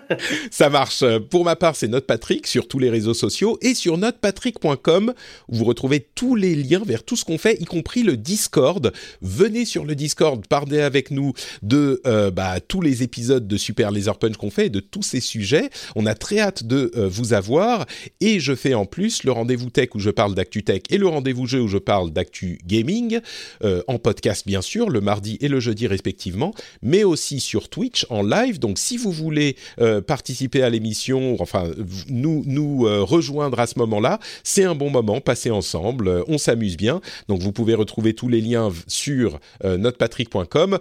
[0.50, 1.04] ça marche.
[1.30, 5.14] Pour ma part, c'est Note Patrick sur tous les réseaux sociaux et sur notepatrick.com
[5.48, 8.92] où vous retrouvez tous les liens vers tout ce qu'on fait, y compris le Discord.
[9.22, 14.18] Venez sur le Discord, parlez avec nous de bah, tous les épisodes de Super Laser
[14.18, 15.70] Punch qu'on fait et de tous ces sujets.
[15.94, 17.86] On a très hâte de vous avoir
[18.20, 21.06] et je fais en plus le rendez-vous tech où je parle d'actu tech et le
[21.06, 23.20] rendez-vous jeu où je parle d'actu gaming,
[23.64, 26.52] euh, en podcast bien sûr, le mardi et le jeudi respectivement,
[26.82, 28.58] mais aussi sur Twitch en live.
[28.58, 31.70] Donc si vous voulez euh, participer à l'émission, enfin
[32.08, 37.00] nous, euh, rejoindre à ce moment-là, c'est un bon moment, passer ensemble, on s'amuse bien.
[37.28, 40.78] Donc vous pouvez retrouver tous les liens sur notepatrick.com.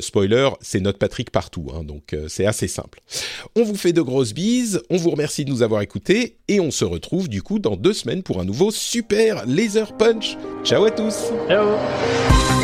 [0.00, 3.00] spoiler, c'est notepatrick partout, hein, donc c'est assez simple.
[3.56, 6.70] On vous fait de grosses bises, on vous remercie de nous avoir écoutés et on
[6.70, 10.36] se retrouve du coup dans deux semaines pour un nouveau super laser punch.
[10.64, 11.32] Ciao à tous.
[11.48, 12.57] Ciao.